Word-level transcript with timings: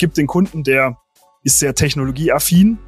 gibt 0.00 0.16
den 0.16 0.26
Kunden, 0.26 0.64
der 0.64 0.96
ist 1.44 1.60
sehr 1.60 1.74
technologieaffin, 1.74 2.78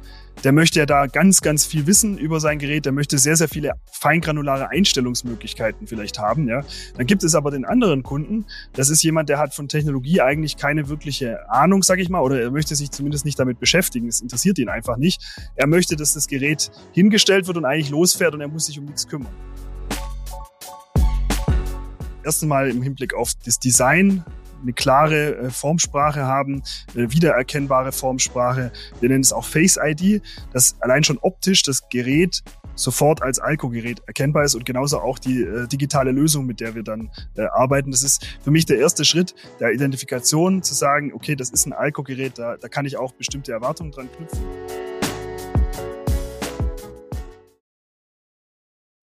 der 0.43 0.51
möchte 0.51 0.79
ja 0.79 0.85
da 0.85 1.05
ganz, 1.05 1.41
ganz 1.41 1.63
viel 1.63 1.85
wissen 1.85 2.17
über 2.17 2.39
sein 2.39 2.57
Gerät, 2.57 2.85
der 2.85 2.91
möchte 2.91 3.19
sehr, 3.19 3.35
sehr 3.35 3.47
viele 3.47 3.73
feingranulare 3.91 4.69
Einstellungsmöglichkeiten 4.69 5.85
vielleicht 5.85 6.17
haben. 6.17 6.47
Ja. 6.47 6.65
Dann 6.97 7.05
gibt 7.05 7.23
es 7.23 7.35
aber 7.35 7.51
den 7.51 7.65
anderen 7.65 8.01
Kunden, 8.01 8.45
das 8.73 8.89
ist 8.89 9.03
jemand, 9.03 9.29
der 9.29 9.37
hat 9.37 9.53
von 9.53 9.67
Technologie 9.67 10.21
eigentlich 10.21 10.57
keine 10.57 10.89
wirkliche 10.89 11.49
Ahnung, 11.49 11.83
sage 11.83 12.01
ich 12.01 12.09
mal, 12.09 12.21
oder 12.21 12.41
er 12.41 12.51
möchte 12.51 12.75
sich 12.75 12.89
zumindest 12.89 13.25
nicht 13.25 13.39
damit 13.39 13.59
beschäftigen. 13.59 14.07
Es 14.07 14.19
interessiert 14.19 14.57
ihn 14.57 14.69
einfach 14.69 14.97
nicht. 14.97 15.21
Er 15.55 15.67
möchte, 15.67 15.95
dass 15.95 16.13
das 16.13 16.27
Gerät 16.27 16.71
hingestellt 16.93 17.45
wird 17.47 17.57
und 17.57 17.65
eigentlich 17.65 17.91
losfährt 17.91 18.33
und 18.33 18.41
er 18.41 18.47
muss 18.47 18.65
sich 18.65 18.79
um 18.79 18.85
nichts 18.85 19.07
kümmern. 19.07 19.31
Erst 22.25 22.41
einmal 22.41 22.69
im 22.71 22.81
Hinblick 22.81 23.13
auf 23.13 23.33
das 23.45 23.59
Design 23.59 24.25
eine 24.63 24.73
klare 24.73 25.35
äh, 25.35 25.49
Formsprache 25.49 26.23
haben, 26.23 26.63
wiedererkennbare 26.93 27.91
Formsprache. 27.91 28.71
Wir 28.99 29.09
nennen 29.09 29.21
es 29.21 29.33
auch 29.33 29.45
Face 29.45 29.77
ID, 29.81 30.21
dass 30.51 30.75
allein 30.81 31.03
schon 31.03 31.17
optisch 31.19 31.61
das 31.63 31.89
Gerät 31.89 32.41
sofort 32.75 33.21
als 33.21 33.39
Alco-Gerät 33.39 34.01
erkennbar 34.07 34.43
ist 34.43 34.55
und 34.55 34.65
genauso 34.65 34.99
auch 34.99 35.19
die 35.19 35.43
äh, 35.43 35.67
digitale 35.67 36.11
Lösung, 36.11 36.45
mit 36.45 36.59
der 36.59 36.73
wir 36.73 36.83
dann 36.83 37.11
äh, 37.35 37.43
arbeiten. 37.43 37.91
Das 37.91 38.01
ist 38.01 38.25
für 38.43 38.51
mich 38.51 38.65
der 38.65 38.79
erste 38.79 39.05
Schritt 39.05 39.35
der 39.59 39.73
Identifikation, 39.73 40.63
zu 40.63 40.73
sagen, 40.73 41.13
okay, 41.13 41.35
das 41.35 41.49
ist 41.49 41.65
ein 41.65 41.73
Alco-Gerät, 41.73 42.39
da, 42.39 42.57
da 42.57 42.67
kann 42.69 42.85
ich 42.85 42.97
auch 42.97 43.13
bestimmte 43.13 43.51
Erwartungen 43.51 43.91
dran 43.91 44.09
knüpfen. 44.11 44.43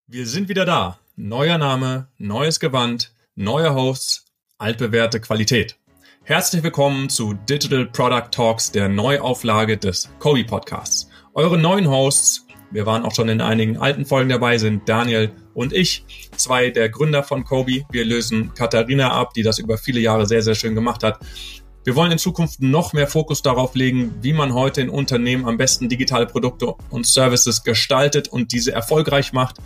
Wir 0.07 0.27
sind 0.27 0.49
wieder 0.49 0.65
da. 0.65 0.99
Neuer 1.15 1.57
Name, 1.57 2.07
neues 2.17 2.59
Gewand, 2.59 3.13
neue 3.35 3.73
Hosts, 3.73 4.25
altbewährte 4.61 5.19
Qualität. 5.19 5.75
Herzlich 6.23 6.61
willkommen 6.61 7.09
zu 7.09 7.33
Digital 7.33 7.87
Product 7.87 8.29
Talks, 8.31 8.71
der 8.71 8.89
Neuauflage 8.89 9.75
des 9.75 10.09
Kobe 10.19 10.43
Podcasts. 10.43 11.09
Eure 11.33 11.57
neuen 11.57 11.89
Hosts, 11.89 12.45
wir 12.69 12.85
waren 12.85 13.03
auch 13.03 13.13
schon 13.13 13.27
in 13.27 13.41
einigen 13.41 13.77
alten 13.77 14.05
Folgen 14.05 14.29
dabei, 14.29 14.59
sind 14.59 14.87
Daniel 14.87 15.31
und 15.55 15.73
ich, 15.73 16.05
zwei 16.37 16.69
der 16.69 16.89
Gründer 16.89 17.23
von 17.23 17.43
Kobe. 17.43 17.81
Wir 17.89 18.05
lösen 18.05 18.53
Katharina 18.53 19.11
ab, 19.11 19.33
die 19.33 19.41
das 19.41 19.57
über 19.57 19.79
viele 19.79 19.99
Jahre 19.99 20.27
sehr, 20.27 20.43
sehr 20.43 20.55
schön 20.55 20.75
gemacht 20.75 21.03
hat. 21.03 21.19
Wir 21.83 21.95
wollen 21.95 22.11
in 22.11 22.19
Zukunft 22.19 22.61
noch 22.61 22.93
mehr 22.93 23.07
Fokus 23.07 23.41
darauf 23.41 23.73
legen, 23.73 24.13
wie 24.21 24.33
man 24.33 24.53
heute 24.53 24.81
in 24.81 24.89
Unternehmen 24.89 25.47
am 25.47 25.57
besten 25.57 25.89
digitale 25.89 26.27
Produkte 26.27 26.75
und 26.91 27.07
Services 27.07 27.63
gestaltet 27.63 28.27
und 28.27 28.51
diese 28.51 28.71
erfolgreich 28.71 29.33
macht. 29.33 29.57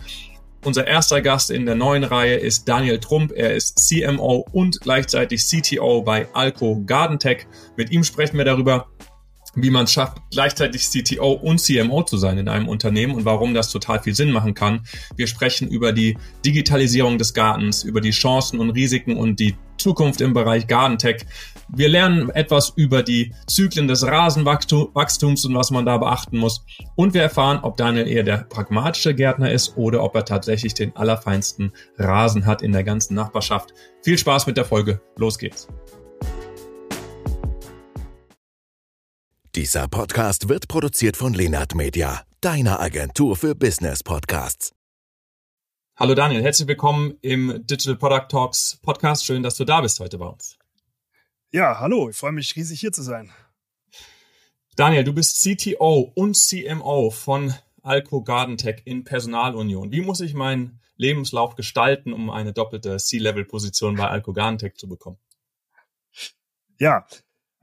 Unser 0.66 0.84
erster 0.84 1.22
Gast 1.22 1.52
in 1.52 1.64
der 1.64 1.76
neuen 1.76 2.02
Reihe 2.02 2.34
ist 2.34 2.66
Daniel 2.66 2.98
Trump. 2.98 3.30
Er 3.30 3.54
ist 3.54 3.78
CMO 3.78 4.44
und 4.50 4.80
gleichzeitig 4.80 5.44
CTO 5.44 6.02
bei 6.02 6.26
Alco 6.32 6.82
Gardentech. 6.84 7.46
Mit 7.76 7.92
ihm 7.92 8.02
sprechen 8.02 8.36
wir 8.36 8.44
darüber, 8.44 8.88
wie 9.54 9.70
man 9.70 9.84
es 9.84 9.92
schafft, 9.92 10.18
gleichzeitig 10.32 10.82
CTO 10.90 11.34
und 11.34 11.60
CMO 11.60 12.02
zu 12.02 12.16
sein 12.16 12.38
in 12.38 12.48
einem 12.48 12.66
Unternehmen 12.66 13.14
und 13.14 13.24
warum 13.24 13.54
das 13.54 13.70
total 13.70 14.02
viel 14.02 14.16
Sinn 14.16 14.32
machen 14.32 14.54
kann. 14.54 14.84
Wir 15.14 15.28
sprechen 15.28 15.68
über 15.68 15.92
die 15.92 16.18
Digitalisierung 16.44 17.16
des 17.16 17.32
Gartens, 17.32 17.84
über 17.84 18.00
die 18.00 18.10
Chancen 18.10 18.58
und 18.58 18.70
Risiken 18.70 19.16
und 19.16 19.38
die 19.38 19.54
Zukunft 19.78 20.20
im 20.20 20.32
Bereich 20.32 20.66
Gardentech. 20.66 21.24
Wir 21.68 21.88
lernen 21.88 22.30
etwas 22.30 22.72
über 22.76 23.02
die 23.02 23.34
Zyklen 23.46 23.88
des 23.88 24.06
Rasenwachstums 24.06 25.44
und 25.44 25.54
was 25.54 25.70
man 25.70 25.84
da 25.84 25.98
beachten 25.98 26.38
muss. 26.38 26.64
Und 26.94 27.14
wir 27.14 27.22
erfahren, 27.22 27.58
ob 27.62 27.76
Daniel 27.76 28.06
eher 28.06 28.22
der 28.22 28.38
pragmatische 28.48 29.14
Gärtner 29.14 29.50
ist 29.50 29.76
oder 29.76 30.02
ob 30.02 30.14
er 30.14 30.24
tatsächlich 30.24 30.74
den 30.74 30.94
allerfeinsten 30.96 31.72
Rasen 31.98 32.46
hat 32.46 32.62
in 32.62 32.72
der 32.72 32.84
ganzen 32.84 33.14
Nachbarschaft. 33.14 33.74
Viel 34.02 34.18
Spaß 34.18 34.46
mit 34.46 34.56
der 34.56 34.64
Folge. 34.64 35.00
Los 35.16 35.38
geht's. 35.38 35.66
Dieser 39.56 39.88
Podcast 39.88 40.50
wird 40.50 40.68
produziert 40.68 41.16
von 41.16 41.32
Lenart 41.32 41.74
Media, 41.74 42.20
deiner 42.42 42.78
Agentur 42.78 43.36
für 43.36 43.54
Business 43.54 44.02
Podcasts. 44.02 44.75
Hallo 45.98 46.14
Daniel, 46.14 46.42
herzlich 46.42 46.68
willkommen 46.68 47.16
im 47.22 47.66
Digital 47.66 47.96
Product 47.96 48.28
Talks 48.28 48.78
Podcast. 48.82 49.24
Schön, 49.24 49.42
dass 49.42 49.56
du 49.56 49.64
da 49.64 49.80
bist 49.80 49.98
heute 49.98 50.18
bei 50.18 50.26
uns. 50.26 50.58
Ja, 51.52 51.80
hallo, 51.80 52.10
ich 52.10 52.16
freue 52.16 52.32
mich 52.32 52.54
riesig 52.54 52.80
hier 52.80 52.92
zu 52.92 53.00
sein. 53.02 53.32
Daniel, 54.76 55.04
du 55.04 55.14
bist 55.14 55.42
CTO 55.42 56.12
und 56.14 56.36
CMO 56.36 57.08
von 57.10 57.54
Alco 57.82 58.22
Gardentech 58.22 58.82
in 58.84 59.04
Personalunion. 59.04 59.90
Wie 59.90 60.02
muss 60.02 60.20
ich 60.20 60.34
meinen 60.34 60.82
Lebenslauf 60.96 61.54
gestalten, 61.54 62.12
um 62.12 62.28
eine 62.28 62.52
doppelte 62.52 62.98
C-Level-Position 62.98 63.96
bei 63.96 64.06
Alco 64.06 64.34
Gardentech 64.34 64.74
zu 64.74 64.88
bekommen? 64.88 65.16
Ja, 66.78 67.06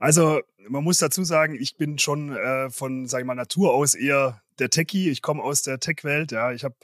also 0.00 0.40
man 0.68 0.82
muss 0.82 0.98
dazu 0.98 1.22
sagen, 1.22 1.54
ich 1.54 1.76
bin 1.76 2.00
schon 2.00 2.34
äh, 2.34 2.68
von, 2.68 3.06
sage 3.06 3.22
ich 3.22 3.26
mal, 3.28 3.36
Natur 3.36 3.72
aus 3.72 3.94
eher 3.94 4.42
der 4.58 4.70
Techie. 4.70 5.10
Ich 5.10 5.22
komme 5.22 5.40
aus 5.40 5.62
der 5.62 5.78
Tech-Welt. 5.78 6.32
Ja, 6.32 6.50
ich 6.50 6.64
habe 6.64 6.74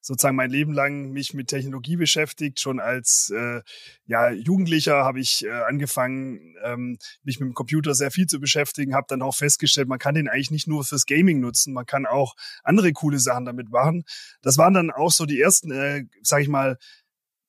sozusagen 0.00 0.36
mein 0.36 0.50
Leben 0.50 0.72
lang 0.72 1.10
mich 1.10 1.34
mit 1.34 1.48
Technologie 1.48 1.96
beschäftigt. 1.96 2.60
Schon 2.60 2.80
als 2.80 3.32
äh, 3.34 3.60
ja, 4.06 4.30
Jugendlicher 4.30 5.04
habe 5.04 5.20
ich 5.20 5.44
äh, 5.44 5.50
angefangen, 5.50 6.56
ähm, 6.64 6.98
mich 7.22 7.40
mit 7.40 7.48
dem 7.48 7.54
Computer 7.54 7.94
sehr 7.94 8.10
viel 8.10 8.26
zu 8.26 8.40
beschäftigen, 8.40 8.94
habe 8.94 9.06
dann 9.08 9.22
auch 9.22 9.34
festgestellt, 9.34 9.88
man 9.88 9.98
kann 9.98 10.14
den 10.14 10.28
eigentlich 10.28 10.50
nicht 10.50 10.68
nur 10.68 10.84
fürs 10.84 11.06
Gaming 11.06 11.40
nutzen, 11.40 11.72
man 11.72 11.86
kann 11.86 12.06
auch 12.06 12.34
andere 12.62 12.92
coole 12.92 13.18
Sachen 13.18 13.44
damit 13.44 13.70
machen. 13.70 14.04
Das 14.42 14.58
waren 14.58 14.74
dann 14.74 14.90
auch 14.90 15.10
so 15.10 15.26
die 15.26 15.40
ersten, 15.40 15.70
äh, 15.70 16.04
sage 16.22 16.42
ich 16.42 16.48
mal, 16.48 16.78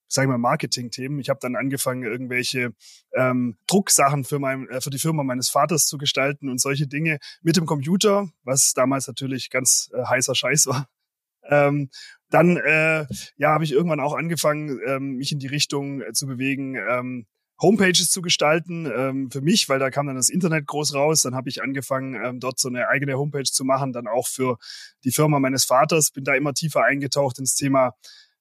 sag 0.09 0.23
ich 0.23 0.29
mal, 0.29 0.39
Marketing-Themen. 0.39 1.19
Ich 1.19 1.29
habe 1.29 1.39
dann 1.39 1.55
angefangen, 1.55 2.03
irgendwelche 2.03 2.73
ähm, 3.13 3.57
Drucksachen 3.67 4.23
für, 4.23 4.39
mein, 4.39 4.67
äh, 4.69 4.81
für 4.81 4.89
die 4.89 4.97
Firma 4.97 5.23
meines 5.23 5.49
Vaters 5.49 5.85
zu 5.85 5.97
gestalten 5.97 6.49
und 6.49 6.59
solche 6.59 6.87
Dinge 6.87 7.19
mit 7.41 7.57
dem 7.57 7.67
Computer, 7.67 8.27
was 8.43 8.73
damals 8.73 9.07
natürlich 9.07 9.51
ganz 9.51 9.89
äh, 9.93 10.03
heißer 10.03 10.33
Scheiß 10.33 10.65
war. 10.67 10.89
Ähm, 11.49 11.89
dann 12.29 12.57
äh, 12.57 13.05
ja, 13.37 13.49
habe 13.49 13.63
ich 13.63 13.71
irgendwann 13.71 13.99
auch 13.99 14.13
angefangen, 14.13 14.79
ähm, 14.85 15.15
mich 15.15 15.31
in 15.31 15.39
die 15.39 15.47
Richtung 15.47 16.01
äh, 16.01 16.13
zu 16.13 16.27
bewegen, 16.27 16.75
ähm, 16.75 17.25
Homepages 17.61 18.09
zu 18.09 18.21
gestalten 18.21 18.85
ähm, 18.85 19.31
für 19.31 19.41
mich, 19.41 19.67
weil 19.67 19.79
da 19.79 19.89
kam 19.89 20.07
dann 20.07 20.15
das 20.15 20.29
Internet 20.29 20.65
groß 20.67 20.93
raus. 20.93 21.23
Dann 21.23 21.35
habe 21.35 21.49
ich 21.49 21.61
angefangen, 21.61 22.15
ähm, 22.23 22.39
dort 22.39 22.57
so 22.59 22.69
eine 22.69 22.87
eigene 22.87 23.17
Homepage 23.17 23.43
zu 23.43 23.65
machen, 23.65 23.91
dann 23.91 24.07
auch 24.07 24.27
für 24.27 24.57
die 25.03 25.11
Firma 25.11 25.39
meines 25.39 25.65
Vaters. 25.65 26.11
Bin 26.11 26.23
da 26.23 26.35
immer 26.35 26.53
tiefer 26.53 26.83
eingetaucht 26.83 27.37
ins 27.39 27.55
Thema 27.55 27.95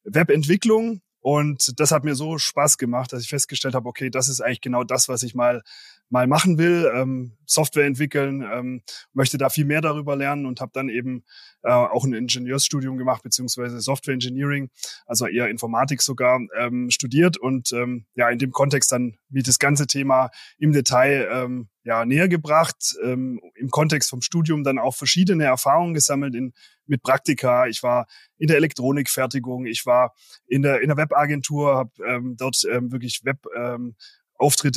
Webentwicklung. 0.04 1.00
Und 1.20 1.78
das 1.80 1.90
hat 1.90 2.04
mir 2.04 2.14
so 2.14 2.38
Spaß 2.38 2.78
gemacht, 2.78 3.12
dass 3.12 3.22
ich 3.22 3.28
festgestellt 3.28 3.74
habe, 3.74 3.88
okay, 3.88 4.10
das 4.10 4.28
ist 4.28 4.40
eigentlich 4.40 4.60
genau 4.60 4.84
das, 4.84 5.08
was 5.08 5.22
ich 5.22 5.34
mal 5.34 5.62
mal 6.10 6.26
machen 6.26 6.58
will, 6.58 6.90
ähm, 6.94 7.32
Software 7.44 7.86
entwickeln, 7.86 8.42
ähm, 8.42 8.82
möchte 9.12 9.38
da 9.38 9.48
viel 9.48 9.64
mehr 9.64 9.80
darüber 9.80 10.16
lernen 10.16 10.46
und 10.46 10.60
habe 10.60 10.70
dann 10.74 10.88
eben 10.88 11.24
äh, 11.62 11.70
auch 11.70 12.04
ein 12.04 12.12
Ingenieursstudium 12.12 12.96
gemacht, 12.96 13.22
beziehungsweise 13.22 13.80
Software 13.80 14.14
Engineering, 14.14 14.70
also 15.06 15.26
eher 15.26 15.48
Informatik 15.48 16.02
sogar, 16.02 16.40
ähm, 16.58 16.90
studiert. 16.90 17.36
Und 17.36 17.72
ähm, 17.72 18.06
ja, 18.14 18.28
in 18.30 18.38
dem 18.38 18.52
Kontext 18.52 18.92
dann 18.92 19.18
wie 19.28 19.42
das 19.42 19.58
ganze 19.58 19.86
Thema 19.86 20.30
im 20.58 20.72
Detail 20.72 21.28
ähm, 21.30 21.68
ja, 21.84 22.04
näher 22.04 22.28
gebracht, 22.28 22.96
ähm, 23.02 23.40
im 23.54 23.70
Kontext 23.70 24.10
vom 24.10 24.22
Studium 24.22 24.64
dann 24.64 24.78
auch 24.78 24.94
verschiedene 24.94 25.44
Erfahrungen 25.44 25.94
gesammelt 25.94 26.34
in, 26.34 26.52
mit 26.86 27.02
Praktika. 27.02 27.66
Ich 27.66 27.82
war 27.82 28.06
in 28.38 28.48
der 28.48 28.56
Elektronikfertigung, 28.56 29.66
ich 29.66 29.86
war 29.86 30.14
in 30.46 30.62
der, 30.62 30.80
in 30.80 30.88
der 30.88 30.96
Webagentur, 30.96 31.74
habe 31.74 31.90
ähm, 32.06 32.36
dort 32.36 32.62
ähm, 32.70 32.92
wirklich 32.92 33.22
Web 33.24 33.38
ähm, 33.56 33.96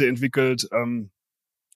entwickelt. 0.08 0.68
Ähm, 0.72 1.12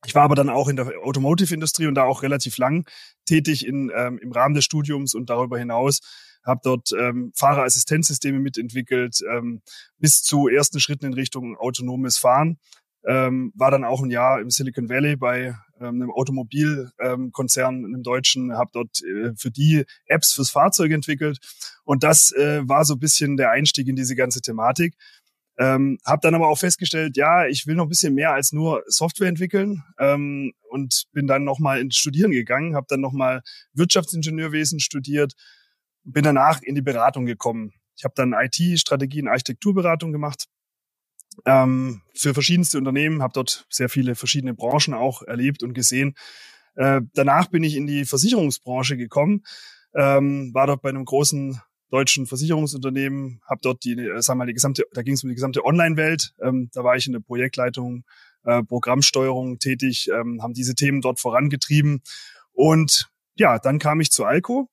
ich 0.05 0.13
war 0.13 0.23
aber 0.23 0.35
dann 0.35 0.49
auch 0.49 0.67
in 0.67 0.75
der 0.75 0.87
Automotive-Industrie 1.03 1.87
und 1.87 1.95
da 1.95 2.03
auch 2.03 2.21
relativ 2.21 2.57
lang 2.57 2.87
tätig 3.25 3.65
in, 3.65 3.91
ähm, 3.95 4.19
im 4.19 4.31
Rahmen 4.31 4.55
des 4.55 4.65
Studiums 4.65 5.15
und 5.15 5.29
darüber 5.29 5.57
hinaus 5.57 6.01
habe 6.45 6.61
dort 6.63 6.91
ähm, 6.97 7.31
Fahrerassistenzsysteme 7.35 8.39
mitentwickelt, 8.39 9.19
ähm, 9.29 9.61
bis 9.97 10.21
zu 10.21 10.47
ersten 10.47 10.79
Schritten 10.79 11.05
in 11.05 11.13
Richtung 11.13 11.57
autonomes 11.57 12.17
Fahren. 12.17 12.59
Ähm, 13.07 13.51
war 13.55 13.69
dann 13.69 13.83
auch 13.83 14.01
ein 14.01 14.09
Jahr 14.09 14.41
im 14.41 14.49
Silicon 14.49 14.89
Valley 14.89 15.15
bei 15.15 15.55
ähm, 15.79 16.01
einem 16.01 16.11
Automobilkonzern, 16.11 17.75
ähm, 17.75 17.85
einem 17.85 18.03
deutschen, 18.03 18.53
habe 18.53 18.71
dort 18.73 19.01
äh, 19.03 19.33
für 19.35 19.51
die 19.51 19.85
Apps 20.07 20.33
fürs 20.33 20.49
Fahrzeug 20.49 20.91
entwickelt. 20.91 21.37
Und 21.83 22.03
das 22.03 22.31
äh, 22.31 22.67
war 22.67 22.83
so 22.85 22.95
ein 22.95 22.99
bisschen 22.99 23.37
der 23.37 23.51
Einstieg 23.51 23.87
in 23.87 23.95
diese 23.95 24.15
ganze 24.15 24.41
Thematik. 24.41 24.95
Ähm, 25.57 25.99
habe 26.05 26.19
dann 26.21 26.35
aber 26.35 26.49
auch 26.49 26.57
festgestellt, 26.57 27.15
ja, 27.15 27.47
ich 27.47 27.65
will 27.65 27.75
noch 27.75 27.85
ein 27.85 27.89
bisschen 27.89 28.13
mehr 28.13 28.33
als 28.33 28.51
nur 28.51 28.83
Software 28.87 29.29
entwickeln 29.29 29.83
ähm, 29.99 30.51
und 30.69 31.05
bin 31.13 31.27
dann 31.27 31.45
nochmal 31.45 31.79
ins 31.79 31.95
Studieren 31.95 32.31
gegangen, 32.31 32.75
habe 32.75 32.87
dann 32.89 32.99
nochmal 32.99 33.41
Wirtschaftsingenieurwesen 33.73 34.81
studiert, 34.81 35.33
bin 36.05 36.23
danach 36.23 36.61
in 36.61 36.75
die 36.75 36.81
Beratung 36.81 37.25
gekommen. 37.25 37.73
Ich 37.97 38.03
habe 38.03 38.13
dann 38.15 38.33
IT-Strategien, 38.33 39.27
Architekturberatung 39.27 40.11
gemacht 40.11 40.45
ähm, 41.45 42.01
für 42.13 42.33
verschiedenste 42.33 42.77
Unternehmen, 42.77 43.21
habe 43.21 43.33
dort 43.33 43.65
sehr 43.69 43.89
viele 43.89 44.15
verschiedene 44.15 44.53
Branchen 44.53 44.93
auch 44.93 45.21
erlebt 45.21 45.63
und 45.63 45.73
gesehen. 45.73 46.15
Äh, 46.75 47.01
danach 47.13 47.47
bin 47.47 47.63
ich 47.63 47.75
in 47.75 47.87
die 47.87 48.05
Versicherungsbranche 48.05 48.97
gekommen, 48.97 49.43
ähm, 49.93 50.53
war 50.53 50.67
dort 50.67 50.81
bei 50.81 50.89
einem 50.89 51.05
großen 51.05 51.59
deutschen 51.89 52.25
Versicherungsunternehmen, 52.25 53.41
habe 53.49 53.61
dort 53.61 53.83
die, 53.83 53.93
äh, 53.93 54.21
sagen 54.21 54.37
wir 54.37 54.43
mal, 54.43 54.47
die 54.47 54.53
gesamte, 54.53 54.83
da 54.93 55.01
ging 55.01 55.13
es 55.13 55.23
um 55.23 55.29
die 55.29 55.35
gesamte 55.35 55.63
Online-Welt. 55.63 56.33
Ähm, 56.41 56.69
da 56.73 56.83
war 56.83 56.95
ich 56.95 57.07
in 57.07 57.13
der 57.13 57.19
Projektleitung 57.21 58.03
äh, 58.43 58.63
Programmsteuerung 58.63 59.59
tätig, 59.59 60.09
ähm, 60.13 60.41
haben 60.41 60.53
diese 60.53 60.75
Themen 60.75 61.01
dort 61.01 61.19
vorangetrieben. 61.19 62.01
Und 62.51 63.09
ja, 63.35 63.59
dann 63.59 63.79
kam 63.79 64.01
ich 64.01 64.11
zu 64.11 64.25
Alco. 64.25 64.69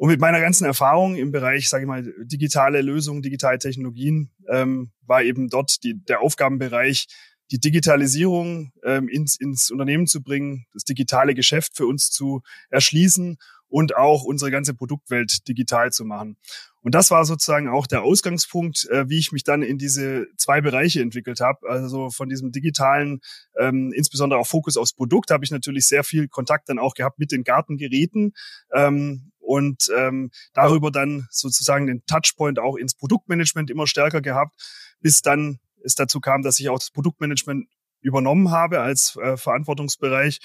Und 0.00 0.08
mit 0.08 0.18
meiner 0.18 0.40
ganzen 0.40 0.64
Erfahrung 0.64 1.16
im 1.16 1.30
Bereich, 1.30 1.68
sage 1.68 1.84
ich 1.84 1.86
mal, 1.86 2.14
digitale 2.20 2.80
Lösungen, 2.80 3.20
digitale 3.20 3.58
Technologien, 3.58 4.30
ähm, 4.48 4.92
war 5.04 5.22
eben 5.22 5.50
dort 5.50 5.84
die, 5.84 6.02
der 6.02 6.22
Aufgabenbereich, 6.22 7.06
die 7.50 7.60
Digitalisierung 7.60 8.72
ähm, 8.82 9.10
ins, 9.10 9.38
ins 9.38 9.70
Unternehmen 9.70 10.06
zu 10.06 10.22
bringen, 10.22 10.64
das 10.72 10.84
digitale 10.84 11.34
Geschäft 11.34 11.76
für 11.76 11.86
uns 11.86 12.10
zu 12.10 12.40
erschließen 12.70 13.36
und 13.68 13.94
auch 13.94 14.24
unsere 14.24 14.50
ganze 14.50 14.72
Produktwelt 14.72 15.46
digital 15.46 15.92
zu 15.92 16.06
machen. 16.06 16.38
Und 16.80 16.94
das 16.94 17.10
war 17.10 17.26
sozusagen 17.26 17.68
auch 17.68 17.86
der 17.86 18.02
Ausgangspunkt, 18.02 18.88
äh, 18.88 19.06
wie 19.10 19.18
ich 19.18 19.32
mich 19.32 19.44
dann 19.44 19.60
in 19.60 19.76
diese 19.76 20.28
zwei 20.38 20.62
Bereiche 20.62 21.02
entwickelt 21.02 21.40
habe. 21.40 21.68
Also 21.68 22.08
von 22.08 22.30
diesem 22.30 22.52
digitalen, 22.52 23.20
ähm, 23.58 23.92
insbesondere 23.94 24.40
auch 24.40 24.46
Fokus 24.46 24.78
aufs 24.78 24.94
Produkt, 24.94 25.30
habe 25.30 25.44
ich 25.44 25.50
natürlich 25.50 25.86
sehr 25.86 26.04
viel 26.04 26.26
Kontakt 26.26 26.70
dann 26.70 26.78
auch 26.78 26.94
gehabt 26.94 27.18
mit 27.18 27.32
den 27.32 27.44
Gartengeräten 27.44 28.32
ähm, 28.74 29.30
und 29.50 29.90
ähm, 29.96 30.30
darüber 30.54 30.92
dann 30.92 31.26
sozusagen 31.28 31.88
den 31.88 32.06
Touchpoint 32.06 32.60
auch 32.60 32.76
ins 32.76 32.94
Produktmanagement 32.94 33.68
immer 33.68 33.88
stärker 33.88 34.20
gehabt, 34.20 34.54
bis 35.00 35.22
dann 35.22 35.58
es 35.82 35.96
dazu 35.96 36.20
kam, 36.20 36.42
dass 36.42 36.60
ich 36.60 36.68
auch 36.68 36.78
das 36.78 36.92
Produktmanagement 36.92 37.66
übernommen 38.00 38.52
habe 38.52 38.78
als 38.80 39.16
äh, 39.16 39.36
Verantwortungsbereich 39.36 40.38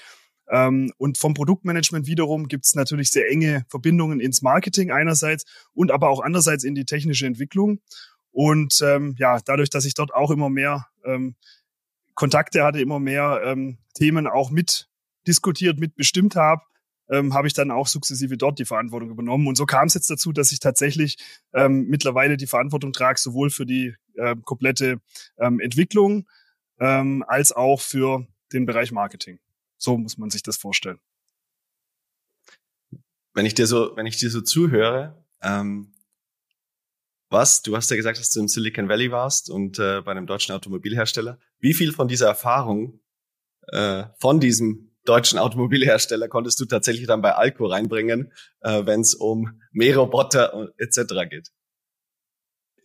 ähm, 0.50 0.92
und 0.98 1.20
vom 1.20 1.36
Produktmanagement 1.36 2.08
wiederum 2.08 2.48
gibt 2.48 2.66
es 2.66 2.74
natürlich 2.74 3.12
sehr 3.12 3.30
enge 3.30 3.64
Verbindungen 3.70 4.20
ins 4.20 4.42
Marketing 4.42 4.90
einerseits 4.90 5.46
und 5.76 5.92
aber 5.92 6.10
auch 6.10 6.22
andererseits 6.22 6.64
in 6.64 6.74
die 6.74 6.86
technische 6.86 7.28
Entwicklung. 7.28 7.82
Und 8.32 8.82
ähm, 8.84 9.14
ja, 9.20 9.40
dadurch, 9.46 9.70
dass 9.70 9.86
ich 9.86 9.94
dort 9.94 10.16
auch 10.16 10.32
immer 10.32 10.50
mehr 10.50 10.88
ähm, 11.04 11.36
Kontakte 12.16 12.64
hatte, 12.64 12.82
immer 12.82 13.00
mehr 13.00 13.42
ähm, 13.46 13.78
Themen 13.94 14.26
auch 14.26 14.50
mit 14.50 14.90
diskutiert, 15.28 15.80
mitbestimmt 15.80 16.36
habe, 16.36 16.64
ähm, 17.10 17.34
habe 17.34 17.48
ich 17.48 17.54
dann 17.54 17.72
auch 17.72 17.88
sukzessive 17.88 18.38
dort 18.38 18.60
die 18.60 18.66
Verantwortung 18.66 19.10
übernommen. 19.10 19.48
Und 19.48 19.56
so 19.56 19.66
kam 19.66 19.88
es 19.88 19.94
jetzt 19.94 20.10
dazu, 20.10 20.32
dass 20.32 20.52
ich 20.52 20.60
tatsächlich 20.60 21.18
ähm, 21.54 21.86
mittlerweile 21.88 22.38
die 22.38 22.48
Verantwortung 22.48 22.94
trage, 22.94 23.20
sowohl 23.20 23.50
für 23.50 23.66
die 23.66 23.96
äh, 24.16 24.36
komplette 24.44 25.00
ähm, 25.38 25.60
Entwicklung 25.60 26.28
ähm, 26.80 27.24
als 27.28 27.52
auch 27.52 27.82
für 27.82 28.28
den 28.54 28.66
Bereich 28.66 28.92
Marketing. 28.92 29.40
So 29.78 29.98
muss 29.98 30.18
man 30.18 30.30
sich 30.30 30.44
das 30.44 30.58
vorstellen. 30.58 31.00
Wenn 33.34 33.46
ich 33.46 33.54
dir 33.54 33.68
so, 33.68 33.96
wenn 33.96 34.06
ich 34.06 34.18
dir 34.18 34.30
so 34.30 34.42
zuhöre, 34.42 35.24
ähm, 35.42 35.94
was, 37.30 37.62
du 37.64 37.76
hast 37.76 37.90
ja 37.90 37.98
gesagt, 37.98 38.20
dass 38.20 38.30
du 38.30 38.40
im 38.40 38.48
Silicon 38.48 38.88
Valley 38.88 39.12
warst 39.12 39.50
und 39.50 39.78
äh, 39.80 40.02
bei 40.02 40.12
einem 40.12 40.28
deutschen 40.28 40.56
Automobilhersteller. 40.56 41.40
Wie 41.60 41.74
viel 41.74 41.92
von 41.92 42.08
dieser 42.08 42.28
Erfahrung 42.28 43.02
äh, 43.68 44.06
von 44.20 44.40
diesem 44.40 44.85
deutschen 45.06 45.40
Automobilhersteller 45.40 46.28
konntest 46.28 46.60
du 46.60 46.66
tatsächlich 46.66 47.08
dann 47.08 47.22
bei 47.22 47.34
Alco 47.34 47.66
reinbringen, 47.66 48.32
äh, 48.62 48.86
wenn 48.86 49.02
es 49.02 49.16
um 49.16 49.62
Mähroboter 49.72 50.70
etc. 50.78 51.30
geht? 51.30 51.52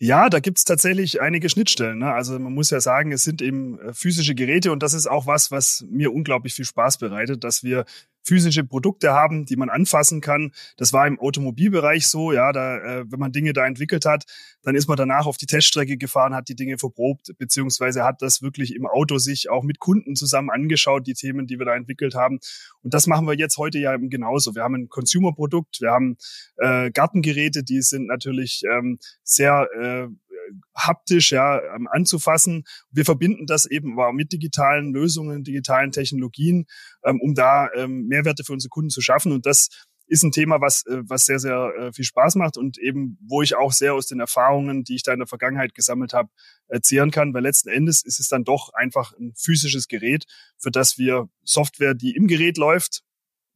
Ja, 0.03 0.31
da 0.31 0.41
gibt's 0.41 0.65
tatsächlich 0.65 1.21
einige 1.21 1.51
Schnittstellen. 1.51 1.99
Ne? 1.99 2.11
Also 2.11 2.39
man 2.39 2.55
muss 2.55 2.71
ja 2.71 2.81
sagen, 2.81 3.13
es 3.13 3.23
sind 3.23 3.43
eben 3.43 3.79
äh, 3.79 3.93
physische 3.93 4.35
Geräte 4.35 4.73
und 4.73 4.83
das 4.83 4.95
ist 4.95 5.07
auch 5.07 5.27
was, 5.27 5.51
was 5.51 5.85
mir 5.91 6.11
unglaublich 6.11 6.55
viel 6.55 6.65
Spaß 6.65 6.97
bereitet, 6.97 7.45
dass 7.45 7.63
wir 7.65 7.85
physische 8.23 8.65
Produkte 8.65 9.13
haben, 9.13 9.47
die 9.47 9.57
man 9.57 9.71
anfassen 9.71 10.21
kann. 10.21 10.53
Das 10.77 10.93
war 10.93 11.07
im 11.07 11.19
Automobilbereich 11.19 12.07
so, 12.07 12.33
ja, 12.33 12.53
da, 12.53 12.79
äh, 12.79 13.05
wenn 13.11 13.19
man 13.19 13.33
Dinge 13.33 13.53
da 13.53 13.67
entwickelt 13.67 14.05
hat, 14.05 14.25
dann 14.63 14.75
ist 14.75 14.89
man 14.89 14.97
danach 14.97 15.27
auf 15.27 15.37
die 15.37 15.47
Teststrecke 15.47 15.97
gefahren, 15.97 16.35
hat 16.35 16.49
die 16.49 16.57
Dinge 16.57 16.79
verprobt, 16.79 17.33
beziehungsweise 17.39 18.05
hat 18.05 18.23
das 18.23 18.43
wirklich 18.43 18.75
im 18.75 18.87
Auto 18.87 19.19
sich 19.19 19.51
auch 19.51 19.63
mit 19.63 19.79
Kunden 19.79 20.17
zusammen 20.17 20.51
angeschaut, 20.51 21.07
die 21.07 21.15
Themen, 21.15 21.47
die 21.47 21.59
wir 21.59 21.67
da 21.67 21.75
entwickelt 21.75 22.15
haben. 22.15 22.39
Und 22.83 22.95
das 22.95 23.07
machen 23.07 23.27
wir 23.27 23.35
jetzt 23.35 23.57
heute 23.57 23.79
ja 23.79 23.95
eben 23.95 24.11
genauso. 24.11 24.55
Wir 24.55 24.63
haben 24.63 24.75
ein 24.75 24.89
Consumer-Produkt, 24.89 25.81
wir 25.81 25.91
haben 25.91 26.17
äh, 26.57 26.91
Gartengeräte, 26.91 27.63
die 27.63 27.81
sind 27.83 28.07
natürlich 28.07 28.63
ähm, 28.71 28.99
sehr 29.23 29.69
äh, 29.81 30.09
haptisch 30.75 31.33
ja 31.33 31.61
ähm, 31.75 31.89
anzufassen. 31.91 32.65
Wir 32.91 33.05
verbinden 33.05 33.47
das 33.47 33.67
eben 33.67 33.93
aber 33.99 34.13
mit 34.13 34.33
digitalen 34.33 34.93
Lösungen, 34.93 35.45
digitalen 35.45 35.93
Technologien, 35.93 36.67
ähm, 37.05 37.21
um 37.21 37.35
da 37.35 37.69
ähm, 37.75 38.07
Mehrwerte 38.07 38.45
für 38.45 38.53
unsere 38.53 38.71
Kunden 38.71 38.91
zu 38.91 39.01
schaffen. 39.01 39.33
Und 39.33 39.47
das 39.47 39.69
ist 40.11 40.25
ein 40.25 40.33
Thema, 40.33 40.61
was, 40.61 40.85
äh, 40.87 41.03
was 41.05 41.25
sehr, 41.25 41.39
sehr 41.39 41.73
äh, 41.79 41.93
viel 41.93 42.05
Spaß 42.05 42.35
macht 42.35 42.57
und 42.57 42.79
eben, 42.79 43.17
wo 43.27 43.43
ich 43.43 43.55
auch 43.55 43.73
sehr 43.73 43.95
aus 43.95 44.07
den 44.07 44.19
Erfahrungen, 44.19 44.83
die 44.83 44.97
ich 44.97 45.05
da 45.05 45.13
in 45.13 45.21
der 45.21 45.29
Vergangenheit 45.29 45.75
gesammelt 45.75 46.13
habe, 46.13 46.31
erzählen 46.67 47.13
kann, 47.13 47.33
weil 47.33 47.43
letzten 47.43 47.69
Endes 47.69 48.05
ist 48.05 48.19
es 48.19 48.29
dann 48.29 48.45
doch 48.45 48.71
einfach 48.75 49.13
ein 49.19 49.33
physisches 49.37 49.87
Gerät, 49.87 50.25
für 50.59 50.73
das 50.73 50.99
wir 50.99 51.29
Software, 51.45 51.95
die 51.95 52.17
im 52.17 52.27
Gerät 52.27 52.59
läuft, 52.59 53.03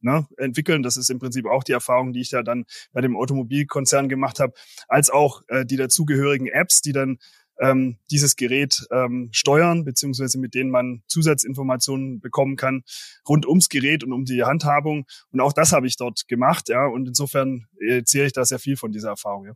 ne, 0.05 0.27
entwickeln. 0.37 0.83
Das 0.83 0.95
ist 0.95 1.09
im 1.09 1.19
Prinzip 1.19 1.47
auch 1.47 1.63
die 1.63 1.73
Erfahrung, 1.73 2.13
die 2.13 2.21
ich 2.21 2.29
da 2.29 2.43
dann 2.43 2.65
bei 2.93 3.01
dem 3.01 3.17
Automobilkonzern 3.17 4.07
gemacht 4.07 4.39
habe, 4.39 4.53
als 4.87 5.09
auch 5.09 5.41
äh, 5.47 5.65
die 5.65 5.75
dazugehörigen 5.75 6.47
Apps, 6.47 6.81
die 6.81 6.93
dann 6.93 7.17
ähm, 7.59 7.97
dieses 8.11 8.35
Gerät 8.35 8.85
ähm, 8.91 9.29
steuern, 9.31 9.85
beziehungsweise 9.85 10.37
mit 10.37 10.53
denen 10.53 10.69
man 10.69 11.03
Zusatzinformationen 11.07 12.19
bekommen 12.19 12.55
kann 12.57 12.83
rund 13.27 13.45
ums 13.45 13.69
Gerät 13.69 14.03
und 14.03 14.13
um 14.13 14.25
die 14.25 14.43
Handhabung. 14.43 15.05
Und 15.31 15.39
auch 15.41 15.53
das 15.53 15.71
habe 15.71 15.87
ich 15.87 15.97
dort 15.97 16.27
gemacht, 16.27 16.69
ja. 16.69 16.85
Und 16.85 17.07
insofern 17.07 17.65
erzähle 17.79 18.27
ich 18.27 18.33
da 18.33 18.45
sehr 18.45 18.59
viel 18.59 18.77
von 18.77 18.91
dieser 18.91 19.09
Erfahrung, 19.09 19.45
ja. 19.45 19.53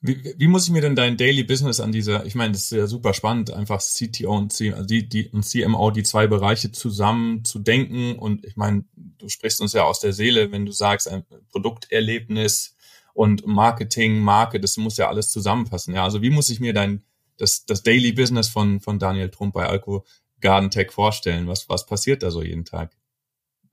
Wie, 0.00 0.34
wie 0.36 0.46
muss 0.46 0.64
ich 0.64 0.70
mir 0.70 0.80
denn 0.80 0.94
dein 0.94 1.16
Daily 1.16 1.42
Business 1.42 1.80
an 1.80 1.90
dieser, 1.90 2.24
ich 2.24 2.36
meine, 2.36 2.52
das 2.52 2.64
ist 2.64 2.70
ja 2.70 2.86
super 2.86 3.14
spannend, 3.14 3.50
einfach 3.50 3.80
CTO 3.80 4.36
und, 4.36 4.52
C, 4.52 4.72
also 4.72 4.86
die, 4.86 5.08
die, 5.08 5.28
und 5.30 5.44
CMO, 5.44 5.90
die 5.90 6.04
zwei 6.04 6.28
Bereiche 6.28 6.70
zusammen 6.70 7.44
zu 7.44 7.58
denken. 7.58 8.16
Und 8.16 8.44
ich 8.44 8.56
meine, 8.56 8.84
du 8.94 9.28
sprichst 9.28 9.60
uns 9.60 9.72
ja 9.72 9.82
aus 9.82 9.98
der 9.98 10.12
Seele, 10.12 10.52
wenn 10.52 10.66
du 10.66 10.72
sagst, 10.72 11.08
ein 11.08 11.24
Produkterlebnis 11.50 12.76
und 13.12 13.44
Marketing, 13.44 14.20
Marke, 14.20 14.60
das 14.60 14.76
muss 14.76 14.98
ja 14.98 15.08
alles 15.08 15.30
zusammenfassen. 15.30 15.94
Ja, 15.94 16.04
also 16.04 16.22
wie 16.22 16.30
muss 16.30 16.48
ich 16.48 16.60
mir 16.60 16.72
dein, 16.72 17.02
das, 17.36 17.66
das 17.66 17.82
Daily 17.82 18.12
Business 18.12 18.48
von, 18.48 18.78
von 18.78 19.00
Daniel 19.00 19.30
Trump 19.30 19.54
bei 19.54 19.66
Alco 19.66 20.04
Garden 20.40 20.70
Tech 20.70 20.92
vorstellen? 20.92 21.48
Was, 21.48 21.68
was 21.68 21.86
passiert 21.86 22.22
da 22.22 22.30
so 22.30 22.40
jeden 22.40 22.64
Tag? 22.64 22.92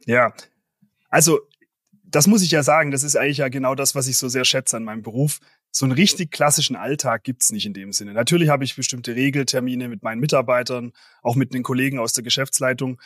Ja, 0.07 0.33
also 1.09 1.41
das 2.03 2.25
muss 2.25 2.41
ich 2.41 2.51
ja 2.51 2.63
sagen, 2.63 2.91
das 2.91 3.03
ist 3.03 3.15
eigentlich 3.15 3.37
ja 3.37 3.49
genau 3.49 3.75
das, 3.75 3.93
was 3.93 4.07
ich 4.07 4.17
so 4.17 4.29
sehr 4.29 4.45
schätze 4.45 4.77
an 4.77 4.83
meinem 4.83 5.01
Beruf 5.01 5.39
so 5.77 5.85
einen 5.85 5.91
richtig 5.91 6.31
klassischen 6.31 6.77
Alltag 6.77 7.25
gibt's 7.25 7.51
nicht 7.51 7.65
in 7.65 7.73
dem 7.73 7.91
Sinne. 7.91 8.13
Natürlich 8.13 8.47
habe 8.47 8.63
ich 8.63 8.77
bestimmte 8.77 9.13
Regeltermine 9.13 9.89
mit 9.89 10.03
meinen 10.03 10.21
Mitarbeitern, 10.21 10.93
auch 11.21 11.35
mit 11.35 11.53
den 11.53 11.63
Kollegen 11.63 11.99
aus 11.99 12.13
der 12.13 12.23
Geschäftsleitung. 12.23 13.01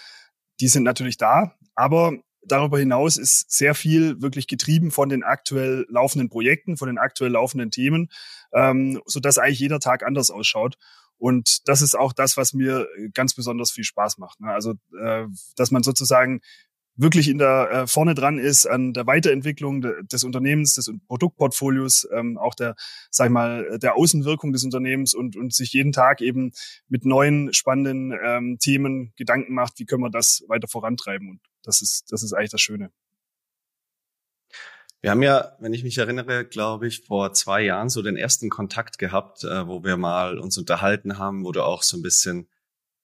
Die 0.59 0.67
sind 0.67 0.83
natürlich 0.83 1.17
da, 1.17 1.55
aber 1.73 2.13
darüber 2.43 2.77
hinaus 2.77 3.17
ist 3.17 3.49
sehr 3.49 3.73
viel 3.73 4.21
wirklich 4.21 4.45
getrieben 4.45 4.91
von 4.91 5.09
den 5.09 5.23
aktuell 5.23 5.87
laufenden 5.89 6.29
Projekten, 6.29 6.77
von 6.77 6.85
den 6.89 6.99
aktuell 6.99 7.31
laufenden 7.31 7.71
Themen, 7.71 8.11
ähm, 8.53 9.01
so 9.07 9.19
dass 9.19 9.39
eigentlich 9.39 9.59
jeder 9.59 9.79
Tag 9.79 10.05
anders 10.05 10.29
ausschaut. 10.29 10.77
Und 11.17 11.67
das 11.67 11.81
ist 11.81 11.97
auch 11.97 12.13
das, 12.13 12.37
was 12.37 12.53
mir 12.53 12.87
ganz 13.15 13.33
besonders 13.33 13.71
viel 13.71 13.83
Spaß 13.83 14.19
macht. 14.19 14.41
Ne? 14.41 14.51
Also, 14.51 14.75
äh, 15.01 15.25
dass 15.55 15.71
man 15.71 15.81
sozusagen 15.81 16.41
wirklich 16.99 17.29
in 17.29 17.37
der 17.37 17.69
äh, 17.71 17.87
vorne 17.87 18.13
dran 18.13 18.37
ist 18.37 18.65
an 18.65 18.93
der 18.93 19.07
Weiterentwicklung 19.07 19.81
de, 19.81 20.03
des 20.03 20.23
Unternehmens, 20.23 20.75
des 20.75 20.91
Produktportfolios, 21.07 22.07
ähm, 22.13 22.37
auch 22.37 22.53
der, 22.55 22.75
sag 23.09 23.27
ich 23.27 23.31
mal, 23.31 23.79
der 23.79 23.95
Außenwirkung 23.95 24.51
des 24.51 24.65
Unternehmens 24.65 25.13
und, 25.13 25.37
und 25.37 25.53
sich 25.53 25.71
jeden 25.71 25.93
Tag 25.93 26.21
eben 26.21 26.51
mit 26.89 27.05
neuen 27.05 27.53
spannenden 27.53 28.13
ähm, 28.23 28.57
Themen 28.59 29.13
Gedanken 29.15 29.53
macht, 29.53 29.79
wie 29.79 29.85
können 29.85 30.03
wir 30.03 30.11
das 30.11 30.43
weiter 30.47 30.67
vorantreiben. 30.67 31.29
Und 31.29 31.39
das 31.63 31.81
ist, 31.81 32.11
das 32.11 32.21
ist 32.21 32.33
eigentlich 32.33 32.51
das 32.51 32.61
Schöne. 32.61 32.91
Wir 35.01 35.11
haben 35.11 35.23
ja, 35.23 35.53
wenn 35.59 35.73
ich 35.73 35.83
mich 35.85 35.97
erinnere, 35.97 36.43
glaube 36.43 36.87
ich, 36.87 37.05
vor 37.05 37.31
zwei 37.31 37.61
Jahren 37.61 37.87
so 37.87 38.01
den 38.01 38.17
ersten 38.17 38.49
Kontakt 38.49 38.97
gehabt, 38.97 39.45
äh, 39.45 39.65
wo 39.65 39.85
wir 39.85 39.95
mal 39.95 40.37
uns 40.37 40.57
unterhalten 40.57 41.17
haben, 41.17 41.45
wo 41.45 41.53
du 41.53 41.63
auch 41.63 41.83
so 41.83 41.95
ein 41.95 42.01
bisschen 42.01 42.49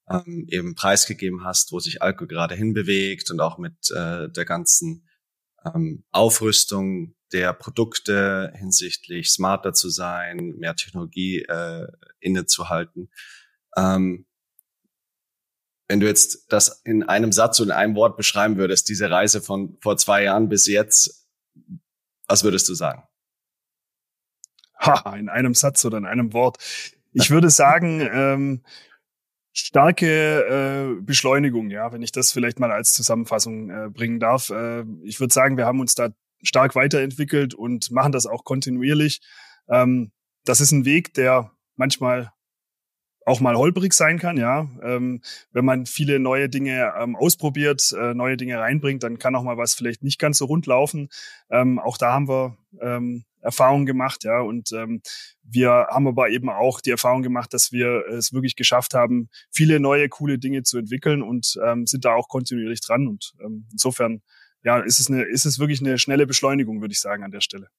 ähm, 0.10 0.46
eben 0.50 0.76
preisgegeben 0.76 1.44
hast, 1.44 1.72
wo 1.72 1.80
sich 1.80 2.02
Alko 2.02 2.28
gerade 2.28 2.56
hinbewegt 2.56 3.32
und 3.32 3.40
auch 3.40 3.58
mit 3.58 3.92
äh, 3.92 4.30
der 4.30 4.46
ganzen 4.46 5.08
ähm, 5.66 6.04
Aufrüstung 6.12 7.16
der 7.32 7.54
Produkte 7.54 8.54
hinsichtlich 8.56 9.32
smarter 9.32 9.74
zu 9.74 9.90
sein, 9.90 10.54
mehr 10.58 10.76
Technologie 10.76 11.40
äh, 11.42 11.88
innezuhalten. 12.20 13.10
Ähm, 13.76 14.26
wenn 15.88 16.00
du 16.00 16.08
jetzt 16.08 16.52
das 16.52 16.82
in 16.84 17.04
einem 17.04 17.32
Satz 17.32 17.60
und 17.60 17.68
in 17.68 17.72
einem 17.72 17.96
Wort 17.96 18.18
beschreiben 18.18 18.58
würdest, 18.58 18.90
diese 18.90 19.10
Reise 19.10 19.42
von 19.42 19.78
vor 19.82 19.98
zwei 19.98 20.24
Jahren 20.24 20.50
bis 20.50 20.66
jetzt, 20.66 21.28
was 22.28 22.44
würdest 22.44 22.68
du 22.70 22.74
sagen? 22.74 23.04
Ha, 24.80 25.16
in 25.16 25.30
einem 25.30 25.54
Satz 25.54 25.86
oder 25.86 25.98
in 25.98 26.06
einem 26.06 26.34
Wort. 26.34 26.58
Ich 27.14 27.32
würde 27.32 27.50
sagen, 27.50 28.02
ähm, 28.02 28.64
starke 29.56 30.98
äh, 30.98 31.02
Beschleunigung, 31.02 31.70
ja, 31.70 31.92
wenn 31.94 32.02
ich 32.02 32.12
das 32.12 32.32
vielleicht 32.32 32.60
mal 32.60 32.72
als 32.72 32.94
Zusammenfassung 32.94 33.70
äh, 33.70 33.90
bringen 33.90 34.20
darf. 34.20 34.50
Äh, 34.50 34.84
ich 35.04 35.20
würde 35.20 35.34
sagen, 35.34 35.58
wir 35.58 35.66
haben 35.66 35.80
uns 35.80 35.96
da 35.96 36.10
stark 36.44 36.76
weiterentwickelt 36.76 37.54
und 37.54 37.90
machen 37.90 38.12
das 38.12 38.28
auch 38.28 38.44
kontinuierlich. 38.44 39.22
Ähm, 39.70 40.12
das 40.44 40.60
ist 40.60 40.72
ein 40.72 40.86
Weg, 40.86 41.14
der 41.14 41.52
manchmal 41.76 42.32
auch 43.26 43.40
mal 43.40 43.56
holprig 43.56 43.94
sein 43.94 44.20
kann, 44.20 44.38
ja. 44.38 44.70
Ähm, 44.84 45.22
wenn 45.52 45.66
man 45.66 45.86
viele 45.86 46.20
neue 46.20 46.48
Dinge 46.48 46.94
ähm, 47.00 47.16
ausprobiert, 47.16 47.92
äh, 47.98 48.14
neue 48.14 48.38
Dinge 48.38 48.60
reinbringt, 48.60 49.04
dann 49.04 49.18
kann 49.18 49.36
auch 49.36 49.44
mal 49.44 49.58
was 49.58 49.74
vielleicht 49.74 50.04
nicht 50.04 50.20
ganz 50.20 50.38
so 50.38 50.46
rund 50.46 50.68
laufen. 50.68 51.10
Ähm, 51.50 51.80
auch 51.80 51.98
da 51.98 52.14
haben 52.14 52.28
wir 52.28 52.58
ähm, 52.80 53.24
Erfahrungen 53.46 53.86
gemacht, 53.86 54.24
ja. 54.24 54.42
Und 54.42 54.72
ähm, 54.74 55.02
wir 55.44 55.70
haben 55.90 56.08
aber 56.08 56.30
eben 56.30 56.50
auch 56.50 56.82
die 56.82 56.90
Erfahrung 56.90 57.22
gemacht, 57.22 57.54
dass 57.54 57.72
wir 57.72 58.06
es 58.10 58.34
wirklich 58.34 58.56
geschafft 58.56 58.94
haben, 58.94 59.30
viele 59.52 59.80
neue 59.80 60.10
coole 60.10 60.38
Dinge 60.38 60.64
zu 60.64 60.78
entwickeln 60.78 61.22
und 61.22 61.58
ähm, 61.66 61.86
sind 61.86 62.04
da 62.04 62.14
auch 62.14 62.28
kontinuierlich 62.28 62.82
dran. 62.82 63.08
Und 63.08 63.34
ähm, 63.44 63.68
insofern, 63.72 64.22
ja, 64.64 64.80
ist 64.80 65.00
es 65.00 65.10
eine, 65.10 65.24
ist 65.24 65.46
es 65.46 65.60
wirklich 65.60 65.80
eine 65.80 65.98
schnelle 65.98 66.28
Beschleunigung, 66.28 66.82
würde 66.82 66.94
ich 66.94 67.00
sagen, 67.00 67.24
an 67.24 67.32
der 67.32 67.42
Stelle. 67.42 67.70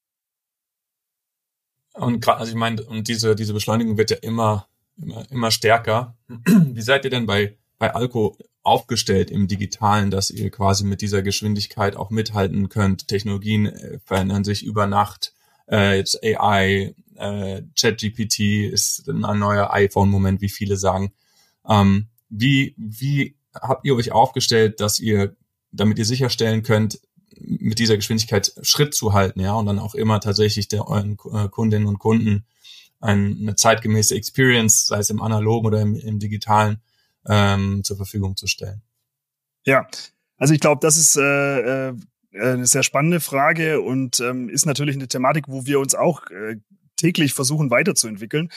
Und 1.94 2.20
gerade, 2.20 2.40
also 2.40 2.52
ich 2.52 2.58
meine, 2.58 2.82
und 2.84 3.08
diese, 3.08 3.34
diese 3.34 3.54
Beschleunigung 3.54 3.96
wird 3.96 4.10
ja 4.10 4.18
immer, 4.18 4.68
immer, 4.96 5.24
immer 5.30 5.50
stärker. 5.50 6.16
Wie 6.28 6.82
seid 6.82 7.04
ihr 7.04 7.10
denn 7.10 7.26
bei, 7.26 7.56
bei 7.78 7.94
Alco 7.94 8.36
aufgestellt 8.62 9.30
im 9.30 9.48
Digitalen, 9.48 10.10
dass 10.10 10.30
ihr 10.30 10.50
quasi 10.50 10.84
mit 10.84 11.00
dieser 11.00 11.22
Geschwindigkeit 11.22 11.96
auch 11.96 12.10
mithalten 12.10 12.68
könnt? 12.68 13.08
Technologien 13.08 13.66
äh, 13.66 13.98
verändern 14.04 14.44
sich 14.44 14.64
über 14.64 14.86
Nacht. 14.86 15.35
Äh, 15.70 15.98
jetzt 15.98 16.22
AI, 16.22 16.94
äh, 17.16 17.62
ChatGPT 17.78 18.70
ist 18.70 19.08
ein 19.08 19.38
neuer 19.38 19.72
iPhone-Moment, 19.72 20.40
wie 20.40 20.48
viele 20.48 20.76
sagen. 20.76 21.12
Ähm, 21.68 22.08
wie, 22.28 22.74
wie 22.76 23.36
habt 23.54 23.84
ihr 23.84 23.96
euch 23.96 24.12
aufgestellt, 24.12 24.80
dass 24.80 25.00
ihr, 25.00 25.36
damit 25.72 25.98
ihr 25.98 26.04
sicherstellen 26.04 26.62
könnt, 26.62 27.00
mit 27.38 27.78
dieser 27.78 27.96
Geschwindigkeit 27.96 28.52
Schritt 28.62 28.94
zu 28.94 29.12
halten, 29.12 29.40
ja, 29.40 29.54
und 29.54 29.66
dann 29.66 29.78
auch 29.78 29.94
immer 29.94 30.20
tatsächlich 30.20 30.68
der 30.68 30.88
euren 30.88 31.18
äh, 31.32 31.48
Kundinnen 31.48 31.86
und 31.86 31.98
Kunden 31.98 32.46
eine 33.00 33.54
zeitgemäße 33.54 34.14
Experience, 34.14 34.86
sei 34.86 34.98
es 34.98 35.10
im 35.10 35.22
analogen 35.22 35.66
oder 35.66 35.80
im, 35.80 35.94
im 35.94 36.18
digitalen, 36.18 36.80
ähm, 37.26 37.84
zur 37.84 37.96
Verfügung 37.96 38.36
zu 38.36 38.46
stellen. 38.46 38.82
Ja, 39.64 39.86
also 40.38 40.54
ich 40.54 40.60
glaube, 40.60 40.80
das 40.80 40.96
ist 40.96 41.16
äh, 41.16 41.88
äh, 41.88 41.94
eine 42.40 42.66
sehr 42.66 42.82
spannende 42.82 43.20
Frage 43.20 43.80
und 43.80 44.20
ähm, 44.20 44.48
ist 44.48 44.66
natürlich 44.66 44.96
eine 44.96 45.08
Thematik, 45.08 45.44
wo 45.48 45.66
wir 45.66 45.80
uns 45.80 45.94
auch 45.94 46.26
äh, 46.30 46.56
täglich 46.96 47.34
versuchen 47.34 47.70
weiterzuentwickeln. 47.70 48.50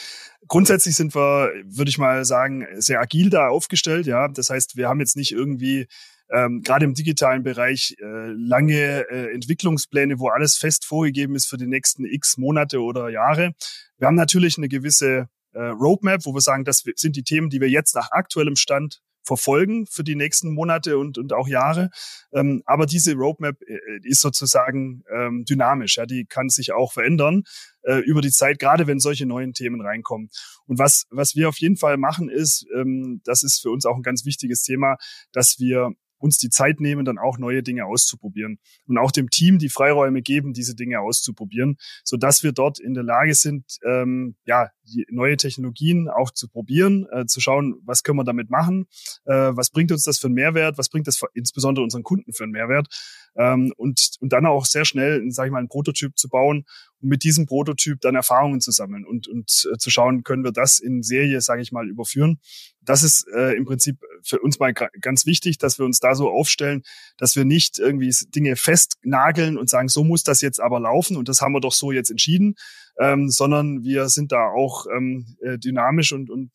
Grundsätzlich 0.48 0.96
sind 0.96 1.14
wir, 1.16 1.52
würde 1.66 1.90
ich 1.90 1.98
mal 1.98 2.26
sagen, 2.26 2.66
sehr 2.78 3.02
agil 3.02 3.30
da 3.30 3.50
aufgestellt. 3.50 4.08
Ja, 4.08 4.28
das 4.28 4.50
heißt, 4.50 4.78
wir 4.78 4.88
haben 4.88 5.00
jetzt 5.00 5.18
nicht 5.18 5.32
irgendwie 5.32 5.88
ähm, 6.32 6.62
gerade 6.62 6.86
im 6.86 6.94
digitalen 6.94 7.44
Bereich 7.44 7.96
äh, 8.00 8.32
lange 8.32 9.10
äh, 9.10 9.34
Entwicklungspläne, 9.34 10.20
wo 10.20 10.30
alles 10.30 10.58
fest 10.58 10.86
vorgegeben 10.86 11.36
ist 11.36 11.48
für 11.48 11.58
die 11.58 11.68
nächsten 11.68 12.06
x 12.06 12.38
Monate 12.38 12.82
oder 12.82 13.10
Jahre. 13.10 13.54
Wir 13.98 14.08
haben 14.08 14.16
natürlich 14.16 14.58
eine 14.58 14.70
gewisse 14.70 15.28
äh, 15.54 15.60
Roadmap, 15.60 16.26
wo 16.26 16.34
wir 16.34 16.42
sagen, 16.42 16.64
das 16.64 16.84
sind 16.96 17.16
die 17.16 17.24
Themen, 17.24 17.50
die 17.50 17.60
wir 17.60 17.70
jetzt 17.70 17.96
nach 17.96 18.12
aktuellem 18.12 18.56
Stand 18.56 19.02
verfolgen 19.30 19.86
für 19.86 20.04
die 20.04 20.16
nächsten 20.16 20.54
Monate 20.54 20.98
und, 20.98 21.18
und 21.18 21.34
auch 21.34 21.48
Jahre. 21.48 21.92
Ähm, 22.34 22.64
aber 22.66 22.88
diese 22.88 23.14
Roadmap 23.14 23.62
äh, 23.62 24.00
ist 24.04 24.22
sozusagen 24.22 25.04
ähm, 25.16 25.46
dynamisch. 25.46 25.98
Ja, 25.98 26.06
die 26.06 26.26
kann 26.26 26.50
sich 26.50 26.74
auch 26.74 26.94
verändern 26.94 27.44
äh, 27.84 28.00
über 28.00 28.22
die 28.22 28.32
Zeit, 28.32 28.58
gerade 28.58 28.88
wenn 28.88 29.00
solche 29.00 29.28
neuen 29.28 29.54
Themen 29.54 29.82
reinkommen. 29.82 30.30
Und 30.66 30.80
was, 30.80 31.06
was 31.12 31.36
wir 31.36 31.48
auf 31.48 31.60
jeden 31.60 31.78
Fall 31.78 31.98
machen 31.98 32.30
ist, 32.30 32.66
ähm, 32.76 33.22
das 33.24 33.44
ist 33.44 33.62
für 33.62 33.70
uns 33.70 33.86
auch 33.86 33.96
ein 33.96 34.04
ganz 34.04 34.26
wichtiges 34.26 34.64
Thema, 34.64 34.98
dass 35.32 35.60
wir 35.60 35.94
uns 36.20 36.38
die 36.38 36.50
Zeit 36.50 36.80
nehmen, 36.80 37.06
dann 37.06 37.18
auch 37.18 37.38
neue 37.38 37.64
Dinge 37.64 37.86
auszuprobieren 37.86 38.60
und 38.86 38.98
auch 38.98 39.12
dem 39.12 39.30
Team 39.30 39.58
die 39.58 39.70
Freiräume 39.70 40.22
geben, 40.22 40.54
diese 40.54 40.76
Dinge 40.76 41.00
auszuprobieren, 41.00 41.78
so 42.04 42.18
dass 42.18 42.44
wir 42.44 42.52
dort 42.52 42.80
in 42.80 42.94
der 42.94 43.04
Lage 43.04 43.34
sind, 43.34 43.66
ähm, 43.86 44.36
ja, 44.46 44.70
neue 45.10 45.38
Technologien 45.38 46.10
auch 46.10 46.32
zu 46.32 46.48
probieren, 46.48 47.08
äh, 47.12 47.26
zu 47.26 47.40
schauen, 47.40 47.76
was 47.86 48.04
können 48.04 48.18
wir 48.18 48.24
damit 48.24 48.50
machen, 48.50 48.88
äh, 49.26 49.34
was 49.34 49.70
bringt 49.70 49.92
uns 49.92 50.04
das 50.04 50.20
für 50.20 50.28
einen 50.28 50.36
Mehrwert, 50.36 50.78
was 50.78 50.90
bringt 50.90 51.08
das 51.08 51.18
für, 51.18 51.28
insbesondere 51.34 51.84
unseren 51.84 52.04
Kunden 52.04 52.34
für 52.34 52.44
einen 52.44 52.52
Mehrwert 52.52 52.88
ähm, 53.36 53.74
und, 53.78 54.12
und 54.20 54.34
dann 54.34 54.46
auch 54.46 54.66
sehr 54.66 54.86
schnell, 54.86 55.24
sage 55.32 55.48
ich 55.48 55.52
mal, 55.52 55.60
einen 55.60 55.70
Prototyp 55.70 56.18
zu 56.18 56.30
bauen 56.30 56.66
mit 57.02 57.24
diesem 57.24 57.46
Prototyp 57.46 58.02
dann 58.02 58.16
Erfahrungen 58.16 58.62
zu 58.62 58.72
sammeln 58.72 59.06
und, 59.06 59.28
und 59.28 59.68
äh, 59.72 59.78
zu 59.78 59.90
schauen, 59.90 60.24
können 60.24 60.44
wir 60.44 60.52
das 60.52 60.80
in 60.80 61.02
Serie, 61.02 61.42
sage 61.42 61.62
ich 61.62 61.72
mal, 61.72 61.90
überführen. 61.90 62.40
Das 62.82 63.04
ist 63.04 63.28
äh, 63.36 63.56
im 63.56 63.66
Prinzip 63.66 63.98
für 64.24 64.40
uns 64.40 64.60
mal 64.60 64.74
ganz 64.74 65.26
wichtig, 65.26 65.58
dass 65.58 65.78
wir 65.80 65.86
uns 65.86 66.00
da 66.00 66.16
so 66.16 66.30
aufstellen, 66.30 66.84
dass 67.18 67.36
wir 67.36 67.46
nicht 67.46 67.80
irgendwie 67.80 68.14
Dinge 68.36 68.56
festnageln 68.56 69.58
und 69.58 69.70
sagen, 69.70 69.88
so 69.88 70.04
muss 70.04 70.24
das 70.24 70.42
jetzt 70.42 70.60
aber 70.60 70.80
laufen 70.80 71.18
und 71.18 71.30
das 71.30 71.42
haben 71.42 71.54
wir 71.54 71.62
doch 71.62 71.74
so 71.74 71.92
jetzt 71.92 72.12
entschieden, 72.12 72.56
ähm, 73.00 73.30
sondern 73.30 73.84
wir 73.84 74.10
sind 74.10 74.32
da 74.32 74.48
auch 74.48 74.86
ähm, 74.96 75.36
äh, 75.42 75.58
dynamisch 75.58 76.12
und, 76.12 76.30
und 76.30 76.52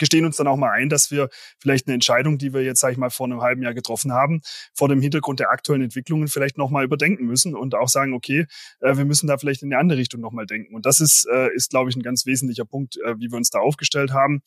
gestehen 0.00 0.24
uns 0.24 0.36
dann 0.36 0.48
auch 0.48 0.56
mal 0.56 0.70
ein, 0.70 0.88
dass 0.88 1.12
wir 1.12 1.28
vielleicht 1.58 1.86
eine 1.86 1.94
Entscheidung, 1.94 2.38
die 2.38 2.52
wir 2.52 2.62
jetzt, 2.62 2.80
sage 2.80 2.92
ich 2.92 2.98
mal, 2.98 3.10
vor 3.10 3.26
einem 3.26 3.40
halben 3.40 3.62
Jahr 3.62 3.74
getroffen 3.74 4.12
haben, 4.12 4.40
vor 4.74 4.88
dem 4.88 5.00
Hintergrund 5.00 5.38
der 5.38 5.50
aktuellen 5.50 5.82
Entwicklungen 5.82 6.26
vielleicht 6.26 6.58
nochmal 6.58 6.84
überdenken 6.84 7.26
müssen 7.26 7.54
und 7.54 7.76
auch 7.76 7.88
sagen, 7.88 8.14
okay, 8.14 8.46
äh, 8.80 8.96
wir 8.96 9.04
müssen 9.04 9.28
da 9.28 9.38
vielleicht 9.38 9.62
in 9.62 9.72
eine 9.72 9.80
andere 9.80 9.98
Richtung 9.98 10.20
nochmal 10.20 10.46
denken. 10.46 10.74
Und 10.74 10.86
das 10.86 11.00
ist, 11.00 11.28
äh, 11.32 11.54
ist 11.54 11.70
glaube 11.70 11.90
ich, 11.90 11.96
ein 11.96 12.02
ganz 12.02 12.26
wesentlicher 12.26 12.64
Punkt, 12.64 12.96
äh, 13.04 13.16
wie 13.18 13.30
wir 13.30 13.36
uns 13.36 13.50
da 13.50 13.60
aufgestellt 13.60 14.12
haben. 14.12 14.42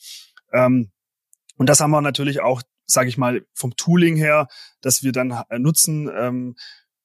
Ähm, 0.52 0.92
und 1.56 1.70
das 1.70 1.80
haben 1.80 1.92
wir 1.92 2.02
natürlich 2.02 2.42
auch, 2.42 2.62
sage 2.86 3.08
ich 3.08 3.18
mal, 3.18 3.46
vom 3.54 3.76
Tooling 3.78 4.18
her, 4.18 4.48
dass 4.82 5.04
wir 5.04 5.14
dann 5.14 5.44
nutzen, 5.58 6.10
ähm, 6.14 6.56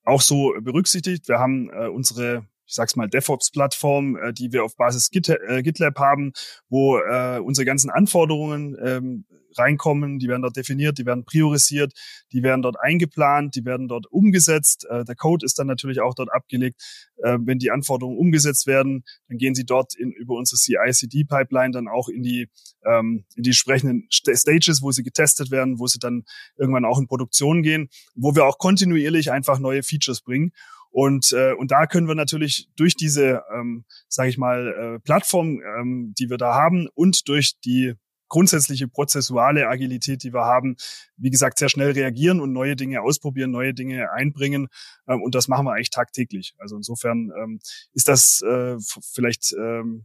auch 0.04 0.22
so 0.22 0.54
berücksichtigt. 0.60 1.28
Wir 1.28 1.38
haben 1.38 1.68
unsere 1.68 2.46
ich 2.68 2.74
sag's 2.74 2.96
mal, 2.96 3.08
DevOps-Plattform, 3.08 4.16
äh, 4.16 4.32
die 4.32 4.52
wir 4.52 4.62
auf 4.62 4.76
Basis 4.76 5.10
Git, 5.10 5.30
äh, 5.30 5.62
GitLab 5.62 5.98
haben, 5.98 6.32
wo 6.68 6.98
äh, 6.98 7.40
unsere 7.40 7.64
ganzen 7.64 7.90
Anforderungen 7.90 8.76
ähm, 8.84 9.24
reinkommen, 9.56 10.18
die 10.18 10.28
werden 10.28 10.42
dort 10.42 10.56
definiert, 10.56 10.98
die 10.98 11.06
werden 11.06 11.24
priorisiert, 11.24 11.92
die 12.32 12.42
werden 12.42 12.60
dort 12.60 12.76
eingeplant, 12.78 13.56
die 13.56 13.64
werden 13.64 13.88
dort 13.88 14.06
umgesetzt. 14.06 14.86
Äh, 14.90 15.04
der 15.04 15.16
Code 15.16 15.44
ist 15.46 15.58
dann 15.58 15.66
natürlich 15.66 16.00
auch 16.00 16.14
dort 16.14 16.30
abgelegt. 16.30 16.80
Äh, 17.22 17.38
wenn 17.40 17.58
die 17.58 17.70
Anforderungen 17.70 18.18
umgesetzt 18.18 18.66
werden, 18.66 19.04
dann 19.28 19.38
gehen 19.38 19.54
sie 19.54 19.64
dort 19.64 19.94
in, 19.96 20.12
über 20.12 20.34
unsere 20.34 20.58
CI/CD-Pipeline 20.58 21.72
dann 21.72 21.88
auch 21.88 22.08
in 22.08 22.22
die 22.22 22.48
ähm, 22.84 23.24
in 23.34 23.42
die 23.42 23.50
entsprechenden 23.50 24.06
Stages, 24.10 24.82
wo 24.82 24.92
sie 24.92 25.02
getestet 25.02 25.50
werden, 25.50 25.78
wo 25.78 25.86
sie 25.86 25.98
dann 25.98 26.24
irgendwann 26.58 26.84
auch 26.84 26.98
in 26.98 27.06
Produktion 27.06 27.62
gehen, 27.62 27.88
wo 28.14 28.34
wir 28.34 28.44
auch 28.44 28.58
kontinuierlich 28.58 29.32
einfach 29.32 29.58
neue 29.58 29.82
Features 29.82 30.20
bringen. 30.20 30.52
Und, 31.00 31.30
äh, 31.30 31.52
und 31.52 31.70
da 31.70 31.86
können 31.86 32.08
wir 32.08 32.16
natürlich 32.16 32.68
durch 32.74 32.96
diese, 32.96 33.44
ähm, 33.54 33.84
sage 34.08 34.30
ich 34.30 34.36
mal, 34.36 34.66
äh, 34.66 34.98
Plattform, 34.98 35.60
ähm, 35.60 36.12
die 36.18 36.28
wir 36.28 36.38
da 36.38 36.56
haben 36.56 36.88
und 36.92 37.28
durch 37.28 37.60
die 37.60 37.94
grundsätzliche 38.26 38.88
prozessuale 38.88 39.68
Agilität, 39.68 40.24
die 40.24 40.34
wir 40.34 40.44
haben, 40.44 40.74
wie 41.16 41.30
gesagt, 41.30 41.60
sehr 41.60 41.68
schnell 41.68 41.92
reagieren 41.92 42.40
und 42.40 42.52
neue 42.52 42.74
Dinge 42.74 43.00
ausprobieren, 43.00 43.52
neue 43.52 43.74
Dinge 43.74 44.10
einbringen. 44.10 44.66
Ähm, 45.06 45.22
und 45.22 45.36
das 45.36 45.46
machen 45.46 45.66
wir 45.66 45.74
eigentlich 45.74 45.90
tagtäglich. 45.90 46.56
Also 46.58 46.74
insofern 46.74 47.30
ähm, 47.40 47.60
ist 47.92 48.08
das 48.08 48.42
äh, 48.42 48.76
vielleicht 49.14 49.52
ähm, 49.52 50.04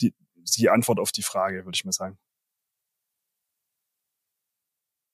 die, 0.00 0.12
die 0.58 0.68
Antwort 0.70 0.98
auf 0.98 1.12
die 1.12 1.22
Frage, 1.22 1.64
würde 1.64 1.76
ich 1.76 1.84
mal 1.84 1.92
sagen. 1.92 2.18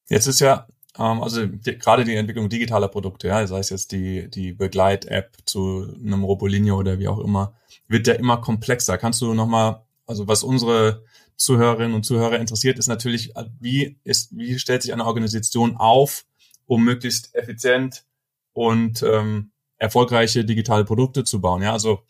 Jetzt 0.08 0.26
ist 0.26 0.40
ja 0.40 0.66
also 0.99 1.47
die, 1.47 1.78
gerade 1.78 2.05
die 2.05 2.17
Entwicklung 2.17 2.49
digitaler 2.49 2.88
Produkte, 2.88 3.28
ja, 3.28 3.47
sei 3.47 3.61
es 3.61 3.71
jetzt 3.71 3.93
die, 3.93 4.28
die 4.28 4.52
Begleit-App 4.52 5.37
zu 5.45 5.95
einem 6.05 6.25
Robolinio 6.25 6.76
oder 6.76 6.99
wie 6.99 7.09
auch 7.09 7.21
immer, 7.21 7.55
wird 7.87 8.07
ja 8.07 8.14
immer 8.14 8.38
komplexer. 8.38 8.99
Kannst 8.99 9.21
du 9.21 9.33
nochmal, 9.33 9.83
also 10.07 10.26
was 10.26 10.43
unsere 10.43 11.05
Zuhörerinnen 11.37 11.95
und 11.95 12.05
Zuhörer 12.05 12.40
interessiert, 12.40 12.78
ist 12.78 12.88
natürlich, 12.88 13.33
wie 13.61 13.97
ist, 14.02 14.37
wie 14.37 14.59
stellt 14.59 14.83
sich 14.83 14.93
eine 14.93 15.07
Organisation 15.07 15.76
auf, 15.76 16.25
um 16.67 16.85
möglichst 16.85 17.35
effizient 17.35 18.05
und 18.52 19.02
ähm, 19.05 19.52
erfolgreiche 19.76 20.45
digitale 20.45 20.85
Produkte 20.85 21.23
zu 21.23 21.40
bauen. 21.40 21.62
Ja, 21.62 21.73
also 21.73 22.02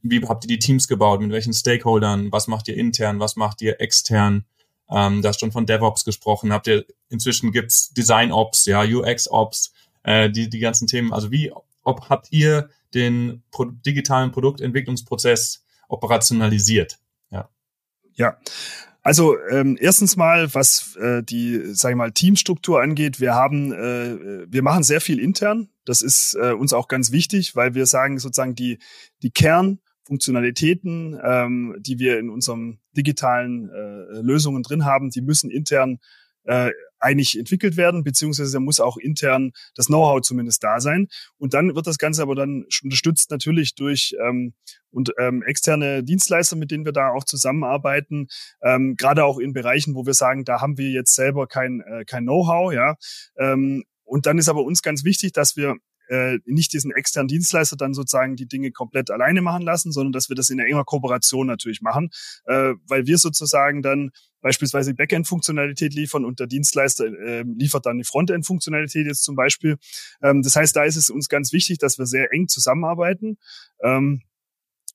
wie 0.00 0.26
habt 0.26 0.44
ihr 0.44 0.48
die 0.48 0.58
Teams 0.58 0.88
gebaut, 0.88 1.20
mit 1.20 1.30
welchen 1.30 1.52
Stakeholdern, 1.52 2.32
was 2.32 2.46
macht 2.46 2.68
ihr 2.68 2.76
intern, 2.76 3.20
was 3.20 3.36
macht 3.36 3.60
ihr 3.60 3.80
extern? 3.80 4.46
Ähm, 4.90 5.22
da 5.22 5.32
schon 5.32 5.52
von 5.52 5.66
DevOps 5.66 6.04
gesprochen. 6.04 6.52
Habt 6.52 6.66
ihr 6.66 6.84
inzwischen 7.08 7.52
gibt's 7.52 7.92
Design 7.94 8.32
Ops, 8.32 8.66
ja, 8.66 8.82
UX 8.82 9.28
Ops, 9.30 9.72
äh, 10.02 10.30
die 10.30 10.48
die 10.48 10.58
ganzen 10.58 10.86
Themen. 10.86 11.12
Also 11.12 11.30
wie 11.30 11.52
ob 11.82 12.08
habt 12.08 12.32
ihr 12.32 12.70
den 12.94 13.42
Pro 13.50 13.64
digitalen 13.64 14.32
Produktentwicklungsprozess 14.32 15.64
operationalisiert? 15.88 16.98
Ja. 17.30 17.48
Ja. 18.14 18.38
Also 19.02 19.36
ähm, 19.50 19.76
erstens 19.78 20.16
mal, 20.16 20.54
was 20.54 20.96
äh, 20.96 21.22
die, 21.22 21.60
sag 21.74 21.90
ich 21.90 21.96
mal, 21.96 22.12
Teamstruktur 22.12 22.80
angeht, 22.80 23.20
wir 23.20 23.34
haben, 23.34 23.70
äh, 23.72 24.46
wir 24.50 24.62
machen 24.62 24.82
sehr 24.82 25.02
viel 25.02 25.18
intern. 25.18 25.68
Das 25.84 26.00
ist 26.00 26.34
äh, 26.40 26.52
uns 26.52 26.72
auch 26.72 26.88
ganz 26.88 27.12
wichtig, 27.12 27.54
weil 27.54 27.74
wir 27.74 27.84
sagen 27.84 28.18
sozusagen 28.18 28.54
die 28.54 28.78
die 29.22 29.30
Kern 29.30 29.80
Funktionalitäten, 30.04 31.18
ähm, 31.22 31.76
die 31.78 31.98
wir 31.98 32.18
in 32.18 32.30
unserem 32.30 32.78
digitalen 32.96 33.70
äh, 33.70 34.20
Lösungen 34.20 34.62
drin 34.62 34.84
haben, 34.84 35.10
die 35.10 35.22
müssen 35.22 35.50
intern 35.50 35.98
äh, 36.44 36.70
einig 36.98 37.38
entwickelt 37.38 37.76
werden, 37.76 38.02
beziehungsweise 38.02 38.60
muss 38.60 38.80
auch 38.80 38.96
intern 38.96 39.52
das 39.74 39.86
Know-how 39.86 40.20
zumindest 40.22 40.62
da 40.64 40.80
sein. 40.80 41.08
Und 41.36 41.54
dann 41.54 41.74
wird 41.74 41.86
das 41.86 41.98
Ganze 41.98 42.22
aber 42.22 42.34
dann 42.34 42.64
unterstützt 42.82 43.30
natürlich 43.30 43.74
durch 43.74 44.14
ähm, 44.20 44.54
und 44.90 45.12
ähm, 45.18 45.42
externe 45.42 46.02
Dienstleister, 46.02 46.56
mit 46.56 46.70
denen 46.70 46.84
wir 46.84 46.92
da 46.92 47.10
auch 47.10 47.24
zusammenarbeiten, 47.24 48.28
ähm, 48.62 48.96
gerade 48.96 49.24
auch 49.24 49.38
in 49.38 49.52
Bereichen, 49.52 49.94
wo 49.94 50.06
wir 50.06 50.14
sagen, 50.14 50.44
da 50.44 50.60
haben 50.60 50.78
wir 50.78 50.90
jetzt 50.90 51.14
selber 51.14 51.46
kein, 51.46 51.80
äh, 51.80 52.04
kein 52.04 52.24
Know-how, 52.24 52.72
ja. 52.72 52.96
Ähm, 53.36 53.84
und 54.04 54.26
dann 54.26 54.38
ist 54.38 54.48
aber 54.48 54.64
uns 54.64 54.82
ganz 54.82 55.04
wichtig, 55.04 55.32
dass 55.32 55.56
wir 55.56 55.76
äh, 56.08 56.38
nicht 56.44 56.72
diesen 56.72 56.90
externen 56.92 57.28
Dienstleister 57.28 57.76
dann 57.76 57.94
sozusagen 57.94 58.36
die 58.36 58.46
Dinge 58.46 58.70
komplett 58.70 59.10
alleine 59.10 59.42
machen 59.42 59.62
lassen, 59.62 59.92
sondern 59.92 60.12
dass 60.12 60.28
wir 60.28 60.36
das 60.36 60.50
in 60.50 60.58
enger 60.58 60.84
Kooperation 60.84 61.46
natürlich 61.46 61.80
machen, 61.80 62.10
äh, 62.46 62.74
weil 62.86 63.06
wir 63.06 63.18
sozusagen 63.18 63.82
dann 63.82 64.10
beispielsweise 64.40 64.94
Backend-Funktionalität 64.94 65.94
liefern 65.94 66.24
und 66.24 66.38
der 66.38 66.46
Dienstleister 66.46 67.06
äh, 67.06 67.44
liefert 67.56 67.86
dann 67.86 67.98
die 67.98 68.04
Frontend-Funktionalität 68.04 69.06
jetzt 69.06 69.24
zum 69.24 69.36
Beispiel. 69.36 69.78
Ähm, 70.22 70.42
das 70.42 70.54
heißt, 70.54 70.76
da 70.76 70.84
ist 70.84 70.96
es 70.96 71.08
uns 71.08 71.28
ganz 71.28 71.52
wichtig, 71.52 71.78
dass 71.78 71.98
wir 71.98 72.06
sehr 72.06 72.32
eng 72.32 72.48
zusammenarbeiten. 72.48 73.38
Ähm, 73.82 74.22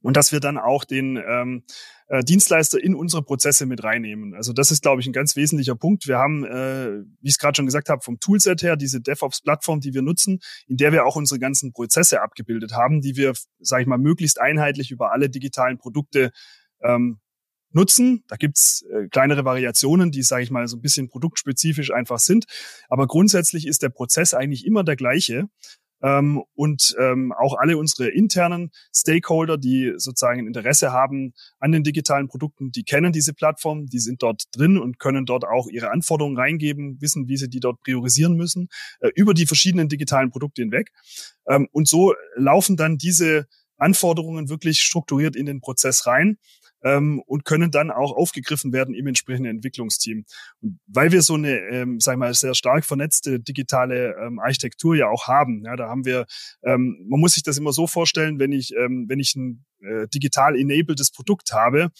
und 0.01 0.15
dass 0.17 0.31
wir 0.31 0.39
dann 0.39 0.57
auch 0.57 0.83
den 0.85 1.17
ähm, 1.17 1.63
äh, 2.07 2.23
Dienstleister 2.23 2.81
in 2.81 2.95
unsere 2.95 3.23
Prozesse 3.23 3.65
mit 3.65 3.83
reinnehmen. 3.83 4.33
Also 4.33 4.53
das 4.53 4.71
ist, 4.71 4.81
glaube 4.81 5.01
ich, 5.01 5.07
ein 5.07 5.13
ganz 5.13 5.35
wesentlicher 5.35 5.75
Punkt. 5.75 6.07
Wir 6.07 6.17
haben, 6.17 6.43
äh, 6.43 7.03
wie 7.21 7.27
ich 7.27 7.33
es 7.33 7.37
gerade 7.37 7.55
schon 7.55 7.65
gesagt 7.65 7.89
habe, 7.89 8.01
vom 8.01 8.19
Toolset 8.19 8.63
her 8.63 8.75
diese 8.77 9.01
DevOps-Plattform, 9.01 9.79
die 9.79 9.93
wir 9.93 10.01
nutzen, 10.01 10.39
in 10.67 10.77
der 10.77 10.91
wir 10.91 11.05
auch 11.05 11.15
unsere 11.15 11.39
ganzen 11.39 11.71
Prozesse 11.71 12.21
abgebildet 12.21 12.73
haben, 12.73 13.01
die 13.01 13.15
wir, 13.15 13.33
sage 13.59 13.83
ich 13.83 13.87
mal, 13.87 13.97
möglichst 13.97 14.39
einheitlich 14.39 14.91
über 14.91 15.11
alle 15.11 15.29
digitalen 15.29 15.77
Produkte 15.77 16.31
ähm, 16.81 17.19
nutzen. 17.71 18.23
Da 18.27 18.35
gibt's 18.35 18.83
äh, 18.91 19.07
kleinere 19.09 19.45
Variationen, 19.45 20.11
die, 20.11 20.23
sage 20.23 20.43
ich 20.43 20.51
mal, 20.51 20.67
so 20.67 20.77
ein 20.77 20.81
bisschen 20.81 21.07
produktspezifisch 21.07 21.91
einfach 21.91 22.19
sind. 22.19 22.45
Aber 22.87 23.07
grundsätzlich 23.07 23.67
ist 23.67 23.83
der 23.83 23.89
Prozess 23.89 24.33
eigentlich 24.33 24.65
immer 24.65 24.83
der 24.83 24.95
gleiche. 24.95 25.49
Ähm, 26.01 26.43
und 26.55 26.95
ähm, 26.99 27.33
auch 27.33 27.57
alle 27.57 27.77
unsere 27.77 28.09
internen 28.09 28.71
Stakeholder, 28.95 29.57
die 29.57 29.93
sozusagen 29.97 30.47
Interesse 30.47 30.91
haben 30.91 31.33
an 31.59 31.71
den 31.71 31.83
digitalen 31.83 32.27
Produkten, 32.27 32.71
die 32.71 32.83
kennen 32.83 33.11
diese 33.11 33.33
Plattform, 33.33 33.85
die 33.87 33.99
sind 33.99 34.23
dort 34.23 34.43
drin 34.51 34.77
und 34.77 34.99
können 34.99 35.25
dort 35.25 35.45
auch 35.45 35.67
ihre 35.67 35.91
Anforderungen 35.91 36.37
reingeben, 36.37 36.97
wissen, 37.01 37.27
wie 37.27 37.37
sie 37.37 37.49
die 37.49 37.59
dort 37.59 37.81
priorisieren 37.81 38.35
müssen, 38.35 38.69
äh, 39.01 39.09
über 39.15 39.33
die 39.33 39.45
verschiedenen 39.45 39.89
digitalen 39.89 40.31
Produkte 40.31 40.61
hinweg. 40.61 40.91
Ähm, 41.47 41.67
und 41.71 41.87
so 41.87 42.13
laufen 42.35 42.77
dann 42.77 42.97
diese 42.97 43.47
Anforderungen 43.79 44.49
wirklich 44.49 44.81
strukturiert 44.81 45.35
in 45.35 45.45
den 45.45 45.61
Prozess 45.61 46.05
rein 46.05 46.37
ähm, 46.83 47.21
und 47.25 47.45
können 47.45 47.71
dann 47.71 47.91
auch 47.91 48.13
aufgegriffen 48.13 48.73
werden 48.73 48.93
im 48.93 49.07
entsprechenden 49.07 49.57
Entwicklungsteam. 49.57 50.25
Und 50.61 50.79
weil 50.87 51.11
wir 51.11 51.21
so 51.21 51.35
eine, 51.35 51.57
ähm, 51.71 51.99
sag 51.99 52.17
mal, 52.17 52.33
sehr 52.33 52.55
stark 52.55 52.85
vernetzte 52.85 53.39
digitale 53.39 54.15
ähm, 54.21 54.39
Architektur 54.39 54.95
ja 54.95 55.07
auch 55.09 55.27
haben, 55.27 55.63
ja, 55.65 55.75
da 55.75 55.89
haben 55.89 56.05
wir, 56.05 56.25
ähm, 56.63 57.05
man 57.07 57.19
muss 57.19 57.33
sich 57.33 57.43
das 57.43 57.57
immer 57.57 57.73
so 57.73 57.87
vorstellen, 57.87 58.39
wenn 58.39 58.51
ich, 58.51 58.73
ähm, 58.75 59.05
wenn 59.07 59.19
ich 59.19 59.35
ein 59.35 59.65
äh, 59.81 60.07
digital 60.07 60.55
enabledes 60.55 61.11
Produkt 61.11 61.51
habe, 61.51 61.91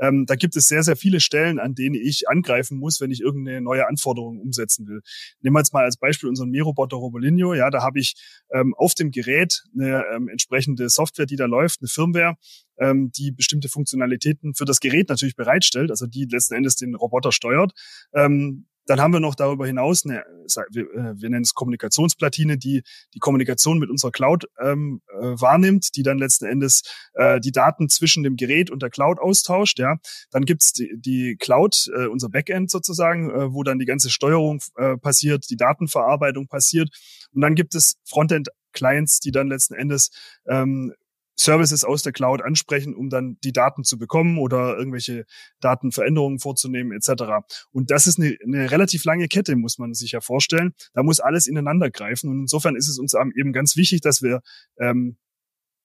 ähm, 0.00 0.26
da 0.26 0.36
gibt 0.36 0.56
es 0.56 0.68
sehr, 0.68 0.82
sehr 0.82 0.96
viele 0.96 1.20
Stellen, 1.20 1.58
an 1.58 1.74
denen 1.74 1.94
ich 1.94 2.28
angreifen 2.28 2.78
muss, 2.78 3.00
wenn 3.00 3.10
ich 3.10 3.20
irgendeine 3.20 3.60
neue 3.60 3.88
Anforderung 3.88 4.40
umsetzen 4.40 4.86
will. 4.86 5.00
Nehmen 5.40 5.54
wir 5.54 5.60
jetzt 5.60 5.72
mal 5.72 5.84
als 5.84 5.96
Beispiel 5.96 6.28
unseren 6.28 6.50
Mähroboter 6.50 6.96
Robolinho. 6.96 7.54
Ja, 7.54 7.70
da 7.70 7.82
habe 7.82 7.98
ich 7.98 8.14
ähm, 8.52 8.74
auf 8.76 8.94
dem 8.94 9.10
Gerät 9.10 9.64
eine 9.74 10.04
ähm, 10.14 10.28
entsprechende 10.28 10.88
Software, 10.88 11.26
die 11.26 11.36
da 11.36 11.46
läuft, 11.46 11.80
eine 11.80 11.88
Firmware, 11.88 12.36
ähm, 12.78 13.10
die 13.16 13.32
bestimmte 13.32 13.68
Funktionalitäten 13.68 14.54
für 14.54 14.64
das 14.64 14.80
Gerät 14.80 15.08
natürlich 15.08 15.36
bereitstellt, 15.36 15.90
also 15.90 16.06
die 16.06 16.26
letzten 16.30 16.54
Endes 16.54 16.76
den 16.76 16.94
Roboter 16.94 17.32
steuert. 17.32 17.72
Ähm, 18.14 18.67
dann 18.88 19.00
haben 19.00 19.12
wir 19.12 19.20
noch 19.20 19.34
darüber 19.34 19.66
hinaus 19.66 20.04
eine, 20.04 20.24
wir, 20.70 20.82
äh, 20.94 21.20
wir 21.20 21.30
nennen 21.30 21.42
es 21.42 21.54
Kommunikationsplatine, 21.54 22.56
die 22.56 22.82
die 23.14 23.18
Kommunikation 23.18 23.78
mit 23.78 23.90
unserer 23.90 24.10
Cloud 24.10 24.46
ähm, 24.60 25.02
äh, 25.12 25.40
wahrnimmt, 25.40 25.94
die 25.94 26.02
dann 26.02 26.18
letzten 26.18 26.46
Endes 26.46 26.82
äh, 27.12 27.38
die 27.38 27.52
Daten 27.52 27.88
zwischen 27.88 28.22
dem 28.22 28.36
Gerät 28.36 28.70
und 28.70 28.82
der 28.82 28.90
Cloud 28.90 29.18
austauscht. 29.18 29.78
Ja, 29.78 29.96
dann 30.30 30.44
gibt's 30.44 30.72
die, 30.72 30.90
die 30.96 31.36
Cloud, 31.38 31.90
äh, 31.94 32.06
unser 32.06 32.30
Backend 32.30 32.70
sozusagen, 32.70 33.30
äh, 33.30 33.52
wo 33.52 33.62
dann 33.62 33.78
die 33.78 33.84
ganze 33.84 34.08
Steuerung 34.08 34.60
äh, 34.76 34.96
passiert, 34.96 35.50
die 35.50 35.56
Datenverarbeitung 35.56 36.48
passiert, 36.48 36.88
und 37.32 37.42
dann 37.42 37.54
gibt 37.54 37.74
es 37.74 37.96
Frontend 38.04 38.48
Clients, 38.72 39.20
die 39.20 39.32
dann 39.32 39.48
letzten 39.48 39.74
Endes 39.74 40.10
ähm, 40.46 40.94
Services 41.38 41.84
aus 41.84 42.02
der 42.02 42.12
Cloud 42.12 42.42
ansprechen, 42.42 42.94
um 42.94 43.08
dann 43.08 43.38
die 43.44 43.52
Daten 43.52 43.84
zu 43.84 43.98
bekommen 43.98 44.38
oder 44.38 44.76
irgendwelche 44.76 45.24
Datenveränderungen 45.60 46.40
vorzunehmen 46.40 46.92
etc. 46.92 47.46
Und 47.70 47.90
das 47.90 48.06
ist 48.06 48.18
eine, 48.18 48.36
eine 48.44 48.70
relativ 48.70 49.04
lange 49.04 49.28
Kette, 49.28 49.56
muss 49.56 49.78
man 49.78 49.94
sich 49.94 50.12
ja 50.12 50.20
vorstellen. 50.20 50.74
Da 50.94 51.02
muss 51.02 51.20
alles 51.20 51.46
ineinander 51.46 51.90
greifen. 51.90 52.30
Und 52.30 52.40
insofern 52.40 52.76
ist 52.76 52.88
es 52.88 52.98
uns 52.98 53.14
eben 53.36 53.52
ganz 53.52 53.76
wichtig, 53.76 54.00
dass 54.00 54.22
wir 54.22 54.40
ähm, 54.78 55.16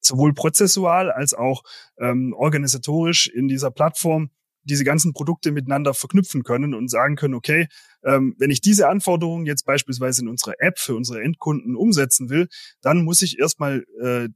sowohl 0.01 0.33
prozessual 0.33 1.11
als 1.11 1.33
auch 1.33 1.63
ähm, 1.97 2.33
organisatorisch 2.35 3.27
in 3.27 3.47
dieser 3.47 3.71
Plattform 3.71 4.31
diese 4.65 4.85
ganzen 4.85 5.13
Produkte 5.13 5.51
miteinander 5.51 5.93
verknüpfen 5.93 6.43
können 6.43 6.73
und 6.73 6.89
sagen 6.89 7.15
können, 7.15 7.33
okay, 7.33 7.67
ähm, 8.03 8.35
wenn 8.37 8.49
ich 8.49 8.61
diese 8.61 8.87
Anforderungen 8.87 9.45
jetzt 9.45 9.65
beispielsweise 9.65 10.21
in 10.21 10.29
unserer 10.29 10.53
App 10.59 10.79
für 10.79 10.95
unsere 10.95 11.21
Endkunden 11.21 11.75
umsetzen 11.75 12.29
will, 12.29 12.47
dann 12.81 13.03
muss 13.03 13.21
ich 13.21 13.39
erstmal 13.39 13.83
äh, 14.01 14.29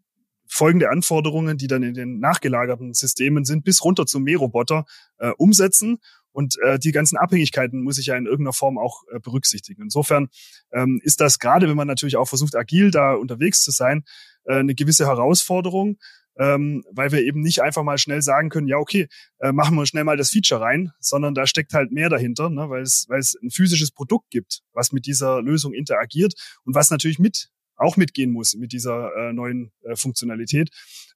folgende 0.50 0.90
Anforderungen, 0.90 1.58
die 1.58 1.68
dann 1.68 1.84
in 1.84 1.94
den 1.94 2.20
nachgelagerten 2.20 2.94
Systemen 2.94 3.46
sind, 3.46 3.64
bis 3.64 3.84
runter 3.84 4.06
zum 4.06 4.24
Mähroboter 4.24 4.86
äh, 5.18 5.32
umsetzen. 5.38 6.00
Und 6.32 6.58
äh, 6.62 6.78
die 6.78 6.92
ganzen 6.92 7.18
Abhängigkeiten 7.18 7.82
muss 7.82 7.98
ich 7.98 8.08
ja 8.08 8.16
in 8.16 8.26
irgendeiner 8.26 8.54
Form 8.54 8.78
auch 8.78 9.04
äh, 9.12 9.20
berücksichtigen. 9.20 9.82
Insofern 9.82 10.30
ähm, 10.72 11.02
ist 11.04 11.20
das 11.20 11.40
gerade, 11.40 11.68
wenn 11.68 11.76
man 11.76 11.88
natürlich 11.88 12.16
auch 12.16 12.28
versucht, 12.28 12.56
agil 12.56 12.92
da 12.92 13.14
unterwegs 13.14 13.64
zu 13.64 13.72
sein, 13.72 14.04
äh, 14.46 14.58
eine 14.58 14.76
gewisse 14.76 15.08
Herausforderung, 15.08 15.98
ähm, 16.40 16.84
weil 16.92 17.12
wir 17.12 17.24
eben 17.24 17.42
nicht 17.42 17.62
einfach 17.62 17.84
mal 17.84 17.98
schnell 17.98 18.22
sagen 18.22 18.50
können, 18.50 18.68
ja, 18.68 18.78
okay, 18.78 19.08
äh, 19.40 19.52
machen 19.52 19.76
wir 19.76 19.86
schnell 19.86 20.04
mal 20.04 20.18
das 20.18 20.30
Feature 20.30 20.62
rein, 20.62 20.92
sondern 21.00 21.34
da 21.34 21.48
steckt 21.48 21.74
halt 21.74 21.92
mehr 21.92 22.10
dahinter, 22.10 22.50
ne, 22.50 22.70
weil 22.70 22.84
es, 22.84 23.06
weil 23.10 23.20
es 23.20 23.36
ein 23.42 23.50
physisches 23.50 23.92
Produkt 23.92 24.30
gibt, 24.30 24.62
was 24.74 24.92
mit 24.92 25.06
dieser 25.06 25.42
Lösung 25.42 25.74
interagiert 25.74 26.34
und 26.64 26.76
was 26.76 26.92
natürlich 26.92 27.20
mit 27.20 27.50
auch 27.78 27.98
mitgehen 27.98 28.32
muss 28.32 28.56
mit 28.56 28.72
dieser 28.72 29.12
äh, 29.16 29.34
neuen 29.34 29.72
äh, 29.84 29.96
Funktionalität. 29.96 30.70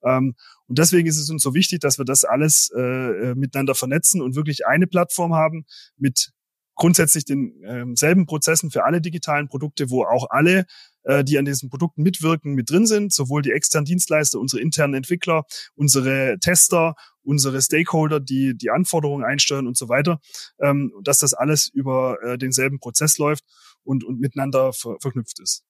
Ähm, 0.03 0.35
und 0.67 0.79
deswegen 0.79 1.07
ist 1.07 1.17
es 1.17 1.29
uns 1.29 1.43
so 1.43 1.53
wichtig, 1.53 1.79
dass 1.79 1.97
wir 1.97 2.05
das 2.05 2.23
alles 2.23 2.71
äh, 2.75 2.81
äh, 2.81 3.35
miteinander 3.35 3.75
vernetzen 3.75 4.21
und 4.21 4.35
wirklich 4.35 4.65
eine 4.65 4.87
Plattform 4.87 5.33
haben 5.33 5.65
mit 5.97 6.31
grundsätzlich 6.75 7.25
den 7.25 7.61
äh, 7.63 7.85
selben 7.95 8.25
Prozessen 8.25 8.71
für 8.71 8.85
alle 8.85 9.01
digitalen 9.01 9.47
Produkte, 9.47 9.89
wo 9.89 10.03
auch 10.03 10.27
alle, 10.29 10.65
äh, 11.03 11.23
die 11.23 11.37
an 11.37 11.45
diesen 11.45 11.69
Produkten 11.69 12.01
mitwirken, 12.01 12.53
mit 12.53 12.69
drin 12.69 12.87
sind, 12.87 13.13
sowohl 13.13 13.41
die 13.41 13.51
externen 13.51 13.85
Dienstleister, 13.85 14.39
unsere 14.39 14.63
internen 14.63 14.95
Entwickler, 14.95 15.43
unsere 15.75 16.37
Tester, 16.39 16.95
unsere 17.21 17.61
Stakeholder, 17.61 18.19
die 18.19 18.57
die 18.57 18.71
Anforderungen 18.71 19.23
einsteuern 19.23 19.67
und 19.67 19.77
so 19.77 19.89
weiter, 19.89 20.19
ähm, 20.59 20.91
dass 21.03 21.19
das 21.19 21.33
alles 21.33 21.67
über 21.67 22.17
äh, 22.23 22.37
denselben 22.37 22.79
Prozess 22.79 23.17
läuft 23.17 23.43
und, 23.83 24.03
und 24.03 24.19
miteinander 24.19 24.73
ver 24.73 24.95
verknüpft 24.99 25.39
ist. 25.39 25.63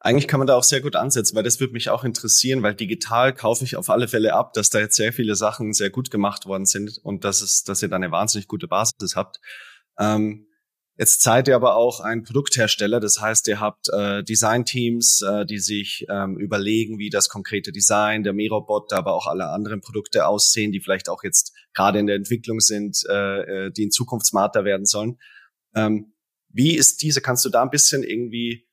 Eigentlich 0.00 0.28
kann 0.28 0.38
man 0.38 0.46
da 0.46 0.54
auch 0.54 0.62
sehr 0.62 0.80
gut 0.80 0.94
ansetzen, 0.94 1.34
weil 1.34 1.42
das 1.42 1.58
würde 1.58 1.72
mich 1.72 1.90
auch 1.90 2.04
interessieren, 2.04 2.62
weil 2.62 2.74
digital 2.74 3.34
kaufe 3.34 3.64
ich 3.64 3.74
auf 3.74 3.90
alle 3.90 4.06
Fälle 4.06 4.32
ab, 4.32 4.52
dass 4.52 4.70
da 4.70 4.78
jetzt 4.78 4.94
sehr 4.94 5.12
viele 5.12 5.34
Sachen 5.34 5.72
sehr 5.72 5.90
gut 5.90 6.10
gemacht 6.12 6.46
worden 6.46 6.66
sind 6.66 6.98
und 7.02 7.24
dass 7.24 7.42
es, 7.42 7.64
dass 7.64 7.82
ihr 7.82 7.88
da 7.88 7.96
eine 7.96 8.12
wahnsinnig 8.12 8.46
gute 8.46 8.68
Basis 8.68 9.16
habt. 9.16 9.40
Ähm, 9.98 10.46
jetzt 10.96 11.22
seid 11.22 11.48
ihr 11.48 11.56
aber 11.56 11.74
auch 11.74 11.98
ein 11.98 12.22
Produkthersteller, 12.22 13.00
das 13.00 13.20
heißt, 13.20 13.48
ihr 13.48 13.58
habt 13.58 13.88
äh, 13.88 14.22
Designteams, 14.22 15.22
äh, 15.22 15.44
die 15.44 15.58
sich 15.58 16.06
ähm, 16.08 16.38
überlegen, 16.38 17.00
wie 17.00 17.10
das 17.10 17.28
konkrete 17.28 17.72
Design 17.72 18.22
der 18.22 18.34
Merobot, 18.34 18.92
aber 18.92 19.14
auch 19.14 19.26
alle 19.26 19.48
anderen 19.48 19.80
Produkte 19.80 20.28
aussehen, 20.28 20.70
die 20.70 20.80
vielleicht 20.80 21.08
auch 21.08 21.24
jetzt 21.24 21.52
gerade 21.74 21.98
in 21.98 22.06
der 22.06 22.16
Entwicklung 22.16 22.60
sind, 22.60 23.02
äh, 23.08 23.66
äh 23.66 23.70
die 23.72 23.82
in 23.82 23.90
Zukunft 23.90 24.26
smarter 24.26 24.64
werden 24.64 24.86
sollen. 24.86 25.18
Ähm, 25.74 26.12
wie 26.50 26.76
ist 26.76 27.02
diese? 27.02 27.20
Kannst 27.20 27.44
du 27.44 27.48
da 27.48 27.62
ein 27.62 27.70
bisschen 27.70 28.04
irgendwie 28.04 28.67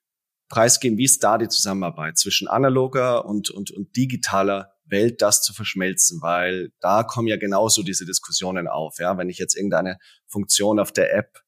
preisgeben, 0.50 0.98
wie 0.98 1.06
ist 1.06 1.24
da 1.24 1.38
die 1.38 1.48
Zusammenarbeit 1.48 2.18
zwischen 2.18 2.48
analoger 2.48 3.26
und, 3.26 3.50
und, 3.50 3.72
und 3.72 3.96
digitaler 3.96 4.72
Welt, 4.86 5.22
das 5.22 5.42
zu 5.42 5.54
verschmelzen, 5.54 6.22
weil 6.22 6.72
da 6.80 7.04
kommen 7.04 7.28
ja 7.28 7.38
genauso 7.38 7.82
diese 7.84 8.06
Diskussionen 8.06 8.68
auf. 8.68 9.00
Ja, 9.00 9.18
wenn 9.18 9.30
ich 9.30 9.38
jetzt 9.38 9.56
irgendeine 9.56 9.98
Funktion 10.28 10.80
auf 10.80 10.92
der 10.92 11.14
App 11.16 11.40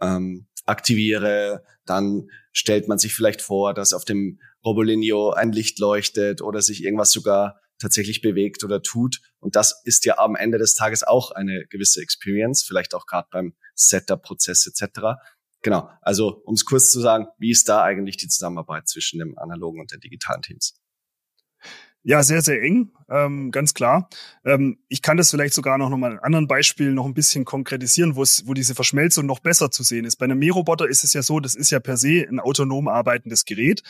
ähm, 0.00 0.46
aktiviere, 0.66 1.64
dann 1.86 2.28
stellt 2.52 2.88
man 2.88 2.98
sich 2.98 3.14
vielleicht 3.14 3.40
vor, 3.40 3.72
dass 3.72 3.92
auf 3.92 4.04
dem 4.04 4.40
Robolinio 4.64 5.30
ein 5.30 5.52
Licht 5.52 5.78
leuchtet 5.78 6.42
oder 6.42 6.60
sich 6.60 6.84
irgendwas 6.84 7.12
sogar 7.12 7.60
tatsächlich 7.78 8.22
bewegt 8.22 8.64
oder 8.64 8.82
tut. 8.82 9.20
Und 9.38 9.54
das 9.54 9.82
ist 9.84 10.04
ja 10.04 10.18
am 10.18 10.34
Ende 10.34 10.58
des 10.58 10.74
Tages 10.74 11.02
auch 11.02 11.30
eine 11.30 11.66
gewisse 11.66 12.00
Experience, 12.00 12.62
vielleicht 12.62 12.94
auch 12.94 13.06
gerade 13.06 13.28
beim 13.30 13.54
Setup-Prozess 13.74 14.66
etc. 14.66 15.18
Genau, 15.66 15.90
also 16.00 16.42
um 16.44 16.54
es 16.54 16.64
kurz 16.64 16.92
zu 16.92 17.00
sagen, 17.00 17.26
wie 17.38 17.50
ist 17.50 17.68
da 17.68 17.82
eigentlich 17.82 18.16
die 18.16 18.28
Zusammenarbeit 18.28 18.86
zwischen 18.86 19.18
dem 19.18 19.36
analogen 19.36 19.80
und 19.80 19.90
den 19.90 19.98
digitalen 19.98 20.40
Teams? 20.40 20.80
Ja, 22.04 22.22
sehr, 22.22 22.40
sehr 22.40 22.62
eng, 22.62 22.92
ähm, 23.08 23.50
ganz 23.50 23.74
klar. 23.74 24.08
Ähm, 24.44 24.78
ich 24.86 25.02
kann 25.02 25.16
das 25.16 25.32
vielleicht 25.32 25.54
sogar 25.54 25.76
noch, 25.76 25.90
noch 25.90 25.96
mal 25.96 26.12
in 26.12 26.18
anderen 26.20 26.46
Beispielen 26.46 26.94
noch 26.94 27.04
ein 27.04 27.14
bisschen 27.14 27.44
konkretisieren, 27.44 28.14
wo 28.14 28.22
es, 28.22 28.46
wo 28.46 28.54
diese 28.54 28.76
Verschmelzung 28.76 29.26
noch 29.26 29.40
besser 29.40 29.72
zu 29.72 29.82
sehen 29.82 30.04
ist. 30.04 30.18
Bei 30.18 30.26
einem 30.26 30.38
Mähroboter 30.38 30.88
ist 30.88 31.02
es 31.02 31.14
ja 31.14 31.22
so, 31.22 31.40
das 31.40 31.56
ist 31.56 31.70
ja 31.70 31.80
per 31.80 31.96
se 31.96 32.24
ein 32.30 32.38
autonom 32.38 32.86
arbeitendes 32.86 33.44
Gerät. 33.44 33.82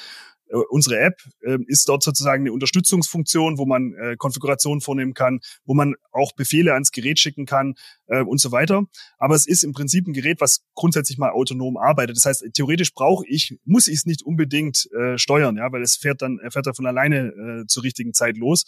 Äh, 0.48 0.56
unsere 0.70 0.98
App 0.98 1.20
äh, 1.42 1.58
ist 1.66 1.90
dort 1.90 2.02
sozusagen 2.02 2.44
eine 2.44 2.52
Unterstützungsfunktion, 2.52 3.58
wo 3.58 3.66
man 3.66 3.92
äh, 3.94 4.16
Konfigurationen 4.16 4.80
vornehmen 4.80 5.12
kann, 5.12 5.40
wo 5.66 5.74
man 5.74 5.94
auch 6.12 6.32
Befehle 6.32 6.72
ans 6.72 6.92
Gerät 6.92 7.18
schicken 7.18 7.44
kann 7.44 7.74
äh, 8.08 8.22
und 8.22 8.40
so 8.40 8.52
weiter. 8.52 8.84
Aber 9.18 9.34
es 9.34 9.46
ist 9.46 9.64
im 9.64 9.72
Prinzip 9.72 10.06
ein 10.06 10.12
Gerät, 10.12 10.40
was 10.40 10.64
grundsätzlich 10.74 11.18
mal 11.18 11.30
autonom 11.30 11.76
arbeitet. 11.76 12.16
Das 12.16 12.24
heißt, 12.24 12.46
theoretisch 12.54 12.92
brauche 12.94 13.26
ich, 13.26 13.58
muss 13.64 13.88
ich 13.88 13.98
es 13.98 14.06
nicht 14.06 14.22
unbedingt 14.22 14.88
äh, 14.92 15.18
steuern, 15.18 15.56
ja, 15.56 15.70
weil 15.72 15.82
es 15.82 15.96
fährt 15.96 16.22
dann, 16.22 16.38
fährt 16.50 16.66
dann 16.66 16.74
von 16.74 16.86
alleine 16.86 17.28
äh, 17.28 17.66
zur 17.66 17.82
richtigen 17.82 18.14
Zeit 18.14 18.36
los. 18.36 18.64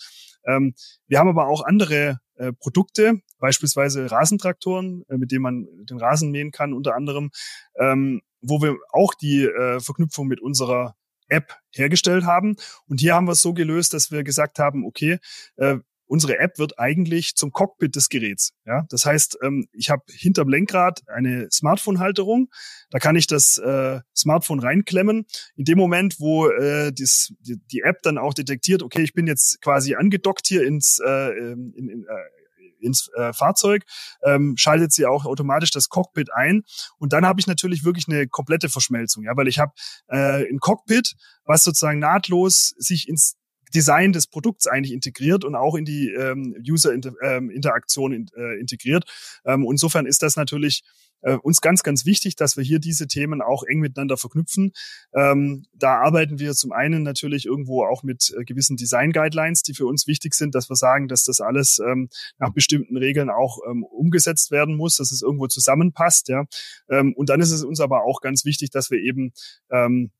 Ähm, 0.46 0.74
wir 1.07 1.18
haben 1.18 1.29
aber 1.29 1.48
auch 1.48 1.64
andere 1.64 2.20
äh, 2.37 2.53
Produkte, 2.53 3.20
beispielsweise 3.38 4.11
Rasentraktoren, 4.11 5.05
äh, 5.09 5.16
mit 5.16 5.33
denen 5.33 5.42
man 5.42 5.66
den 5.88 5.98
Rasen 5.98 6.31
mähen 6.31 6.51
kann, 6.51 6.72
unter 6.72 6.94
anderem, 6.94 7.31
ähm, 7.79 8.22
wo 8.40 8.62
wir 8.62 8.77
auch 8.92 9.14
die 9.14 9.44
äh, 9.44 9.81
Verknüpfung 9.81 10.29
mit 10.29 10.40
unserer 10.40 10.94
App 11.29 11.57
hergestellt 11.74 12.24
haben. 12.24 12.57
Und 12.87 13.01
hier 13.01 13.14
haben 13.14 13.27
wir 13.27 13.33
es 13.33 13.42
so 13.42 13.53
gelöst, 13.53 13.92
dass 13.92 14.11
wir 14.11 14.24
gesagt 14.24 14.59
haben, 14.59 14.87
okay, 14.87 15.18
äh, 15.57 15.79
unsere 16.09 16.38
App 16.38 16.59
wird 16.59 16.79
eigentlich 16.79 17.37
zum 17.37 17.53
Cockpit 17.53 17.94
des 17.94 18.09
Geräts. 18.09 18.53
Ja, 18.64 18.85
das 18.88 19.07
heißt, 19.07 19.38
ähm, 19.42 19.68
ich 19.73 19.90
habe 19.90 20.03
hinterm 20.09 20.49
Lenkrad 20.49 21.03
eine 21.07 21.49
Smartphone-Halterung. 21.53 22.49
Da 22.90 22.99
kann 22.99 23.16
ich 23.16 23.27
das 23.27 23.59
äh, 23.59 24.01
Smartphone 24.16 24.61
reinklemmen. 24.61 25.27
In 25.57 25.64
dem 25.64 25.79
Moment, 25.79 26.18
wo 26.18 26.49
äh, 26.49 26.92
dies, 26.92 27.35
die, 27.40 27.57
die 27.71 27.83
App 27.83 28.03
dann 28.03 28.18
auch 28.18 28.35
detektiert, 28.35 28.83
okay, 28.83 29.03
ich 29.03 29.12
bin 29.12 29.27
jetzt 29.27 29.61
quasi 29.61 29.94
angedockt 29.94 30.47
hier 30.47 30.64
ins 30.64 30.99
äh, 31.05 31.31
in, 31.38 31.73
in, 31.75 32.05
äh, 32.05 32.38
ins 32.81 33.11
äh, 33.16 33.33
Fahrzeug, 33.33 33.85
ähm, 34.23 34.55
schaltet 34.57 34.92
sie 34.92 35.07
auch 35.07 35.25
automatisch 35.25 35.71
das 35.71 35.88
Cockpit 35.88 36.33
ein. 36.33 36.62
Und 36.99 37.12
dann 37.12 37.27
habe 37.27 37.40
ich 37.40 37.47
natürlich 37.47 37.85
wirklich 37.85 38.07
eine 38.09 38.27
komplette 38.27 38.68
Verschmelzung, 38.68 39.25
ja, 39.25 39.37
weil 39.37 39.49
ich 39.49 39.59
habe 39.59 39.73
äh, 40.09 40.49
ein 40.49 40.59
Cockpit, 40.61 41.14
was 41.44 41.64
sozusagen 41.64 41.99
nahtlos 41.99 42.75
sich 42.79 43.09
ins 43.09 43.38
Design 43.74 44.12
des 44.12 44.26
Produkts 44.26 44.66
eigentlich 44.66 44.92
integriert 44.92 45.44
und 45.44 45.54
auch 45.54 45.74
in 45.74 45.85
die 45.85 46.11
ähm, 46.11 46.54
User-Interaktion 46.66 48.12
ähm, 48.12 48.26
in, 48.35 48.42
äh, 48.42 48.61
integriert. 48.61 49.04
Ähm, 49.44 49.66
insofern 49.68 50.07
ist 50.07 50.22
das 50.22 50.37
natürlich 50.37 50.83
äh, 51.22 51.35
uns 51.35 51.61
ganz, 51.61 51.83
ganz 51.83 52.07
wichtig, 52.07 52.37
dass 52.37 52.57
wir 52.57 52.64
hier 52.64 52.78
diese 52.78 53.07
Themen 53.07 53.42
auch 53.42 53.64
eng 53.64 53.81
miteinander 53.81 54.16
verknüpfen. 54.16 54.72
Ähm, 55.14 55.64
da 55.74 55.98
arbeiten 56.00 56.38
wir 56.38 56.52
zum 56.54 56.72
einen 56.72 57.02
natürlich 57.02 57.46
irgendwo 57.46 57.85
auch 57.85 58.02
mit 58.02 58.35
äh, 58.38 58.44
gewissen 58.44 58.76
Design-Guidelines, 58.76 59.62
die 59.62 59.74
für 59.74 59.87
uns 59.87 60.07
wichtig 60.07 60.35
sind, 60.35 60.54
dass 60.54 60.70
wir 60.70 60.76
sagen, 60.76 61.09
dass 61.09 61.24
das 61.24 61.40
alles 61.40 61.81
ähm, 61.81 62.09
nach 62.38 62.52
bestimmten 62.52 62.96
Regeln 62.96 63.31
auch 63.31 63.59
ähm, 63.68 63.83
umgesetzt 63.85 64.50
werden 64.50 64.76
muss, 64.76 64.96
dass 64.96 65.12
es 65.12 65.22
irgendwo 65.22 65.48
zusammenpasst. 65.48 66.28
Ja. 66.28 66.44
Ähm, 66.88 67.14
und 67.14 67.28
dann 67.28 67.40
ist 67.40 67.50
es 67.50 67.64
uns 67.64 67.81
aber 67.81 68.04
auch 68.04 68.20
ganz 68.20 68.44
wichtig, 68.44 68.70
dass 68.70 68.90
wir 68.90 68.98
eben 68.98 69.33
ähm, 69.70 70.11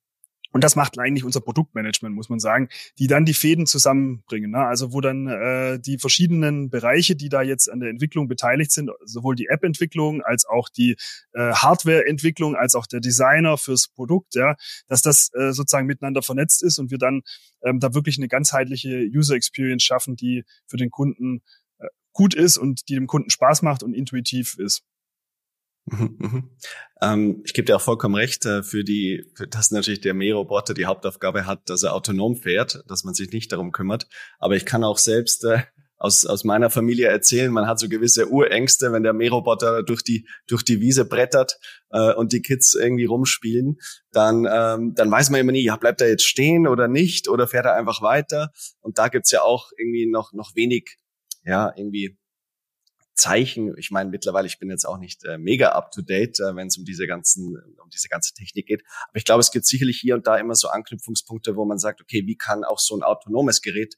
und 0.51 0.65
das 0.65 0.77
macht 0.77 0.99
eigentlich 0.99 1.25
unser 1.25 1.41
Produktmanagement, 1.41 2.15
muss 2.15 2.31
man 2.31 2.39
sagen, 2.39 2.69
die 2.99 3.07
dann 3.07 3.27
die 3.27 3.35
Fäden 3.35 3.67
zusammenbringen. 3.67 4.51
Ne? 4.51 4.59
Also 4.59 4.93
wo 4.93 5.01
dann 5.01 5.27
äh, 5.27 5.79
die 5.79 5.99
verschiedenen 5.99 6.71
Bereiche, 6.71 7.17
die 7.17 7.29
da 7.29 7.43
jetzt 7.43 7.71
an 7.71 7.81
der 7.81 7.91
Entwicklung 7.91 8.29
beteiligt 8.29 8.73
sind, 8.73 8.91
sowohl 9.05 9.35
die 9.35 9.49
App-Entwicklung 9.49 10.23
als 10.23 10.47
auch 10.47 10.71
die 10.71 10.97
äh, 11.35 11.53
Hardware-Entwicklung, 11.53 12.57
als 12.57 12.75
auch 12.75 12.87
der 12.87 13.01
Designer 13.01 13.59
fürs 13.59 13.89
Produkt, 13.89 14.35
ja, 14.35 14.57
dass 14.87 15.03
das 15.03 15.31
äh, 15.35 15.53
sozusagen 15.53 15.87
miteinander 15.87 16.23
vernetzt 16.23 16.63
ist 16.63 16.79
und 16.79 16.91
wir 16.91 16.99
dann 16.99 17.23
ähm, 17.63 17.79
da 17.79 17.93
wirklich 17.93 18.17
eine 18.19 18.29
ganzheitliche 18.29 19.07
User 19.15 19.35
Experience 19.35 19.83
schaffen, 19.83 20.17
die 20.17 20.45
für 20.67 20.79
den 20.79 20.91
Kunden 20.91 21.43
äh, 21.79 21.89
gut 22.13 22.35
ist 22.35 22.57
und 22.57 22.89
die 22.89 22.95
dem 22.95 23.07
Kunden 23.07 23.29
Spaß 23.29 23.61
macht 23.63 23.83
und 23.83 23.93
intuitiv 23.93 24.57
ist. 24.59 24.83
Mhm, 25.91 26.17
mhm. 26.19 26.51
Ähm, 27.01 27.43
ich 27.45 27.55
gebe 27.55 27.67
dir 27.67 27.77
auch 27.77 27.81
vollkommen 27.81 28.15
recht, 28.15 28.45
äh, 28.45 28.63
für 28.63 28.85
die, 28.85 29.25
für 29.35 29.47
das 29.47 29.71
natürlich 29.71 30.01
der 30.01 30.15
Mähroboter 30.15 30.75
die 30.75 30.87
Hauptaufgabe 30.87 31.47
hat, 31.47 31.69
dass 31.71 31.83
er 31.83 31.95
autonom 31.95 32.37
fährt, 32.37 32.83
dass 32.89 33.05
man 33.05 33.15
sich 33.15 33.31
nicht 33.31 33.53
darum 33.53 33.73
kümmert. 33.73 34.09
Aber 34.39 34.57
ich 34.57 34.67
kann 34.67 34.85
auch 34.85 34.99
selbst 34.99 35.45
äh, 35.45 35.63
aus, 35.97 36.27
aus 36.27 36.45
meiner 36.45 36.71
Familie 36.71 37.09
erzählen, 37.09 37.53
man 37.53 37.67
hat 37.67 37.79
so 37.79 37.89
gewisse 37.89 38.29
Urängste, 38.29 38.93
wenn 38.93 39.03
der 39.03 39.13
Mähroboter 39.13 39.83
durch 39.83 40.03
die, 40.03 40.27
durch 40.47 40.63
die 40.63 40.81
Wiese 40.81 41.05
brettert 41.05 41.59
äh, 41.91 42.13
und 42.13 42.33
die 42.33 42.43
Kids 42.43 42.75
irgendwie 42.75 43.07
rumspielen, 43.07 43.79
dann, 44.13 44.47
ähm, 44.51 44.95
dann 44.95 45.11
weiß 45.11 45.31
man 45.31 45.41
immer 45.41 45.53
nie, 45.53 45.65
ja, 45.65 45.77
bleibt 45.77 46.01
er 46.01 46.09
jetzt 46.09 46.25
stehen 46.25 46.67
oder 46.67 46.89
nicht 46.89 47.29
oder 47.29 47.49
fährt 47.49 47.67
er 47.67 47.75
einfach 47.75 48.03
weiter. 48.03 48.51
Und 48.81 48.99
da 48.99 49.09
gibt's 49.09 49.31
ja 49.31 49.43
auch 49.43 49.71
irgendwie 49.77 50.07
noch, 50.07 50.33
noch 50.33 50.55
wenig, 50.55 50.99
ja, 51.45 51.73
irgendwie 51.77 52.18
Zeichen. 53.19 53.77
Ich 53.77 53.91
meine, 53.91 54.11
mittlerweile, 54.11 54.47
ich 54.47 54.59
bin 54.59 54.71
jetzt 54.71 54.87
auch 54.87 54.99
nicht 54.99 55.25
äh, 55.25 55.39
mega 55.39 55.71
up 55.73 55.91
to 55.91 56.03
date, 56.03 56.39
äh, 56.41 56.55
wenn 56.55 56.69
es 56.69 56.79
um 56.79 56.85
diese 56.85 57.07
ganzen, 57.07 57.57
um 57.83 57.91
diese 57.91 58.09
ganze 58.09 58.33
Technik 58.33 58.67
geht. 58.67 58.83
Aber 59.09 59.17
ich 59.17 59.25
glaube, 59.25 59.41
es 59.41 59.51
gibt 59.51 59.67
sicherlich 59.67 59.99
hier 60.01 60.15
und 60.15 60.27
da 60.27 60.37
immer 60.37 60.55
so 60.55 60.69
Anknüpfungspunkte, 60.69 61.57
wo 61.57 61.65
man 61.65 61.79
sagt, 61.79 62.01
okay, 62.01 62.27
wie 62.27 62.37
kann 62.37 62.65
auch 62.65 62.79
so 62.79 62.97
ein 62.97 63.03
autonomes 63.03 63.61
Gerät 63.61 63.97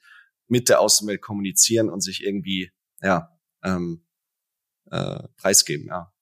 mit 0.48 0.68
der 0.68 0.80
Außenwelt 0.80 1.20
kommunizieren 1.20 1.90
und 1.90 2.00
sich 2.00 2.24
irgendwie, 2.24 2.72
ja, 3.02 3.38
ähm, 3.62 4.04
äh, 4.90 5.28
preisgeben, 5.36 5.86
ja. 5.86 6.12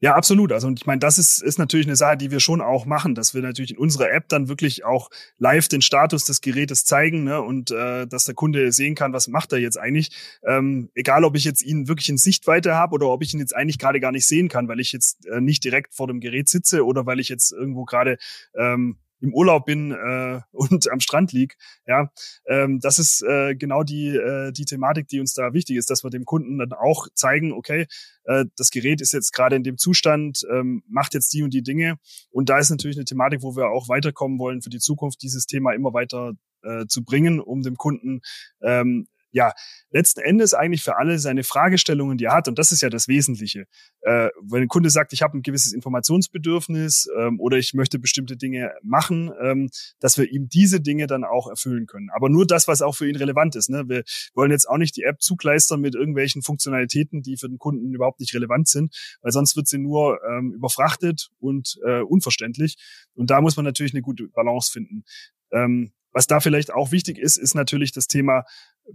Ja, 0.00 0.14
absolut. 0.14 0.52
Also 0.52 0.66
und 0.66 0.78
ich 0.78 0.86
meine, 0.86 0.98
das 0.98 1.18
ist, 1.18 1.42
ist 1.42 1.58
natürlich 1.58 1.86
eine 1.86 1.96
Sache, 1.96 2.16
die 2.16 2.30
wir 2.30 2.40
schon 2.40 2.60
auch 2.60 2.86
machen, 2.86 3.14
dass 3.14 3.34
wir 3.34 3.42
natürlich 3.42 3.72
in 3.72 3.78
unserer 3.78 4.10
App 4.10 4.28
dann 4.28 4.48
wirklich 4.48 4.84
auch 4.84 5.10
live 5.38 5.68
den 5.68 5.82
Status 5.82 6.24
des 6.24 6.40
Gerätes 6.40 6.84
zeigen 6.84 7.24
ne, 7.24 7.40
und 7.42 7.70
äh, 7.70 8.06
dass 8.06 8.24
der 8.24 8.34
Kunde 8.34 8.72
sehen 8.72 8.94
kann, 8.94 9.12
was 9.12 9.28
macht 9.28 9.52
er 9.52 9.58
jetzt 9.58 9.78
eigentlich. 9.78 10.10
Ähm, 10.44 10.90
egal, 10.94 11.24
ob 11.24 11.36
ich 11.36 11.44
jetzt 11.44 11.62
ihn 11.62 11.88
wirklich 11.88 12.08
in 12.08 12.16
Sichtweite 12.16 12.74
habe 12.74 12.94
oder 12.94 13.08
ob 13.08 13.22
ich 13.22 13.34
ihn 13.34 13.40
jetzt 13.40 13.54
eigentlich 13.54 13.78
gerade 13.78 14.00
gar 14.00 14.12
nicht 14.12 14.26
sehen 14.26 14.48
kann, 14.48 14.68
weil 14.68 14.80
ich 14.80 14.92
jetzt 14.92 15.26
äh, 15.26 15.40
nicht 15.40 15.64
direkt 15.64 15.94
vor 15.94 16.06
dem 16.06 16.20
Gerät 16.20 16.48
sitze 16.48 16.84
oder 16.84 17.06
weil 17.06 17.20
ich 17.20 17.28
jetzt 17.28 17.52
irgendwo 17.52 17.84
gerade 17.84 18.18
ähm, 18.54 18.96
im 19.20 19.34
Urlaub 19.34 19.66
bin 19.66 19.92
äh, 19.92 20.40
und 20.52 20.90
am 20.90 21.00
Strand 21.00 21.32
lieg. 21.32 21.56
Ja, 21.86 22.10
ähm, 22.46 22.80
das 22.80 22.98
ist 22.98 23.22
äh, 23.22 23.54
genau 23.54 23.82
die 23.82 24.08
äh, 24.08 24.52
die 24.52 24.64
Thematik, 24.64 25.08
die 25.08 25.20
uns 25.20 25.34
da 25.34 25.52
wichtig 25.52 25.76
ist, 25.76 25.90
dass 25.90 26.04
wir 26.04 26.10
dem 26.10 26.24
Kunden 26.24 26.58
dann 26.58 26.72
auch 26.72 27.08
zeigen, 27.14 27.52
okay, 27.52 27.86
äh, 28.24 28.44
das 28.56 28.70
Gerät 28.70 29.00
ist 29.00 29.12
jetzt 29.12 29.32
gerade 29.32 29.56
in 29.56 29.64
dem 29.64 29.78
Zustand, 29.78 30.42
ähm, 30.50 30.82
macht 30.88 31.14
jetzt 31.14 31.32
die 31.32 31.42
und 31.42 31.52
die 31.54 31.62
Dinge. 31.62 31.98
Und 32.30 32.48
da 32.48 32.58
ist 32.58 32.70
natürlich 32.70 32.96
eine 32.96 33.04
Thematik, 33.04 33.42
wo 33.42 33.56
wir 33.56 33.68
auch 33.68 33.88
weiterkommen 33.88 34.38
wollen 34.38 34.62
für 34.62 34.70
die 34.70 34.78
Zukunft, 34.78 35.22
dieses 35.22 35.46
Thema 35.46 35.72
immer 35.72 35.92
weiter 35.92 36.32
äh, 36.62 36.86
zu 36.86 37.04
bringen, 37.04 37.40
um 37.40 37.62
dem 37.62 37.76
Kunden 37.76 38.20
ähm, 38.62 39.06
ja, 39.38 39.52
letzten 39.90 40.20
Endes 40.20 40.52
eigentlich 40.52 40.82
für 40.82 40.98
alle 40.98 41.20
seine 41.20 41.44
Fragestellungen, 41.44 42.18
die 42.18 42.24
er 42.24 42.34
hat. 42.34 42.48
Und 42.48 42.58
das 42.58 42.72
ist 42.72 42.82
ja 42.82 42.90
das 42.90 43.06
Wesentliche. 43.06 43.66
Äh, 44.00 44.30
wenn 44.42 44.62
ein 44.62 44.68
Kunde 44.68 44.90
sagt, 44.90 45.12
ich 45.12 45.22
habe 45.22 45.38
ein 45.38 45.42
gewisses 45.42 45.72
Informationsbedürfnis 45.72 47.08
ähm, 47.16 47.38
oder 47.38 47.56
ich 47.56 47.72
möchte 47.72 48.00
bestimmte 48.00 48.36
Dinge 48.36 48.72
machen, 48.82 49.30
ähm, 49.40 49.70
dass 50.00 50.18
wir 50.18 50.28
ihm 50.28 50.48
diese 50.48 50.80
Dinge 50.80 51.06
dann 51.06 51.22
auch 51.22 51.48
erfüllen 51.48 51.86
können. 51.86 52.08
Aber 52.12 52.28
nur 52.28 52.48
das, 52.48 52.66
was 52.66 52.82
auch 52.82 52.96
für 52.96 53.08
ihn 53.08 53.14
relevant 53.14 53.54
ist. 53.54 53.70
Ne? 53.70 53.88
Wir 53.88 54.02
wollen 54.34 54.50
jetzt 54.50 54.68
auch 54.68 54.76
nicht 54.76 54.96
die 54.96 55.04
App 55.04 55.22
zugleistern 55.22 55.80
mit 55.80 55.94
irgendwelchen 55.94 56.42
Funktionalitäten, 56.42 57.22
die 57.22 57.36
für 57.36 57.48
den 57.48 57.58
Kunden 57.58 57.94
überhaupt 57.94 58.18
nicht 58.18 58.34
relevant 58.34 58.66
sind, 58.66 58.92
weil 59.22 59.30
sonst 59.30 59.54
wird 59.54 59.68
sie 59.68 59.78
nur 59.78 60.18
ähm, 60.28 60.52
überfrachtet 60.52 61.28
und 61.38 61.78
äh, 61.86 62.00
unverständlich. 62.00 62.74
Und 63.14 63.30
da 63.30 63.40
muss 63.40 63.54
man 63.54 63.64
natürlich 63.64 63.94
eine 63.94 64.02
gute 64.02 64.26
Balance 64.26 64.72
finden. 64.72 65.04
Ähm, 65.52 65.92
was 66.12 66.26
da 66.26 66.40
vielleicht 66.40 66.72
auch 66.72 66.90
wichtig 66.90 67.18
ist, 67.18 67.36
ist 67.36 67.54
natürlich 67.54 67.92
das 67.92 68.06
Thema 68.06 68.44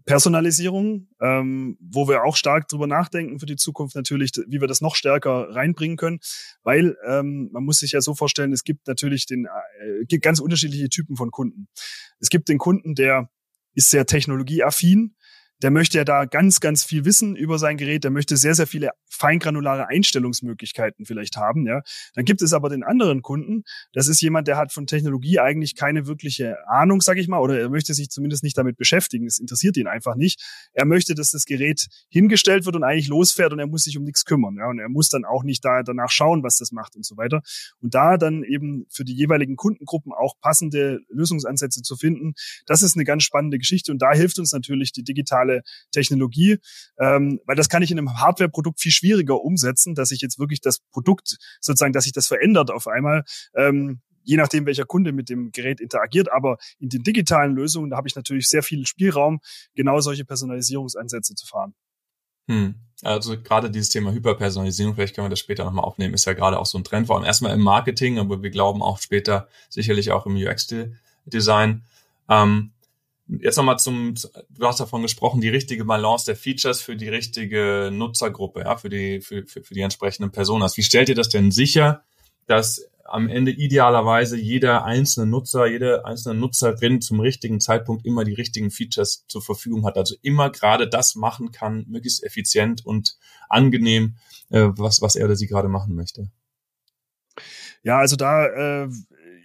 Personalisierung, 0.06 1.10
ähm, 1.22 1.78
wo 1.80 2.08
wir 2.08 2.24
auch 2.24 2.36
stark 2.36 2.68
drüber 2.68 2.88
nachdenken 2.88 3.40
für 3.40 3.46
die 3.46 3.56
Zukunft 3.56 3.96
natürlich, 3.96 4.32
wie 4.48 4.60
wir 4.60 4.68
das 4.68 4.82
noch 4.82 4.96
stärker 4.96 5.50
reinbringen 5.50 5.98
können, 5.98 6.20
weil 6.64 6.98
ähm, 7.08 7.50
man 7.52 7.64
muss 7.64 7.80
sich 7.80 7.92
ja 7.92 8.02
so 8.02 8.16
vorstellen, 8.16 8.54
es 8.54 8.64
gibt 8.64 8.88
natürlich 8.88 9.28
den 9.28 9.46
äh, 9.46 10.06
gibt 10.06 10.24
ganz 10.24 10.40
unterschiedliche 10.40 10.90
Typen 10.90 11.16
von 11.16 11.32
Kunden. 11.32 11.68
Es 12.20 12.30
gibt 12.30 12.50
den 12.50 12.58
Kunden, 12.58 12.96
der 12.96 13.30
ist 13.76 13.90
sehr 13.90 14.06
technologieaffin, 14.06 15.16
der 15.64 15.72
möchte 15.72 15.98
ja 15.98 16.04
da 16.04 16.26
ganz, 16.26 16.60
ganz 16.60 16.84
viel 16.84 17.06
wissen 17.06 17.38
über 17.38 17.58
sein 17.58 17.78
Gerät, 17.78 18.04
der 18.04 18.12
möchte 18.12 18.36
sehr, 18.36 18.54
sehr 18.54 18.68
viele 18.68 18.90
feingranulare 19.10 19.88
Einstellungsmöglichkeiten 19.88 21.06
vielleicht 21.06 21.38
haben, 21.38 21.66
ja. 21.66 21.82
Dann 22.16 22.26
gibt 22.26 22.42
es 22.42 22.52
aber 22.52 22.68
den 22.68 22.84
anderen 22.84 23.22
Kunden, 23.22 23.64
das 23.94 24.08
ist 24.10 24.22
jemand, 24.22 24.50
der 24.50 24.58
hat 24.58 24.74
von 24.74 24.88
Technologie 24.88 25.40
eigentlich 25.40 25.76
keine 25.76 26.06
wirkliche 26.06 26.58
Ahnung, 26.68 27.00
sag 27.00 27.18
ich 27.18 27.30
mal, 27.30 27.40
oder 27.40 27.58
er 27.58 27.70
möchte 27.70 27.94
sich 27.94 28.10
zumindest 28.10 28.44
nicht 28.44 28.58
damit 28.58 28.76
beschäftigen, 28.76 29.26
es 29.26 29.40
interessiert 29.40 29.78
ihn 29.78 29.88
einfach 29.88 30.16
nicht. 30.16 30.42
Er 30.74 30.86
möchte, 30.86 31.16
dass 31.16 31.32
das 31.32 31.46
Gerät 31.46 31.88
hingestellt 32.10 32.66
wird 32.66 32.76
und 32.76 32.84
eigentlich 32.84 33.08
losfährt 33.08 33.54
und 33.54 33.60
er 33.60 33.68
muss 33.68 33.84
sich 33.84 33.98
um 33.98 34.04
nichts 34.04 34.26
kümmern, 34.26 34.58
ja, 34.58 34.68
und 34.68 34.80
er 34.80 34.90
muss 34.90 35.08
dann 35.08 35.24
auch 35.24 35.44
nicht 35.44 35.64
da 35.64 35.82
danach 35.84 36.10
schauen, 36.10 36.44
was 36.44 36.58
das 36.58 36.74
macht 36.74 36.98
und 36.98 37.06
so 37.06 37.16
weiter. 37.16 37.42
Und 37.80 37.94
da 37.96 38.18
dann 38.18 38.44
eben 38.44 38.86
für 38.90 39.06
die 39.06 39.14
jeweiligen 39.14 39.56
Kundengruppen 39.56 40.12
auch 40.12 40.34
passende 40.42 41.00
Lösungsansätze 41.08 41.84
zu 41.84 41.96
finden, 41.96 42.34
das 42.66 42.82
ist 42.82 42.98
eine 42.98 43.06
ganz 43.06 43.24
spannende 43.24 43.58
Geschichte 43.60 43.94
und 43.94 44.02
da 44.02 44.12
hilft 44.12 44.40
uns 44.40 44.52
natürlich 44.52 44.92
die 44.92 45.04
digitale 45.04 45.53
digitale 45.54 45.64
Technologie, 45.92 46.60
ähm, 47.00 47.40
weil 47.46 47.56
das 47.56 47.70
kann 47.70 47.84
ich 47.84 47.92
in 47.92 47.98
einem 47.98 48.20
Hardware-Produkt 48.20 48.80
viel 48.80 48.92
schwieriger 48.92 49.42
umsetzen, 49.42 49.96
dass 49.96 50.12
ich 50.12 50.22
jetzt 50.22 50.40
wirklich 50.40 50.62
das 50.62 50.80
Produkt 50.92 51.38
sozusagen, 51.62 51.94
dass 51.94 52.06
sich 52.06 52.14
das 52.14 52.28
verändert 52.28 52.72
auf 52.72 52.88
einmal. 52.88 53.24
Ähm, 53.56 54.02
je 54.26 54.38
nachdem, 54.38 54.66
welcher 54.66 54.86
Kunde 54.86 55.12
mit 55.12 55.28
dem 55.28 55.52
Gerät 55.52 55.82
interagiert. 55.82 56.32
Aber 56.32 56.58
in 56.80 56.88
den 56.88 57.04
digitalen 57.04 57.56
Lösungen, 57.56 57.90
da 57.90 57.98
habe 57.98 58.08
ich 58.08 58.16
natürlich 58.16 58.48
sehr 58.48 58.64
viel 58.64 58.88
Spielraum, 58.88 59.42
genau 59.76 60.00
solche 60.00 60.24
Personalisierungsansätze 60.24 61.36
zu 61.36 61.46
fahren. 61.46 61.74
Hm. 62.48 62.76
Also 63.02 63.38
gerade 63.38 63.70
dieses 63.70 63.90
Thema 63.90 64.14
Hyperpersonalisierung, 64.14 64.96
vielleicht 64.96 65.14
können 65.14 65.26
wir 65.26 65.30
das 65.30 65.40
später 65.40 65.66
nochmal 65.66 65.84
aufnehmen, 65.84 66.14
ist 66.14 66.24
ja 66.24 66.32
gerade 66.32 66.58
auch 66.58 66.66
so 66.66 66.78
ein 66.78 66.86
Trend, 66.86 67.08
vor 67.08 67.18
allem 67.18 67.26
erstmal 67.26 67.54
im 67.54 67.60
Marketing, 67.60 68.18
aber 68.18 68.42
wir 68.42 68.50
glauben 68.50 68.82
auch 68.82 69.00
später 69.00 69.50
sicherlich 69.68 70.14
auch 70.14 70.26
im 70.26 70.38
UX-Design. 70.38 71.84
Ähm, 72.30 72.73
jetzt 73.28 73.58
nochmal 73.58 73.80
zum, 73.80 74.16
du 74.50 74.68
hast 74.68 74.80
davon 74.80 75.02
gesprochen, 75.02 75.42
die 75.42 75.50
richtige 75.50 75.86
Balance 75.86 76.26
der 76.26 76.36
Features 76.36 76.82
für 76.82 76.96
die 76.96 77.10
richtige 77.10 77.90
Nutzergruppe, 77.92 78.62
ja, 78.62 78.78
für 78.78 78.90
die, 78.90 79.22
für, 79.22 79.46
für, 79.46 79.64
für 79.64 79.74
die 79.74 79.82
entsprechenden 79.82 80.32
Personas. 80.32 80.78
Wie 80.78 80.84
stellt 80.84 81.10
ihr 81.10 81.16
das 81.16 81.30
denn 81.30 81.52
sicher, 81.52 82.04
dass 82.48 82.90
am 83.06 83.30
Ende 83.30 83.52
idealerweise 83.52 84.38
jeder 84.38 84.86
einzelne 84.86 85.28
Nutzer, 85.28 85.68
jede 85.68 86.06
einzelne 86.06 86.40
Nutzerin 86.40 87.02
zum 87.02 87.20
richtigen 87.20 87.60
Zeitpunkt 87.60 88.06
immer 88.06 88.24
die 88.24 88.34
richtigen 88.34 88.72
Features 88.72 89.26
zur 89.28 89.42
Verfügung 89.42 89.86
hat. 89.86 89.98
Also 89.98 90.16
immer 90.22 90.50
gerade 90.50 90.88
das 90.88 91.16
machen 91.16 91.52
kann, 91.52 91.86
möglichst 91.88 92.24
effizient 92.24 92.86
und 92.86 93.18
angenehm, 93.50 94.16
äh, 94.50 94.70
was, 94.78 95.02
was 95.02 95.16
er 95.16 95.26
oder 95.26 95.36
sie 95.36 95.48
gerade 95.48 95.68
machen 95.68 95.96
möchte. 95.96 96.30
Ja, 97.84 98.00
also 98.00 98.16
da 98.16 98.46
äh, 98.48 98.90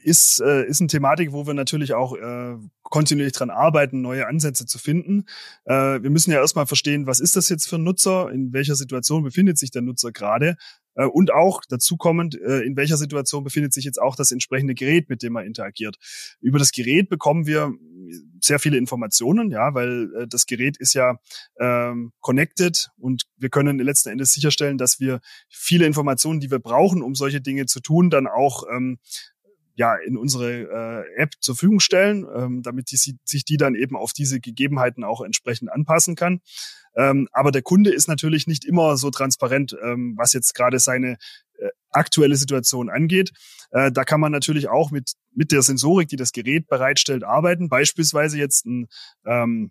ist, 0.02 0.40
äh, 0.40 0.66
ist 0.66 0.80
eine 0.80 0.88
Thematik, 0.88 1.32
wo 1.32 1.46
wir 1.46 1.54
natürlich 1.54 1.94
auch 1.94 2.16
äh, 2.16 2.56
kontinuierlich 2.82 3.34
dran 3.34 3.50
arbeiten, 3.50 4.00
neue 4.00 4.26
Ansätze 4.26 4.66
zu 4.66 4.78
finden. 4.78 5.24
Äh, 5.64 6.02
wir 6.02 6.10
müssen 6.10 6.30
ja 6.30 6.40
erstmal 6.40 6.66
verstehen, 6.66 7.06
was 7.06 7.20
ist 7.20 7.36
das 7.36 7.48
jetzt 7.48 7.68
für 7.68 7.76
ein 7.76 7.84
Nutzer, 7.84 8.30
in 8.30 8.52
welcher 8.52 8.74
Situation 8.74 9.22
befindet 9.22 9.58
sich 9.58 9.70
der 9.70 9.82
Nutzer 9.82 10.12
gerade 10.12 10.56
äh, 10.94 11.04
und 11.04 11.32
auch 11.32 11.62
dazu 11.68 11.96
kommend, 11.96 12.38
äh, 12.40 12.60
in 12.60 12.76
welcher 12.76 12.96
Situation 12.96 13.44
befindet 13.44 13.72
sich 13.72 13.84
jetzt 13.84 14.00
auch 14.00 14.16
das 14.16 14.32
entsprechende 14.32 14.74
Gerät, 14.74 15.08
mit 15.08 15.22
dem 15.22 15.32
man 15.32 15.46
interagiert. 15.46 15.96
Über 16.40 16.58
das 16.58 16.72
Gerät 16.72 17.08
bekommen 17.08 17.46
wir 17.46 17.72
sehr 18.40 18.58
viele 18.58 18.78
Informationen, 18.78 19.50
ja, 19.50 19.74
weil 19.74 20.10
äh, 20.14 20.26
das 20.28 20.46
Gerät 20.46 20.76
ist 20.78 20.94
ja 20.94 21.18
ähm, 21.58 22.12
connected 22.20 22.90
und 22.96 23.24
wir 23.36 23.48
können 23.48 23.78
letzten 23.78 24.10
Endes 24.10 24.32
sicherstellen, 24.32 24.78
dass 24.78 25.00
wir 25.00 25.20
viele 25.48 25.86
Informationen, 25.86 26.40
die 26.40 26.50
wir 26.50 26.58
brauchen, 26.58 27.02
um 27.02 27.14
solche 27.14 27.40
Dinge 27.40 27.66
zu 27.66 27.80
tun, 27.80 28.10
dann 28.10 28.26
auch 28.26 28.64
ähm, 28.70 28.98
ja 29.78 29.94
in 29.94 30.16
unsere 30.16 31.04
äh, 31.16 31.22
App 31.22 31.34
zur 31.40 31.54
Verfügung 31.54 31.78
stellen, 31.78 32.26
ähm, 32.34 32.62
damit 32.62 32.90
die, 32.90 32.96
sich 32.96 33.44
die 33.44 33.56
dann 33.56 33.76
eben 33.76 33.96
auf 33.96 34.12
diese 34.12 34.40
Gegebenheiten 34.40 35.04
auch 35.04 35.20
entsprechend 35.20 35.70
anpassen 35.70 36.16
kann. 36.16 36.40
Ähm, 36.96 37.28
aber 37.30 37.52
der 37.52 37.62
Kunde 37.62 37.90
ist 37.90 38.08
natürlich 38.08 38.48
nicht 38.48 38.64
immer 38.64 38.96
so 38.96 39.10
transparent, 39.10 39.76
ähm, 39.80 40.14
was 40.16 40.32
jetzt 40.32 40.54
gerade 40.54 40.80
seine 40.80 41.16
äh, 41.58 41.68
aktuelle 41.90 42.34
Situation 42.34 42.90
angeht. 42.90 43.30
Äh, 43.70 43.92
da 43.92 44.02
kann 44.02 44.20
man 44.20 44.32
natürlich 44.32 44.68
auch 44.68 44.90
mit 44.90 45.12
mit 45.32 45.52
der 45.52 45.62
Sensorik, 45.62 46.08
die 46.08 46.16
das 46.16 46.32
Gerät 46.32 46.66
bereitstellt, 46.66 47.22
arbeiten. 47.22 47.68
Beispielsweise 47.68 48.36
jetzt 48.36 48.66
ein 48.66 48.88
ähm, 49.24 49.70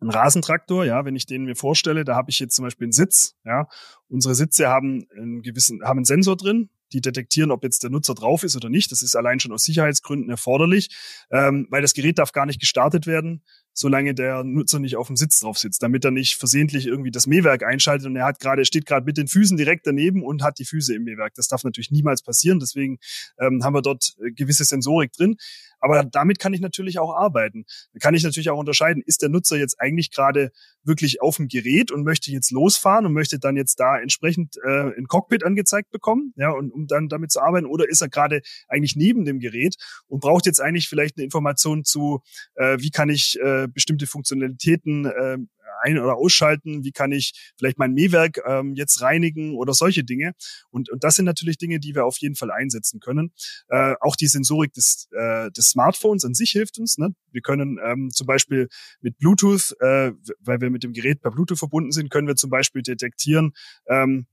ein 0.00 0.10
Rasentraktor, 0.10 0.84
ja, 0.84 1.04
wenn 1.06 1.16
ich 1.16 1.26
den 1.26 1.44
mir 1.44 1.56
vorstelle, 1.56 2.04
da 2.04 2.16
habe 2.16 2.28
ich 2.28 2.38
jetzt 2.38 2.56
zum 2.56 2.64
Beispiel 2.64 2.86
einen 2.86 2.92
Sitz, 2.92 3.36
ja. 3.44 3.66
Unsere 4.08 4.34
Sitze 4.34 4.68
haben 4.68 5.06
einen 5.16 5.42
gewissen, 5.42 5.82
haben 5.84 5.98
einen 5.98 6.04
Sensor 6.04 6.36
drin, 6.36 6.68
die 6.92 7.00
detektieren, 7.00 7.50
ob 7.50 7.64
jetzt 7.64 7.82
der 7.82 7.90
Nutzer 7.90 8.14
drauf 8.14 8.42
ist 8.42 8.56
oder 8.56 8.68
nicht. 8.68 8.92
Das 8.92 9.02
ist 9.02 9.16
allein 9.16 9.40
schon 9.40 9.52
aus 9.52 9.64
Sicherheitsgründen 9.64 10.30
erforderlich, 10.30 10.90
ähm, 11.30 11.66
weil 11.70 11.82
das 11.82 11.94
Gerät 11.94 12.18
darf 12.18 12.32
gar 12.32 12.46
nicht 12.46 12.60
gestartet 12.60 13.06
werden, 13.06 13.42
solange 13.74 14.14
der 14.14 14.44
Nutzer 14.44 14.78
nicht 14.78 14.96
auf 14.96 15.06
dem 15.06 15.16
Sitz 15.16 15.40
drauf 15.40 15.58
sitzt, 15.58 15.82
damit 15.82 16.04
er 16.04 16.10
nicht 16.10 16.36
versehentlich 16.36 16.86
irgendwie 16.86 17.10
das 17.10 17.26
Mähwerk 17.26 17.62
einschaltet 17.62 18.06
und 18.06 18.16
er 18.16 18.26
hat 18.26 18.40
gerade, 18.40 18.64
steht 18.64 18.86
gerade 18.86 19.06
mit 19.06 19.16
den 19.16 19.28
Füßen 19.28 19.56
direkt 19.56 19.86
daneben 19.86 20.22
und 20.22 20.42
hat 20.42 20.58
die 20.58 20.64
Füße 20.64 20.94
im 20.94 21.04
Mähwerk. 21.04 21.34
Das 21.34 21.48
darf 21.48 21.64
natürlich 21.64 21.90
niemals 21.90 22.22
passieren. 22.22 22.58
Deswegen 22.58 22.98
ähm, 23.38 23.64
haben 23.64 23.74
wir 23.74 23.82
dort 23.82 24.14
äh, 24.22 24.30
gewisse 24.30 24.64
Sensorik 24.64 25.12
drin. 25.12 25.36
Aber 25.82 26.04
damit 26.04 26.38
kann 26.38 26.54
ich 26.54 26.60
natürlich 26.60 27.00
auch 27.00 27.12
arbeiten. 27.12 27.64
Da 27.92 27.98
kann 27.98 28.14
ich 28.14 28.22
natürlich 28.22 28.50
auch 28.50 28.58
unterscheiden, 28.58 29.02
ist 29.04 29.20
der 29.20 29.28
Nutzer 29.28 29.56
jetzt 29.56 29.80
eigentlich 29.80 30.12
gerade 30.12 30.52
wirklich 30.84 31.20
auf 31.20 31.36
dem 31.36 31.48
Gerät 31.48 31.90
und 31.90 32.04
möchte 32.04 32.30
jetzt 32.30 32.52
losfahren 32.52 33.04
und 33.04 33.12
möchte 33.12 33.40
dann 33.40 33.56
jetzt 33.56 33.80
da 33.80 33.98
entsprechend 33.98 34.56
äh, 34.64 34.96
ein 34.96 35.06
Cockpit 35.08 35.44
angezeigt 35.44 35.90
bekommen, 35.90 36.32
ja, 36.36 36.50
und 36.50 36.70
um 36.72 36.86
dann 36.86 37.08
damit 37.08 37.32
zu 37.32 37.40
arbeiten, 37.40 37.66
oder 37.66 37.88
ist 37.88 38.00
er 38.00 38.08
gerade 38.08 38.42
eigentlich 38.68 38.94
neben 38.94 39.24
dem 39.24 39.40
Gerät 39.40 39.74
und 40.06 40.20
braucht 40.20 40.46
jetzt 40.46 40.60
eigentlich 40.60 40.88
vielleicht 40.88 41.16
eine 41.16 41.24
Information 41.24 41.84
zu, 41.84 42.22
äh, 42.54 42.76
wie 42.78 42.90
kann 42.90 43.08
ich 43.08 43.38
äh, 43.40 43.61
bestimmte 43.68 44.06
Funktionalitäten 44.06 45.06
äh, 45.06 45.38
ein- 45.82 45.98
oder 45.98 46.16
ausschalten, 46.16 46.84
wie 46.84 46.92
kann 46.92 47.12
ich 47.12 47.52
vielleicht 47.58 47.78
mein 47.78 47.92
Mähwerk 47.92 48.40
ähm, 48.46 48.74
jetzt 48.74 49.00
reinigen 49.02 49.56
oder 49.56 49.74
solche 49.74 50.04
Dinge. 50.04 50.32
Und, 50.70 50.90
und 50.90 51.04
das 51.04 51.16
sind 51.16 51.24
natürlich 51.24 51.58
Dinge, 51.58 51.80
die 51.80 51.94
wir 51.94 52.04
auf 52.04 52.18
jeden 52.18 52.36
Fall 52.36 52.50
einsetzen 52.50 53.00
können. 53.00 53.32
Äh, 53.68 53.94
auch 54.00 54.16
die 54.16 54.26
Sensorik 54.26 54.72
des, 54.72 55.08
äh, 55.12 55.50
des 55.50 55.70
Smartphones 55.70 56.24
an 56.24 56.34
sich 56.34 56.50
hilft 56.50 56.78
uns. 56.78 56.98
Ne? 56.98 57.14
Wir 57.30 57.42
können 57.42 57.78
ähm, 57.84 58.10
zum 58.10 58.26
Beispiel 58.26 58.68
mit 59.00 59.18
Bluetooth, 59.18 59.74
äh, 59.80 60.12
weil 60.40 60.60
wir 60.60 60.70
mit 60.70 60.84
dem 60.84 60.92
Gerät 60.92 61.20
per 61.20 61.30
Bluetooth 61.30 61.58
verbunden 61.58 61.92
sind, 61.92 62.10
können 62.10 62.28
wir 62.28 62.36
zum 62.36 62.50
Beispiel 62.50 62.82
detektieren, 62.82 63.52
ähm, 63.88 64.26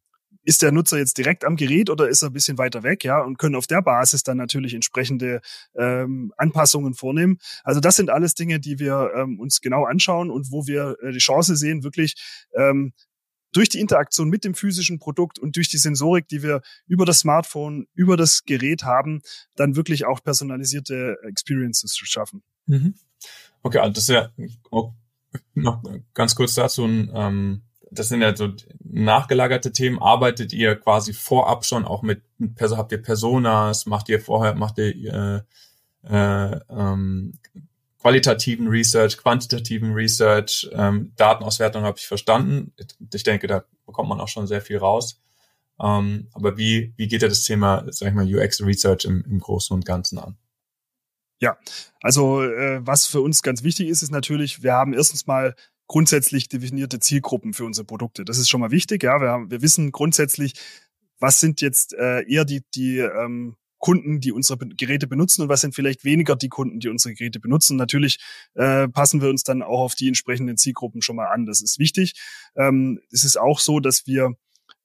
ist 0.44 0.62
der 0.62 0.72
Nutzer 0.72 0.98
jetzt 0.98 1.18
direkt 1.18 1.44
am 1.44 1.56
Gerät 1.56 1.90
oder 1.90 2.08
ist 2.08 2.22
er 2.22 2.30
ein 2.30 2.34
bisschen 2.34 2.58
weiter 2.58 2.84
weg, 2.84 3.04
ja, 3.04 3.22
und 3.22 3.38
können 3.38 3.56
auf 3.56 3.68
der 3.68 3.82
Basis 3.82 4.24
dann 4.24 4.38
natürlich 4.38 4.74
entsprechende 4.74 5.42
ähm, 5.76 6.34
Anpassungen 6.38 6.94
vornehmen. 6.94 7.38
Also 7.64 7.80
das 7.80 7.96
sind 7.96 8.10
alles 8.10 8.36
Dinge, 8.36 8.60
die 8.60 8.80
wir 8.80 9.12
ähm, 9.16 9.40
uns 9.40 9.62
genau 9.62 9.86
anschauen 9.86 10.32
und 10.32 10.52
wo 10.52 10.66
wir 10.66 10.96
äh, 11.02 11.12
die 11.12 11.20
Chance 11.20 11.56
sehen, 11.56 11.84
wirklich 11.84 12.16
ähm, 12.56 12.94
durch 13.52 13.70
die 13.70 13.80
Interaktion 13.80 14.30
mit 14.30 14.44
dem 14.44 14.54
physischen 14.54 15.00
Produkt 15.00 15.40
und 15.40 15.56
durch 15.56 15.70
die 15.70 15.78
Sensorik, 15.78 16.28
die 16.28 16.44
wir 16.44 16.62
über 16.88 17.06
das 17.06 17.20
Smartphone, 17.20 17.88
über 17.94 18.16
das 18.16 18.44
Gerät 18.46 18.84
haben, 18.84 19.22
dann 19.56 19.76
wirklich 19.76 20.06
auch 20.06 20.24
personalisierte 20.24 21.18
Experiences 21.24 21.92
zu 21.92 22.06
schaffen. 22.06 22.44
Mhm. 22.68 22.94
Okay, 23.64 23.80
also 23.80 23.94
das 23.94 24.04
ist 24.04 24.10
ja 24.10 24.32
noch 25.54 25.84
ganz 26.14 26.36
kurz 26.36 26.56
dazu 26.56 26.86
ein 26.86 27.12
ähm 27.14 27.62
das 27.92 28.10
sind 28.10 28.22
ja 28.22 28.36
so 28.36 28.54
nachgelagerte 28.84 29.72
Themen. 29.72 30.00
Arbeitet 30.00 30.54
ihr 30.54 30.76
quasi 30.76 31.14
vorab 31.14 31.66
schon 31.66 31.86
auch 31.86 32.02
mit, 32.02 32.22
mit 32.38 32.56
Person, 32.56 32.78
habt 32.78 32.92
ihr 32.92 33.02
Personas, 33.02 33.86
macht 33.86 34.10
ihr 34.10 34.20
vorher, 34.20 34.56
macht 34.56 34.78
ihr 34.78 35.46
äh, 36.04 36.08
äh, 36.08 36.60
ähm, 36.70 37.34
qualitativen 38.00 38.68
Research, 38.68 39.18
quantitativen 39.18 39.94
Research, 39.94 40.70
ähm, 40.74 41.12
Datenauswertung 41.16 41.84
habe 41.84 41.98
ich 41.98 42.08
verstanden. 42.08 42.74
Ich 43.14 43.24
denke, 43.24 43.48
da 43.48 43.66
bekommt 43.86 44.10
man 44.10 44.22
auch 44.22 44.28
schon 44.28 44.48
sehr 44.48 44.62
viel 44.62 44.78
raus. 44.78 45.20
Ähm, 45.82 46.28
aber 46.34 46.58
wie, 46.58 46.94
wie 46.98 47.08
geht 47.08 47.22
ja 47.22 47.28
das 47.28 47.44
Thema, 47.44 47.86
sag 47.90 48.10
ich 48.10 48.14
mal, 48.14 48.26
UX 48.26 48.62
Research 48.62 49.06
im, 49.06 49.24
im 49.30 49.40
Großen 49.40 49.74
und 49.74 49.86
Ganzen 49.86 50.20
an? 50.20 50.38
Ja, 51.42 51.58
also 52.02 52.44
äh, 52.44 52.86
was 52.86 53.06
für 53.06 53.22
uns 53.22 53.42
ganz 53.42 53.64
wichtig 53.64 53.88
ist, 53.88 54.02
ist 54.02 54.12
natürlich, 54.12 54.62
wir 54.62 54.74
haben 54.74 54.94
erstens 54.94 55.26
mal 55.26 55.56
grundsätzlich 55.90 56.48
definierte 56.48 57.00
Zielgruppen 57.00 57.54
für 57.54 57.66
unsere 57.66 57.84
Produkte. 57.84 58.24
Das 58.24 58.38
ist 58.38 58.48
schon 58.48 58.62
mal 58.62 58.72
wichtig. 58.72 59.04
Ja, 59.04 59.20
wir, 59.20 59.30
haben, 59.30 59.52
wir 59.52 59.62
wissen 59.62 59.92
grundsätzlich, 59.92 60.54
was 61.20 61.42
sind 61.42 61.62
jetzt 61.62 61.94
äh, 61.94 62.22
eher 62.30 62.46
die, 62.46 62.62
die 62.76 63.00
ähm, 63.00 63.58
Kunden, 63.80 64.20
die 64.20 64.32
unsere 64.32 64.60
Geräte 64.60 65.08
benutzen 65.08 65.42
und 65.42 65.50
was 65.50 65.62
sind 65.62 65.74
vielleicht 65.74 66.04
weniger 66.04 66.36
die 66.36 66.48
Kunden, 66.48 66.80
die 66.80 66.90
unsere 66.90 67.16
Geräte 67.16 67.40
benutzen. 67.40 67.76
Natürlich 67.76 68.20
äh, 68.54 68.88
passen 68.88 69.22
wir 69.22 69.30
uns 69.30 69.44
dann 69.44 69.64
auch 69.64 69.80
auf 69.80 69.96
die 69.96 70.08
entsprechenden 70.08 70.58
Zielgruppen 70.58 71.02
schon 71.02 71.16
mal 71.16 71.28
an. 71.28 71.48
Das 71.48 71.62
ist 71.62 71.80
wichtig. 71.80 72.14
Ähm, 72.56 73.00
es 73.12 73.24
ist 73.24 73.40
auch 73.40 73.60
so, 73.60 73.80
dass 73.80 74.06
wir 74.06 74.34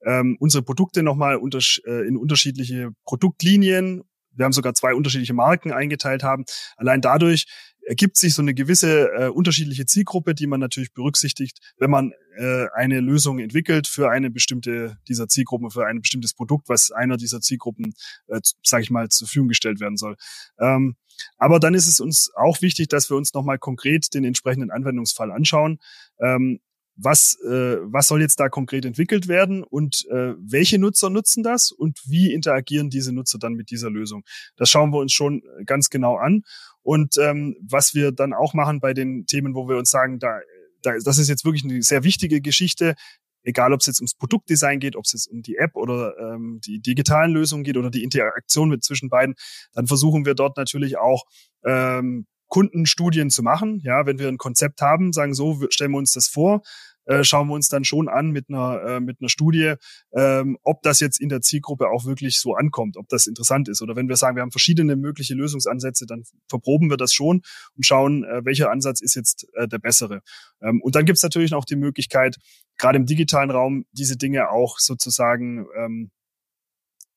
ähm, 0.07 0.39
unsere 0.41 0.63
Produkte 0.63 1.03
nochmal 1.03 1.37
unter, 1.37 1.59
äh, 1.87 2.09
in 2.09 2.17
unterschiedliche 2.17 2.93
Produktlinien 3.05 4.05
wir 4.37 4.45
haben 4.45 4.53
sogar 4.53 4.75
zwei 4.75 4.95
unterschiedliche 4.95 5.35
Marken 5.35 5.73
eingeteilt 5.73 6.23
haben. 6.23 6.45
Allein 6.77 7.01
dadurch 7.01 7.47
ergibt 7.87 8.17
sich 8.17 8.35
so 8.35 8.43
eine 8.43 8.55
gewisse 8.55 9.11
äh, 9.13 9.29
unterschiedliche 9.29 9.87
Zielgruppe, 9.87 10.35
die 10.35 10.47
man 10.47 10.61
natürlich 10.61 10.93
berücksichtigt, 10.93 11.59
wenn 11.79 11.91
man 11.91 12.13
äh, 12.37 12.67
eine 12.75 13.01
Lösung 13.01 13.39
entwickelt 13.39 13.87
für 13.87 14.11
eine 14.11 14.31
bestimmte 14.31 14.99
dieser 15.09 15.29
Zielgruppen, 15.29 15.71
für 15.71 15.87
ein 15.87 16.01
bestimmtes 16.01 16.35
Produkt, 16.35 16.69
was 16.69 16.91
einer 16.91 17.17
dieser 17.17 17.41
Zielgruppen, 17.41 17.95
äh, 18.29 18.41
sage 18.63 18.83
ich 18.83 18.91
mal, 18.91 19.09
zur 19.09 19.29
Verfügung 19.29 19.49
gestellt 19.49 19.81
werden 19.81 19.97
soll. 19.97 20.17
Ähm, 20.59 20.97
aber 21.39 21.61
dann 21.61 21.75
ist 21.75 21.87
es 21.87 22.01
uns 22.01 22.31
auch 22.35 22.61
wichtig, 22.61 22.89
dass 22.89 23.11
wir 23.11 23.17
uns 23.17 23.35
nochmal 23.35 23.59
konkret 23.59 24.13
den 24.15 24.25
entsprechenden 24.25 24.71
Anwendungsfall 24.71 25.31
anschauen. 25.31 25.79
Ähm, 26.19 26.61
was, 26.97 27.37
äh, 27.45 27.77
was 27.83 28.09
soll 28.09 28.21
jetzt 28.21 28.39
da 28.41 28.49
konkret 28.49 28.85
entwickelt 28.85 29.29
werden 29.29 29.63
und 29.63 30.07
äh, 30.11 30.35
welche 30.39 30.79
Nutzer 30.79 31.11
nutzen 31.11 31.43
das 31.43 31.73
und 31.73 32.01
wie 32.07 32.33
interagieren 32.33 32.91
diese 32.91 33.13
Nutzer 33.13 33.39
dann 33.39 33.55
mit 33.55 33.71
dieser 33.71 33.91
Lösung. 33.91 34.25
Das 34.57 34.71
schauen 34.71 34.93
wir 34.93 34.99
uns 34.99 35.13
schon 35.13 35.43
ganz 35.67 35.91
genau 35.91 36.17
an. 36.17 36.43
Und 36.83 37.17
ähm, 37.19 37.57
was 37.67 37.95
wir 37.95 38.13
dann 38.13 38.33
auch 38.33 38.55
machen 38.55 38.79
bei 38.81 38.93
den 38.93 39.27
Themen, 39.27 39.55
wo 39.55 39.69
wir 39.69 39.77
uns 39.77 39.91
sagen, 39.91 40.19
da, 40.19 40.41
da, 40.83 40.93
das 41.03 41.19
ist 41.19 41.29
jetzt 41.29 41.45
wirklich 41.45 41.65
eine 41.65 41.83
sehr 41.83 42.05
wichtige 42.05 42.41
Geschichte, 42.41 42.95
egal 43.43 43.73
ob 43.73 43.81
es 43.81 43.87
jetzt 43.87 44.01
ums 44.01 44.15
Produktdesign 44.15 44.81
geht, 44.81 44.97
ob 44.97 45.05
es 45.05 45.13
jetzt 45.13 45.27
um 45.29 45.43
die 45.43 45.57
App 45.57 45.77
oder 45.77 46.15
ähm, 46.19 46.61
die 46.65 46.81
digitalen 46.81 47.33
Lösungen 47.33 47.65
geht 47.65 47.77
oder 47.77 47.91
die 47.91 48.03
Interaktion 48.03 48.69
mit 48.69 48.85
zwischen 48.85 49.09
beiden, 49.09 49.35
dann 49.73 49.87
versuchen 49.87 50.25
wir 50.27 50.35
dort 50.35 50.57
natürlich 50.57 50.99
auch 50.99 51.25
ähm, 51.65 52.27
Kundenstudien 52.55 53.31
zu 53.31 53.43
machen. 53.43 53.81
Ja, 53.83 54.07
wenn 54.07 54.21
wir 54.21 54.29
ein 54.29 54.39
Konzept 54.39 54.81
haben, 54.81 55.13
sagen 55.13 55.35
so, 55.35 55.59
stellen 55.71 55.91
wir 55.91 55.99
uns 55.99 56.13
das 56.13 56.29
vor, 56.29 56.63
äh, 57.05 57.25
schauen 57.25 57.49
wir 57.49 57.55
uns 57.55 57.69
dann 57.69 57.83
schon 57.83 58.09
an 58.09 58.31
mit 58.31 58.49
einer, 58.49 58.81
äh, 58.81 59.01
mit 59.01 59.17
einer 59.21 59.29
Studie, 59.29 59.75
ähm, 60.13 60.57
ob 60.63 60.81
das 60.83 61.01
jetzt 61.01 61.21
in 61.21 61.29
der 61.29 61.41
Zielgruppe 61.41 61.89
auch 61.89 62.05
wirklich 62.05 62.39
so 62.39 62.55
ankommt, 62.55 62.97
ob 62.97 63.09
das 63.09 63.27
interessant 63.27 63.69
ist. 63.69 63.83
Oder 63.83 63.97
wenn 63.97 64.09
wir 64.09 64.15
sagen, 64.15 64.37
wir 64.37 64.43
haben 64.43 64.53
verschiedene 64.53 64.95
mögliche 64.95 65.35
Lösungsansätze, 65.35 66.07
dann 66.07 66.23
verproben 66.49 66.91
wir 66.91 66.97
das 66.97 67.13
schon 67.13 67.43
und 67.75 67.85
schauen, 67.85 68.23
äh, 68.23 68.45
welcher 68.45 68.71
Ansatz 68.71 69.01
ist 69.01 69.17
jetzt 69.17 69.49
äh, 69.55 69.67
der 69.67 69.81
bessere. 69.81 70.21
Ähm, 70.63 70.81
und 70.81 70.95
dann 70.95 71.07
gibt 71.07 71.17
es 71.17 71.25
natürlich 71.25 71.51
noch 71.51 71.65
die 71.65 71.75
Möglichkeit, 71.75 72.37
gerade 72.79 72.99
im 72.99 73.07
digitalen 73.07 73.51
Raum 73.51 73.85
diese 73.91 74.17
Dinge 74.17 74.51
auch 74.51 74.79
sozusagen 74.79 75.67
ähm, 75.77 76.13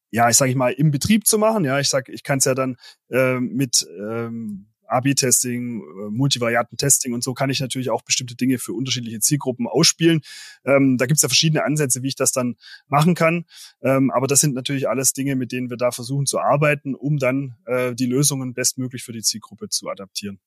ja, 0.10 0.30
ich 0.30 0.38
sage 0.38 0.50
ich 0.50 0.58
mal, 0.58 0.72
im 0.72 0.90
Betrieb 0.90 1.28
zu 1.28 1.38
machen. 1.38 1.64
Ja, 1.64 1.80
ich 1.80 1.90
sag, 1.90 2.10
ich 2.10 2.24
kann 2.24 2.40
es 2.40 2.46
ja 2.46 2.56
dann 2.56 2.78
äh, 3.12 3.40
mit 3.40 3.86
ähm, 4.00 4.70
A-B-Testing, 4.88 5.82
äh, 5.82 6.10
Multivarianten-Testing 6.10 7.14
und 7.14 7.24
so 7.24 7.34
kann 7.34 7.50
ich 7.50 7.60
natürlich 7.60 7.90
auch 7.90 8.02
bestimmte 8.02 8.36
Dinge 8.36 8.58
für 8.58 8.74
unterschiedliche 8.74 9.20
Zielgruppen 9.20 9.68
ausspielen. 9.68 10.22
Ähm, 10.66 10.98
da 10.98 11.06
gibt 11.06 11.18
es 11.18 11.22
ja 11.22 11.30
verschiedene 11.30 11.64
Ansätze, 11.64 12.04
wie 12.04 12.08
ich 12.08 12.16
das 12.16 12.32
dann 12.32 12.56
machen 12.88 13.16
kann. 13.16 13.46
Ähm, 13.82 14.12
aber 14.12 14.28
das 14.28 14.40
sind 14.40 14.56
natürlich 14.56 14.90
alles 14.90 15.14
Dinge, 15.14 15.36
mit 15.36 15.52
denen 15.52 15.70
wir 15.70 15.78
da 15.78 15.92
versuchen 15.92 16.26
zu 16.26 16.40
arbeiten, 16.40 16.96
um 16.96 17.18
dann 17.18 17.56
äh, 17.66 17.94
die 17.94 18.06
Lösungen 18.06 18.54
bestmöglich 18.54 19.04
für 19.04 19.14
die 19.14 19.22
Zielgruppe 19.22 19.70
zu 19.70 19.90
adaptieren. 19.90 20.40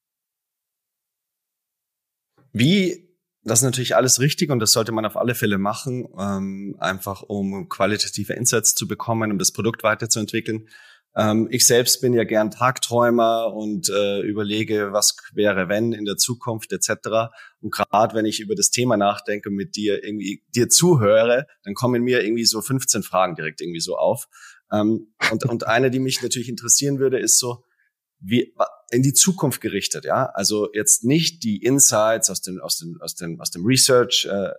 Wie 2.53 3.11
das 3.43 3.61
ist 3.61 3.65
natürlich 3.65 3.97
alles 3.97 4.21
richtig 4.21 4.51
und 4.51 4.59
das 4.59 4.73
sollte 4.73 4.93
man 4.93 5.07
auf 5.07 5.17
alle 5.17 5.35
Fälle 5.35 5.57
machen, 5.57 6.07
ähm, 6.19 6.77
einfach 6.79 7.23
um 7.23 7.69
qualitative 7.71 8.35
Insights 8.35 8.75
zu 8.75 8.87
bekommen, 8.87 9.33
um 9.33 9.39
das 9.39 9.53
Produkt 9.53 9.83
weiterzuentwickeln. 9.83 10.69
Ähm, 11.17 11.49
ich 11.51 11.67
selbst 11.67 12.01
bin 12.01 12.13
ja 12.13 12.25
gern 12.25 12.51
Tagträumer 12.51 13.53
und 13.53 13.89
äh, 13.89 14.21
überlege, 14.21 14.93
was 14.93 15.17
wäre, 15.33 15.69
wenn 15.69 15.93
in 15.93 16.05
der 16.05 16.17
Zukunft 16.17 16.73
etc. 16.73 17.33
Und 17.61 17.73
gerade 17.73 18.15
wenn 18.15 18.27
ich 18.27 18.41
über 18.41 18.55
das 18.55 18.71
Thema 18.71 18.97
nachdenke 18.97 19.51
mit 19.51 19.77
dir 19.77 20.05
irgendwie 20.05 20.45
dir 20.55 20.69
zuhöre, 20.69 21.47
dann 21.65 21.75
kommen 21.75 22.03
mir 22.03 22.23
irgendwie 22.23 22.45
so 22.45 22.61
15 22.61 23.03
Fragen 23.03 23.35
direkt 23.35 23.61
irgendwie 23.61 23.81
so 23.81 23.97
auf. 23.97 24.29
Ähm, 24.73 25.13
und, 25.33 25.45
und 25.47 25.67
eine, 25.67 25.91
die 25.91 25.99
mich 25.99 26.23
natürlich 26.23 26.49
interessieren 26.49 26.99
würde, 26.99 27.19
ist 27.19 27.39
so, 27.39 27.65
wie 28.21 28.55
in 28.91 29.03
die 29.03 29.15
Zukunft 29.15 29.61
gerichtet, 29.61 30.05
ja. 30.05 30.27
Also 30.35 30.69
jetzt 30.75 31.05
nicht 31.05 31.43
die 31.43 31.63
Insights 31.63 32.29
aus 32.29 32.43
dem 32.43 32.61
aus 32.61 32.79
dem 32.79 33.01
aus 33.01 33.15
dem 33.15 33.41
aus 33.41 33.51
dem 33.51 33.65
Research 33.65 34.29
äh, 34.31 34.51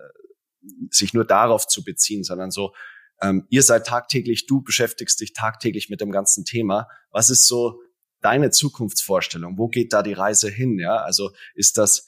sich 0.90 1.14
nur 1.14 1.26
darauf 1.26 1.68
zu 1.68 1.84
beziehen, 1.84 2.24
sondern 2.24 2.52
so 2.52 2.74
ähm, 3.22 3.46
ihr 3.50 3.64
seid 3.64 3.88
tagtäglich, 3.88 4.48
du 4.48 4.62
beschäftigst 4.62 5.20
dich 5.20 5.34
tagtäglich 5.34 5.90
mit 5.90 6.02
dem 6.02 6.12
ganzen 6.12 6.46
Thema. 6.46 6.88
Was 7.12 7.30
ist 7.30 7.48
so 7.48 7.82
deine 8.22 8.52
Zukunftsvorstellung? 8.52 9.58
Wo 9.58 9.68
geht 9.68 9.94
da 9.94 10.04
die 10.04 10.14
Reise 10.14 10.50
hin? 10.50 10.80
Ja, 10.80 10.98
also 10.98 11.32
ist 11.54 11.78
das 11.78 12.08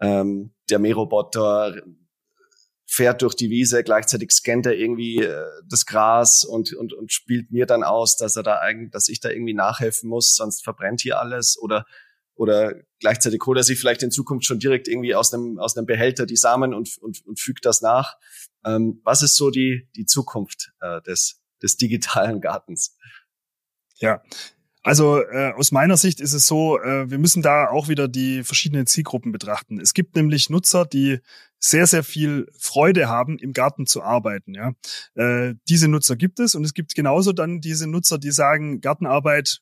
ähm, 0.00 0.54
der 0.68 0.78
Mähroboter 0.78 1.82
fährt 2.84 3.22
durch 3.22 3.34
die 3.34 3.48
Wiese, 3.48 3.82
gleichzeitig 3.84 4.32
scannt 4.32 4.66
er 4.66 4.76
irgendwie 4.76 5.22
äh, 5.22 5.46
das 5.66 5.86
Gras 5.86 6.44
und, 6.44 6.74
und, 6.74 6.92
und 6.92 7.10
spielt 7.10 7.50
mir 7.50 7.64
dann 7.64 7.84
aus, 7.84 8.16
dass 8.16 8.36
er 8.36 8.42
da 8.42 8.58
eigentlich, 8.58 8.90
dass 8.90 9.08
ich 9.08 9.20
da 9.20 9.30
irgendwie 9.30 9.54
nachhelfen 9.54 10.10
muss, 10.10 10.34
sonst 10.34 10.62
verbrennt 10.62 11.00
hier 11.00 11.18
alles 11.18 11.58
oder 11.58 11.86
oder 12.34 12.74
gleichzeitig 12.98 13.40
holt 13.46 13.58
er 13.58 13.62
sich 13.62 13.78
vielleicht 13.78 14.02
in 14.02 14.10
Zukunft 14.10 14.46
schon 14.46 14.58
direkt 14.58 14.88
irgendwie 14.88 15.14
aus 15.14 15.32
einem 15.32 15.58
aus 15.58 15.76
einem 15.76 15.86
Behälter 15.86 16.26
die 16.26 16.36
Samen 16.36 16.74
und, 16.74 16.98
und, 16.98 17.24
und 17.24 17.38
fügt 17.38 17.64
das 17.64 17.82
nach. 17.82 18.16
Ähm, 18.64 19.00
was 19.04 19.22
ist 19.22 19.36
so 19.36 19.50
die 19.50 19.88
die 19.96 20.06
Zukunft 20.06 20.72
äh, 20.80 21.00
des 21.02 21.40
des 21.62 21.76
digitalen 21.76 22.40
Gartens? 22.40 22.96
Ja, 23.96 24.22
also 24.82 25.22
äh, 25.22 25.52
aus 25.52 25.70
meiner 25.70 25.96
Sicht 25.96 26.20
ist 26.20 26.32
es 26.32 26.46
so, 26.46 26.80
äh, 26.80 27.08
wir 27.08 27.18
müssen 27.18 27.40
da 27.40 27.68
auch 27.68 27.88
wieder 27.88 28.08
die 28.08 28.42
verschiedenen 28.42 28.86
Zielgruppen 28.86 29.30
betrachten. 29.30 29.80
Es 29.80 29.94
gibt 29.94 30.16
nämlich 30.16 30.50
Nutzer, 30.50 30.84
die 30.84 31.20
sehr, 31.60 31.86
sehr 31.86 32.02
viel 32.02 32.48
Freude 32.58 33.08
haben, 33.08 33.38
im 33.38 33.52
Garten 33.52 33.86
zu 33.86 34.02
arbeiten. 34.02 34.54
Ja, 34.54 34.72
äh, 35.14 35.54
Diese 35.68 35.86
Nutzer 35.86 36.16
gibt 36.16 36.40
es 36.40 36.56
und 36.56 36.64
es 36.64 36.74
gibt 36.74 36.96
genauso 36.96 37.32
dann 37.32 37.60
diese 37.60 37.86
Nutzer, 37.86 38.18
die 38.18 38.32
sagen, 38.32 38.80
Gartenarbeit 38.80 39.60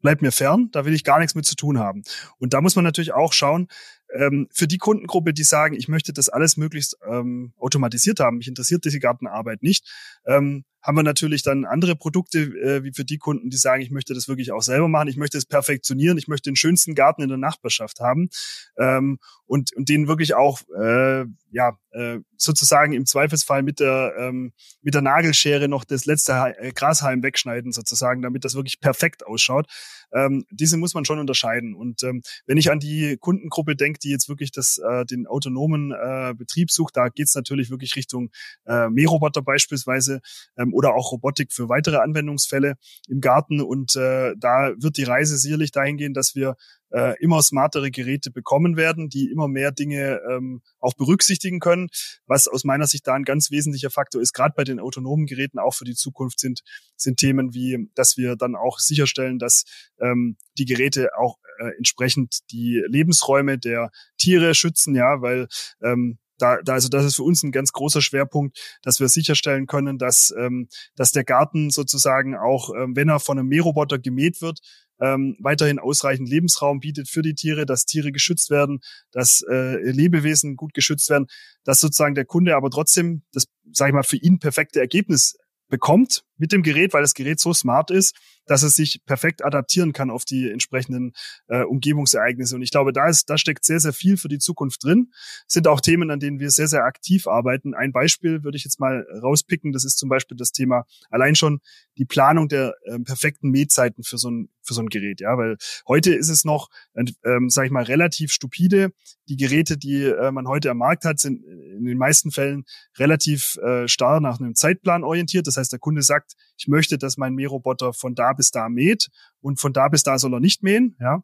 bleibt 0.00 0.22
mir 0.22 0.32
fern, 0.32 0.68
da 0.70 0.84
will 0.84 0.94
ich 0.94 1.02
gar 1.04 1.18
nichts 1.18 1.34
mit 1.34 1.46
zu 1.46 1.56
tun 1.56 1.80
haben. 1.80 2.02
Und 2.38 2.54
da 2.54 2.60
muss 2.60 2.76
man 2.76 2.84
natürlich 2.84 3.12
auch 3.12 3.32
schauen, 3.32 3.66
ähm, 4.14 4.48
für 4.52 4.66
die 4.66 4.78
Kundengruppe, 4.78 5.32
die 5.32 5.44
sagen, 5.44 5.74
ich 5.74 5.88
möchte 5.88 6.12
das 6.12 6.28
alles 6.28 6.56
möglichst 6.56 6.96
ähm, 7.08 7.52
automatisiert 7.58 8.20
haben, 8.20 8.38
mich 8.38 8.48
interessiert 8.48 8.84
diese 8.84 9.00
Gartenarbeit 9.00 9.62
nicht, 9.62 9.88
ähm, 10.26 10.64
haben 10.82 10.96
wir 10.96 11.02
natürlich 11.02 11.42
dann 11.42 11.64
andere 11.64 11.96
Produkte 11.96 12.40
äh, 12.40 12.84
wie 12.84 12.92
für 12.92 13.04
die 13.04 13.18
Kunden, 13.18 13.50
die 13.50 13.56
sagen, 13.56 13.82
ich 13.82 13.90
möchte 13.90 14.14
das 14.14 14.28
wirklich 14.28 14.52
auch 14.52 14.62
selber 14.62 14.88
machen, 14.88 15.08
ich 15.08 15.16
möchte 15.16 15.38
es 15.38 15.46
perfektionieren, 15.46 16.18
ich 16.18 16.28
möchte 16.28 16.50
den 16.50 16.56
schönsten 16.56 16.94
Garten 16.94 17.22
in 17.22 17.28
der 17.28 17.38
Nachbarschaft 17.38 18.00
haben 18.00 18.30
ähm, 18.78 19.18
und, 19.46 19.72
und 19.74 19.88
den 19.88 20.08
wirklich 20.08 20.34
auch 20.34 20.60
äh, 20.78 21.24
ja 21.50 21.78
äh, 21.90 22.18
sozusagen 22.36 22.92
im 22.92 23.04
Zweifelsfall 23.04 23.62
mit 23.62 23.80
der 23.80 24.14
ähm, 24.18 24.52
mit 24.80 24.94
der 24.94 25.02
Nagelschere 25.02 25.68
noch 25.68 25.84
das 25.84 26.06
letzte 26.06 26.32
äh, 26.58 26.72
Grashalm 26.72 27.22
wegschneiden 27.22 27.72
sozusagen, 27.72 28.22
damit 28.22 28.44
das 28.44 28.54
wirklich 28.54 28.80
perfekt 28.80 29.26
ausschaut. 29.26 29.66
Ähm, 30.12 30.44
diese 30.50 30.76
muss 30.76 30.94
man 30.94 31.04
schon 31.04 31.18
unterscheiden. 31.18 31.74
Und 31.74 32.02
ähm, 32.02 32.22
wenn 32.46 32.56
ich 32.56 32.70
an 32.70 32.80
die 32.80 33.16
Kundengruppe 33.18 33.76
denke, 33.76 33.98
die 33.98 34.10
jetzt 34.10 34.28
wirklich 34.28 34.52
das, 34.52 34.78
äh, 34.78 35.04
den 35.04 35.26
autonomen 35.26 35.92
äh, 35.92 36.34
Betrieb 36.36 36.70
sucht, 36.70 36.96
da 36.96 37.08
geht's 37.08 37.34
natürlich 37.34 37.70
wirklich 37.70 37.96
Richtung 37.96 38.30
äh, 38.66 38.88
Mähroboter 38.88 39.42
beispielsweise 39.42 40.20
ähm, 40.56 40.69
oder 40.72 40.94
auch 40.94 41.12
Robotik 41.12 41.52
für 41.52 41.68
weitere 41.68 41.96
Anwendungsfälle 41.96 42.74
im 43.08 43.20
Garten. 43.20 43.60
Und 43.60 43.96
äh, 43.96 44.34
da 44.38 44.72
wird 44.78 44.96
die 44.96 45.04
Reise 45.04 45.38
sicherlich 45.38 45.72
dahin 45.72 45.96
gehen, 45.96 46.14
dass 46.14 46.34
wir 46.34 46.56
äh, 46.90 47.14
immer 47.20 47.42
smartere 47.42 47.90
Geräte 47.90 48.30
bekommen 48.30 48.76
werden, 48.76 49.08
die 49.08 49.30
immer 49.30 49.48
mehr 49.48 49.72
Dinge 49.72 50.20
ähm, 50.28 50.60
auch 50.78 50.94
berücksichtigen 50.94 51.60
können, 51.60 51.88
was 52.26 52.48
aus 52.48 52.64
meiner 52.64 52.86
Sicht 52.86 53.06
da 53.06 53.14
ein 53.14 53.24
ganz 53.24 53.50
wesentlicher 53.50 53.90
Faktor 53.90 54.20
ist, 54.20 54.32
gerade 54.32 54.54
bei 54.56 54.64
den 54.64 54.80
autonomen 54.80 55.26
Geräten 55.26 55.58
auch 55.58 55.74
für 55.74 55.84
die 55.84 55.94
Zukunft 55.94 56.40
sind, 56.40 56.62
sind 56.96 57.18
Themen 57.18 57.54
wie, 57.54 57.88
dass 57.94 58.16
wir 58.16 58.36
dann 58.36 58.56
auch 58.56 58.78
sicherstellen, 58.78 59.38
dass 59.38 59.64
ähm, 60.00 60.36
die 60.58 60.64
Geräte 60.64 61.10
auch 61.16 61.36
äh, 61.58 61.70
entsprechend 61.76 62.40
die 62.50 62.82
Lebensräume 62.86 63.58
der 63.58 63.90
Tiere 64.18 64.54
schützen, 64.54 64.94
ja, 64.94 65.22
weil 65.22 65.48
ähm, 65.82 66.18
da, 66.40 66.58
da, 66.62 66.74
also 66.74 66.88
das 66.88 67.04
ist 67.04 67.16
für 67.16 67.22
uns 67.22 67.42
ein 67.42 67.52
ganz 67.52 67.72
großer 67.72 68.02
Schwerpunkt, 68.02 68.58
dass 68.82 69.00
wir 69.00 69.08
sicherstellen 69.08 69.66
können, 69.66 69.98
dass, 69.98 70.32
ähm, 70.36 70.68
dass 70.96 71.12
der 71.12 71.24
Garten 71.24 71.70
sozusagen 71.70 72.36
auch, 72.36 72.70
ähm, 72.74 72.96
wenn 72.96 73.08
er 73.08 73.20
von 73.20 73.38
einem 73.38 73.48
Mähroboter 73.48 73.98
gemäht 73.98 74.40
wird, 74.40 74.60
ähm, 75.00 75.36
weiterhin 75.40 75.78
ausreichend 75.78 76.28
Lebensraum 76.28 76.80
bietet 76.80 77.08
für 77.08 77.22
die 77.22 77.34
Tiere, 77.34 77.64
dass 77.66 77.86
Tiere 77.86 78.12
geschützt 78.12 78.50
werden, 78.50 78.80
dass 79.12 79.42
äh, 79.50 79.76
Lebewesen 79.90 80.56
gut 80.56 80.74
geschützt 80.74 81.08
werden, 81.08 81.26
dass 81.64 81.80
sozusagen 81.80 82.14
der 82.14 82.26
Kunde 82.26 82.54
aber 82.54 82.70
trotzdem 82.70 83.22
das, 83.32 83.46
sage 83.72 83.90
ich 83.90 83.94
mal, 83.94 84.02
für 84.02 84.16
ihn 84.18 84.38
perfekte 84.38 84.80
Ergebnis 84.80 85.36
bekommt 85.68 86.24
mit 86.40 86.52
dem 86.52 86.62
Gerät, 86.62 86.92
weil 86.94 87.02
das 87.02 87.14
Gerät 87.14 87.38
so 87.38 87.52
smart 87.52 87.90
ist, 87.90 88.16
dass 88.46 88.62
es 88.62 88.74
sich 88.74 89.02
perfekt 89.04 89.44
adaptieren 89.44 89.92
kann 89.92 90.10
auf 90.10 90.24
die 90.24 90.50
entsprechenden 90.50 91.12
äh, 91.48 91.62
Umgebungsereignisse. 91.62 92.56
Und 92.56 92.62
ich 92.62 92.70
glaube, 92.70 92.92
da 92.92 93.08
ist, 93.08 93.28
da 93.28 93.38
steckt 93.38 93.64
sehr, 93.64 93.78
sehr 93.78 93.92
viel 93.92 94.16
für 94.16 94.28
die 94.28 94.38
Zukunft 94.38 94.82
drin. 94.82 95.12
sind 95.46 95.68
auch 95.68 95.80
Themen, 95.80 96.10
an 96.10 96.18
denen 96.18 96.40
wir 96.40 96.50
sehr, 96.50 96.66
sehr 96.66 96.84
aktiv 96.84 97.26
arbeiten. 97.26 97.74
Ein 97.74 97.92
Beispiel 97.92 98.42
würde 98.42 98.56
ich 98.56 98.64
jetzt 98.64 98.80
mal 98.80 99.06
rauspicken. 99.22 99.72
Das 99.72 99.84
ist 99.84 99.98
zum 99.98 100.08
Beispiel 100.08 100.36
das 100.36 100.50
Thema 100.50 100.86
allein 101.10 101.34
schon 101.34 101.60
die 101.98 102.06
Planung 102.06 102.48
der 102.48 102.74
äh, 102.84 102.98
perfekten 102.98 103.50
Mähzeiten 103.50 104.02
für 104.02 104.18
so 104.18 104.30
ein 104.30 104.48
für 104.62 104.74
so 104.74 104.82
ein 104.82 104.88
Gerät. 104.88 105.20
Ja, 105.20 105.36
weil 105.36 105.56
heute 105.88 106.14
ist 106.14 106.28
es 106.28 106.44
noch, 106.44 106.68
ähm, 106.94 107.50
sage 107.50 107.66
ich 107.66 107.72
mal, 107.72 107.82
relativ 107.82 108.32
stupide. 108.32 108.92
Die 109.28 109.36
Geräte, 109.36 109.76
die 109.76 110.04
äh, 110.04 110.30
man 110.30 110.46
heute 110.46 110.70
am 110.70 110.78
Markt 110.78 111.04
hat, 111.04 111.18
sind 111.18 111.44
in 111.44 111.84
den 111.84 111.98
meisten 111.98 112.30
Fällen 112.30 112.64
relativ 112.98 113.56
äh, 113.56 113.88
starr 113.88 114.20
nach 114.20 114.38
einem 114.38 114.54
Zeitplan 114.54 115.02
orientiert. 115.02 115.46
Das 115.46 115.56
heißt, 115.56 115.72
der 115.72 115.78
Kunde 115.78 116.02
sagt, 116.02 116.29
sagt, 116.30 116.54
ich 116.56 116.68
möchte, 116.68 116.98
dass 116.98 117.16
mein 117.16 117.34
Mähroboter 117.34 117.92
von 117.92 118.14
da 118.14 118.32
bis 118.32 118.50
da 118.50 118.68
mäht 118.68 119.08
und 119.40 119.60
von 119.60 119.72
da 119.72 119.88
bis 119.88 120.02
da 120.02 120.18
soll 120.18 120.34
er 120.34 120.40
nicht 120.40 120.62
mähen, 120.62 120.96
ja. 121.00 121.22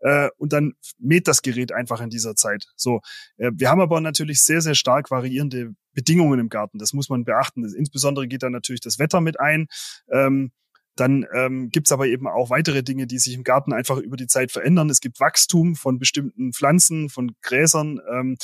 Äh, 0.00 0.28
und 0.36 0.52
dann 0.52 0.74
mäht 0.98 1.26
das 1.26 1.42
Gerät 1.42 1.72
einfach 1.72 2.00
in 2.00 2.10
dieser 2.10 2.34
Zeit. 2.34 2.66
So, 2.76 3.00
äh, 3.38 3.50
wir 3.54 3.70
haben 3.70 3.80
aber 3.80 4.00
natürlich 4.00 4.42
sehr, 4.42 4.60
sehr 4.60 4.74
stark 4.74 5.10
variierende 5.10 5.74
Bedingungen 5.94 6.38
im 6.38 6.48
Garten. 6.50 6.78
Das 6.78 6.92
muss 6.92 7.08
man 7.08 7.24
beachten. 7.24 7.64
Insbesondere 7.64 8.28
geht 8.28 8.42
da 8.42 8.50
natürlich 8.50 8.82
das 8.82 8.98
Wetter 8.98 9.22
mit 9.22 9.40
ein. 9.40 9.68
Ähm, 10.12 10.52
dann 10.96 11.26
ähm, 11.34 11.70
gibt 11.70 11.88
es 11.88 11.92
aber 11.92 12.06
eben 12.06 12.26
auch 12.26 12.50
weitere 12.50 12.82
Dinge, 12.82 13.06
die 13.06 13.18
sich 13.18 13.34
im 13.34 13.44
Garten 13.44 13.72
einfach 13.72 13.98
über 13.98 14.16
die 14.16 14.26
Zeit 14.26 14.50
verändern. 14.50 14.88
Es 14.90 15.00
gibt 15.00 15.20
Wachstum 15.20 15.74
von 15.76 15.98
bestimmten 15.98 16.52
Pflanzen, 16.52 17.08
von 17.08 17.32
Gräsern. 17.42 18.00
Ähm, 18.10 18.36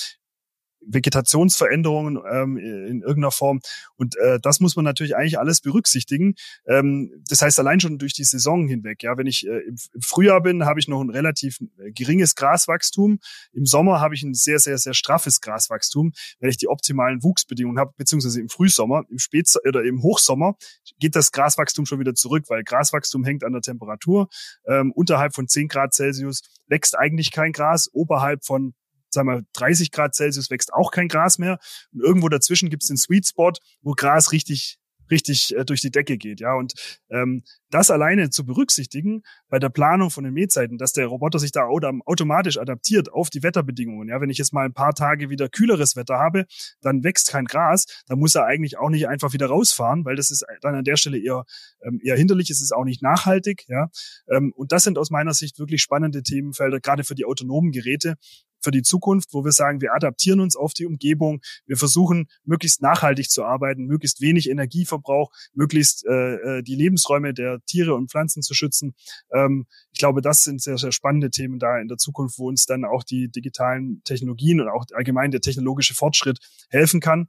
Vegetationsveränderungen 0.87 2.19
ähm, 2.31 2.57
in 2.57 3.01
irgendeiner 3.01 3.31
Form. 3.31 3.61
Und 3.97 4.17
äh, 4.17 4.39
das 4.41 4.61
muss 4.61 4.77
man 4.77 4.85
natürlich 4.85 5.17
eigentlich 5.17 5.39
alles 5.39 5.61
berücksichtigen. 5.61 6.35
Ähm, 6.67 7.11
das 7.29 7.43
heißt, 7.43 7.59
allein 7.59 7.81
schon 7.81 7.99
durch 7.99 8.15
die 8.15 8.25
Saison 8.25 8.67
hinweg. 8.67 9.03
Ja, 9.03 9.17
wenn 9.17 9.27
ich 9.27 9.47
äh, 9.47 9.61
im, 9.61 9.77
Frühjahr 10.01 10.43
bin, 10.43 10.65
habe 10.65 10.81
ich 10.81 10.89
noch 10.89 11.01
ein 11.01 11.11
relativ 11.11 11.59
äh, 11.61 11.93
geringes 11.93 12.35
Graswachstum. 12.35 13.19
Im 13.53 13.67
Sommer 13.67 14.01
habe 14.01 14.15
ich 14.15 14.23
ein 14.23 14.35
sehr, 14.35 14.59
sehr, 14.59 14.79
sehr 14.79 14.95
straffes 14.95 15.41
Graswachstum. 15.41 16.13
Wenn 16.41 16.51
ich 16.51 16.57
die 16.57 16.69
optimalen 16.69 17.23
Wuchsbedingungen 17.23 17.79
habe, 17.79 17.93
beziehungsweise 17.97 18.41
im 18.41 18.49
Frühsommer, 18.49 19.05
im 19.09 19.19
Spät 19.19 19.43
oder 19.67 19.83
im 19.83 20.03
Hochsommer 20.03 20.57
geht 20.99 21.17
das 21.17 21.33
Graswachstum 21.33 21.87
schon 21.87 22.01
wieder 22.01 22.15
zurück, 22.15 22.45
weil 22.49 22.63
Graswachstum 22.65 23.25
hängt 23.25 23.45
an 23.45 23.53
der 23.53 23.63
Temperatur. 23.63 24.29
Ähm, 24.67 24.93
unterhalb 24.93 25.35
von 25.35 25.49
10 25.49 25.69
Grad 25.69 25.95
Celsius 25.95 26.43
wächst 26.67 26.99
eigentlich 26.99 27.31
kein 27.31 27.53
Gras. 27.53 27.91
Oberhalb 27.93 28.45
von 28.45 28.75
sagen 29.13 29.29
wir 29.29 29.43
30 29.55 29.91
Grad 29.91 30.15
Celsius 30.15 30.51
wächst 30.51 30.73
auch 30.73 30.91
kein 30.91 31.09
Gras 31.09 31.39
mehr. 31.39 31.59
Und 31.93 32.03
irgendwo 32.03 32.29
dazwischen 32.29 32.71
gibt 32.71 32.83
es 32.83 32.89
den 32.89 32.97
Sweet 32.97 33.27
Spot, 33.27 33.53
wo 33.83 33.93
Gras 33.93 34.33
richtig 34.33 34.79
richtig 35.13 35.55
äh, 35.57 35.65
durch 35.65 35.81
die 35.81 35.93
Decke 35.93 36.19
geht. 36.19 36.41
Ja, 36.41 36.55
und 36.55 36.73
ähm, 37.11 37.45
das 37.71 37.91
alleine 37.91 38.31
zu 38.31 38.45
berücksichtigen 38.45 39.23
bei 39.49 39.59
der 39.59 39.69
Planung 39.69 40.11
von 40.11 40.25
den 40.25 40.33
Mähzeiten, 40.33 40.79
dass 40.79 40.93
der 40.93 41.07
Roboter 41.07 41.39
sich 41.39 41.53
da 41.53 41.67
automatisch 41.67 42.59
adaptiert 42.59 43.13
auf 43.13 43.31
die 43.31 43.43
Wetterbedingungen. 43.43 44.09
Ja, 44.09 44.21
wenn 44.21 44.31
ich 44.31 44.39
jetzt 44.39 44.53
mal 44.53 44.65
ein 44.65 44.75
paar 44.75 44.95
Tage 44.95 45.31
wieder 45.31 45.49
kühleres 45.49 45.95
Wetter 45.95 46.19
habe, 46.19 46.47
dann 46.81 47.05
wächst 47.05 47.31
kein 47.31 47.45
Gras, 47.45 47.87
dann 48.07 48.19
muss 48.19 48.35
er 48.35 48.47
eigentlich 48.47 48.79
auch 48.79 48.91
nicht 48.91 49.07
einfach 49.09 49.33
wieder 49.33 49.47
rausfahren, 49.47 50.05
weil 50.05 50.17
das 50.17 50.31
ist 50.31 50.45
dann 50.63 50.75
an 50.75 50.85
der 50.85 50.97
Stelle 50.97 51.19
eher 51.19 51.45
ähm, 51.83 52.01
eher 52.03 52.17
hinderlich. 52.17 52.51
Es 52.51 52.61
ist 52.61 52.73
auch 52.73 52.85
nicht 52.85 53.03
nachhaltig. 53.03 53.65
Ja, 53.69 53.91
ähm, 54.29 54.53
und 54.57 54.73
das 54.73 54.83
sind 54.85 54.99
aus 54.99 55.11
meiner 55.11 55.35
Sicht 55.35 55.59
wirklich 55.59 55.83
spannende 55.83 56.23
Themenfelder, 56.23 56.81
gerade 56.81 57.05
für 57.05 57.15
die 57.15 57.25
autonomen 57.25 57.71
Geräte, 57.71 58.17
für 58.63 58.71
die 58.71 58.83
Zukunft, 58.83 59.33
wo 59.33 59.45
wir 59.45 59.53
sagen, 59.53 59.81
wir 59.81 59.93
adaptieren 59.95 60.41
uns 60.41 60.57
auf 60.57 60.73
die 60.73 60.87
Umgebung, 60.87 61.41
wir 61.67 61.77
versuchen 61.77 62.29
möglichst 62.45 62.81
nachhaltig 62.83 63.31
zu 63.31 63.45
arbeiten, 63.45 63.87
möglichst 63.87 64.21
wenig 64.21 64.49
Energieverbrauch, 64.49 65.31
möglichst 65.55 66.07
äh, 66.07 66.59
äh, 66.59 66.63
die 66.63 66.75
Lebensräume 66.75 67.35
der 67.35 67.61
Tiere 67.67 67.95
und 67.95 68.11
Pflanzen 68.11 68.43
zu 68.43 68.55
schützen. 68.55 68.95
Ähm, 69.33 69.67
ich 69.93 69.99
glaube, 69.99 70.23
das 70.23 70.43
sind 70.43 70.63
sehr, 70.63 70.79
sehr 70.79 70.93
spannende 70.93 71.31
Themen 71.31 71.59
da 71.59 71.79
in 71.79 71.89
der 71.89 71.99
Zukunft, 71.99 72.39
wo 72.39 72.49
uns 72.49 72.67
dann 72.67 72.85
auch 72.85 73.03
die 73.03 73.29
digitalen 73.29 74.03
Technologien 74.05 74.61
und 74.61 74.69
auch 74.69 74.87
allgemein 74.95 75.31
der 75.31 75.41
technologische 75.41 75.95
Fortschritt 75.95 76.39
helfen 76.71 77.01
kann. 77.01 77.29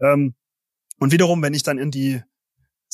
Ähm, 0.00 0.34
und 0.98 1.12
wiederum, 1.12 1.42
wenn 1.42 1.54
ich 1.54 1.62
dann 1.62 1.78
in 1.78 1.90
die 1.90 2.22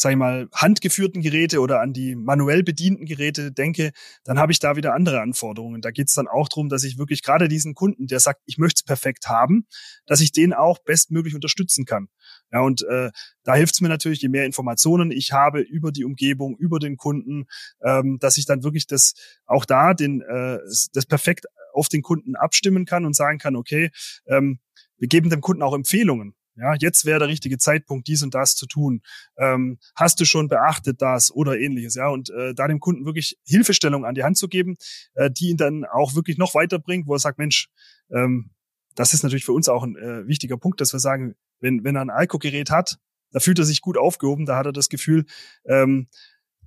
sag 0.01 0.13
ich 0.13 0.17
mal, 0.17 0.49
handgeführten 0.55 1.21
Geräte 1.21 1.61
oder 1.61 1.83
an 1.83 1.93
die 1.93 2.17
manuell 2.17 2.63
bedienten 2.63 3.05
Geräte 3.05 3.53
denke, 3.53 3.93
dann 4.25 4.39
habe 4.39 4.51
ich 4.51 4.59
da 4.59 4.75
wieder 4.75 4.95
andere 4.95 5.21
Anforderungen. 5.21 5.83
Da 5.83 5.91
geht 5.91 6.09
es 6.09 6.15
dann 6.15 6.27
auch 6.27 6.49
darum, 6.49 6.71
dass 6.71 6.85
ich 6.85 6.97
wirklich 6.97 7.23
gerade 7.23 7.49
diesen 7.49 7.75
Kunden, 7.75 8.07
der 8.07 8.19
sagt, 8.19 8.41
ich 8.47 8.57
möchte 8.57 8.79
es 8.79 8.83
perfekt 8.83 9.29
haben, 9.29 9.67
dass 10.07 10.23
ich 10.23 10.33
den 10.33 10.55
auch 10.55 10.79
bestmöglich 10.79 11.35
unterstützen 11.35 11.85
kann. 11.85 12.09
Ja, 12.51 12.61
und 12.63 12.83
äh, 12.85 13.11
da 13.45 13.55
hilft 13.55 13.75
es 13.75 13.83
mir 13.83 13.91
natürlich, 13.91 14.23
je 14.23 14.31
mehr 14.31 14.47
Informationen 14.47 15.11
ich 15.11 15.33
habe 15.33 15.61
über 15.61 15.93
die 15.93 16.05
Umgebung, 16.05 16.57
über 16.57 16.79
den 16.79 16.97
Kunden, 16.97 17.45
ähm, 17.85 18.19
dass 18.21 18.39
ich 18.39 18.47
dann 18.47 18.65
wirklich 18.65 18.87
das 18.87 19.13
auch 19.45 19.67
da 19.67 19.93
den 19.93 20.23
äh, 20.23 20.61
das 20.95 21.05
perfekt 21.05 21.45
auf 21.75 21.89
den 21.89 22.01
Kunden 22.01 22.37
abstimmen 22.37 22.87
kann 22.87 23.05
und 23.05 23.15
sagen 23.15 23.37
kann, 23.37 23.55
okay, 23.55 23.91
ähm, 24.27 24.61
wir 24.97 25.09
geben 25.09 25.29
dem 25.29 25.43
Kunden 25.43 25.63
auch 25.63 25.75
Empfehlungen. 25.75 26.35
Ja, 26.61 26.75
jetzt 26.79 27.07
wäre 27.07 27.19
der 27.19 27.29
richtige 27.29 27.57
Zeitpunkt, 27.57 28.07
dies 28.07 28.23
und 28.23 28.35
das 28.35 28.55
zu 28.55 28.67
tun. 28.67 29.01
Ähm, 29.39 29.79
hast 29.95 30.21
du 30.21 30.27
schon 30.27 30.49
beachtet 30.49 31.01
das 31.01 31.31
oder 31.33 31.59
ähnliches? 31.59 31.95
Ja, 31.95 32.09
und 32.09 32.31
äh, 32.31 32.55
da 32.55 32.69
dem 32.69 32.81
Kunden 32.81 33.07
wirklich 33.07 33.39
Hilfestellung 33.45 34.05
an 34.05 34.15
die 34.15 34.25
Hand 34.25 34.37
zu 34.37 34.47
geben, 34.47 34.77
äh, 35.15 35.31
die 35.31 35.49
ihn 35.49 35.57
dann 35.57 35.85
auch 35.85 36.15
wirklich 36.15 36.37
noch 36.37 36.55
weiterbringt, 36.55 37.07
wo 37.07 37.15
er 37.15 37.19
sagt, 37.19 37.39
Mensch, 37.39 37.69
ähm, 38.11 38.51
das 38.95 39.15
ist 39.15 39.23
natürlich 39.23 39.45
für 39.45 39.53
uns 39.53 39.69
auch 39.69 39.83
ein 39.83 39.97
äh, 39.97 40.27
wichtiger 40.27 40.59
Punkt, 40.59 40.81
dass 40.81 40.93
wir 40.93 41.01
sagen, 41.01 41.35
wenn, 41.61 41.83
wenn 41.85 41.97
er 41.97 42.03
ein 42.03 42.11
Alko-Gerät 42.11 42.71
hat, 42.71 42.99
da 43.33 43.41
fühlt 43.41 43.59
er 43.59 43.65
sich 43.65 43.81
gut 43.81 43.97
aufgehoben, 43.97 44.45
da 44.45 44.57
hat 44.57 44.67
er 44.67 44.73
das 44.73 44.89
Gefühl, 44.89 45.25
ähm, 45.65 46.09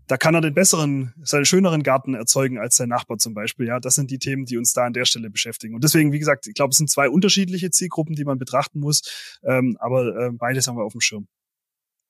da 0.07 0.17
kann 0.17 0.35
er 0.35 0.41
den 0.41 0.53
besseren, 0.53 1.13
seinen 1.23 1.45
schöneren 1.45 1.83
Garten 1.83 2.13
erzeugen 2.13 2.57
als 2.57 2.75
sein 2.75 2.89
Nachbar 2.89 3.17
zum 3.17 3.33
Beispiel. 3.33 3.67
Ja, 3.67 3.79
das 3.79 3.95
sind 3.95 4.11
die 4.11 4.19
Themen, 4.19 4.45
die 4.45 4.57
uns 4.57 4.73
da 4.73 4.85
an 4.85 4.93
der 4.93 5.05
Stelle 5.05 5.29
beschäftigen. 5.29 5.75
Und 5.75 5.83
deswegen, 5.83 6.11
wie 6.11 6.19
gesagt, 6.19 6.47
ich 6.47 6.53
glaube, 6.53 6.71
es 6.71 6.77
sind 6.77 6.89
zwei 6.89 7.09
unterschiedliche 7.09 7.71
Zielgruppen, 7.71 8.15
die 8.15 8.25
man 8.25 8.37
betrachten 8.37 8.79
muss. 8.79 9.01
Ähm, 9.43 9.77
aber 9.79 10.15
äh, 10.15 10.31
beides 10.31 10.67
haben 10.67 10.77
wir 10.77 10.83
auf 10.83 10.93
dem 10.93 11.01
Schirm. 11.01 11.27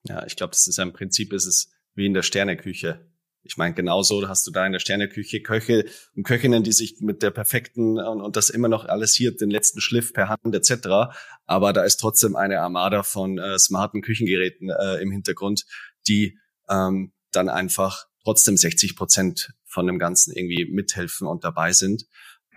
Ja, 0.05 0.25
ich 0.25 0.35
glaube, 0.35 0.51
das 0.51 0.67
ist 0.67 0.77
ja 0.77 0.83
im 0.83 0.93
Prinzip 0.93 1.31
ist 1.33 1.45
es 1.45 1.71
wie 1.95 2.05
in 2.05 2.13
der 2.13 2.23
Sterneküche. 2.23 3.07
Ich 3.45 3.57
meine, 3.57 3.75
genauso 3.75 4.27
hast 4.27 4.47
du 4.47 4.51
da 4.51 4.65
in 4.65 4.71
der 4.71 4.79
Sterneküche 4.79 5.41
Köche 5.41 5.85
und 6.15 6.23
Köchinnen, 6.23 6.63
die 6.63 6.71
sich 6.71 6.97
mit 7.01 7.21
der 7.21 7.31
perfekten 7.31 7.99
und, 7.99 8.21
und 8.21 8.35
das 8.37 8.49
immer 8.49 8.69
noch 8.69 8.85
alles 8.85 9.13
hier, 9.13 9.35
den 9.35 9.49
letzten 9.49 9.81
Schliff 9.81 10.13
per 10.13 10.29
Hand 10.29 10.55
etc. 10.55 11.13
Aber 11.45 11.73
da 11.73 11.83
ist 11.83 11.97
trotzdem 11.97 12.35
eine 12.35 12.61
Armada 12.61 13.03
von 13.03 13.37
äh, 13.37 13.59
smarten 13.59 14.01
Küchengeräten 14.01 14.69
äh, 14.69 15.01
im 15.01 15.11
Hintergrund, 15.11 15.65
die 16.07 16.37
ähm, 16.69 17.11
dann 17.35 17.49
einfach 17.49 18.07
trotzdem 18.23 18.57
60 18.57 18.95
Prozent 18.95 19.53
von 19.65 19.87
dem 19.87 19.99
Ganzen 19.99 20.33
irgendwie 20.33 20.65
mithelfen 20.65 21.27
und 21.27 21.43
dabei 21.43 21.73
sind. 21.73 22.05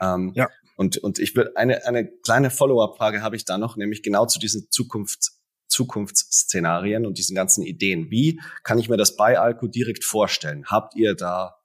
Ähm, 0.01 0.33
ja. 0.35 0.49
Und, 0.77 0.99
und 0.99 1.18
ich 1.18 1.35
würde 1.35 1.57
eine, 1.57 1.87
eine 1.87 2.07
kleine 2.07 2.51
Follow-up-Frage 2.51 3.22
habe 3.22 3.37
ich 3.37 3.45
da 3.45 3.59
noch, 3.59 3.77
nämlich 3.77 4.03
genau 4.03 4.27
zu 4.27 4.39
diesen 4.39 4.68
Zukunfts, 4.70 5.41
Zukunftsszenarien 5.68 7.07
und 7.07 7.18
diesen 7.18 7.35
ganzen 7.35 7.64
Ideen. 7.64 8.11
Wie 8.11 8.41
kann 8.62 8.79
ich 8.79 8.89
mir 8.89 8.97
das 8.97 9.16
bei 9.16 9.39
Alco 9.39 9.66
direkt 9.66 10.05
vorstellen? 10.05 10.66
Habt 10.66 10.95
ihr 10.95 11.14
da 11.14 11.57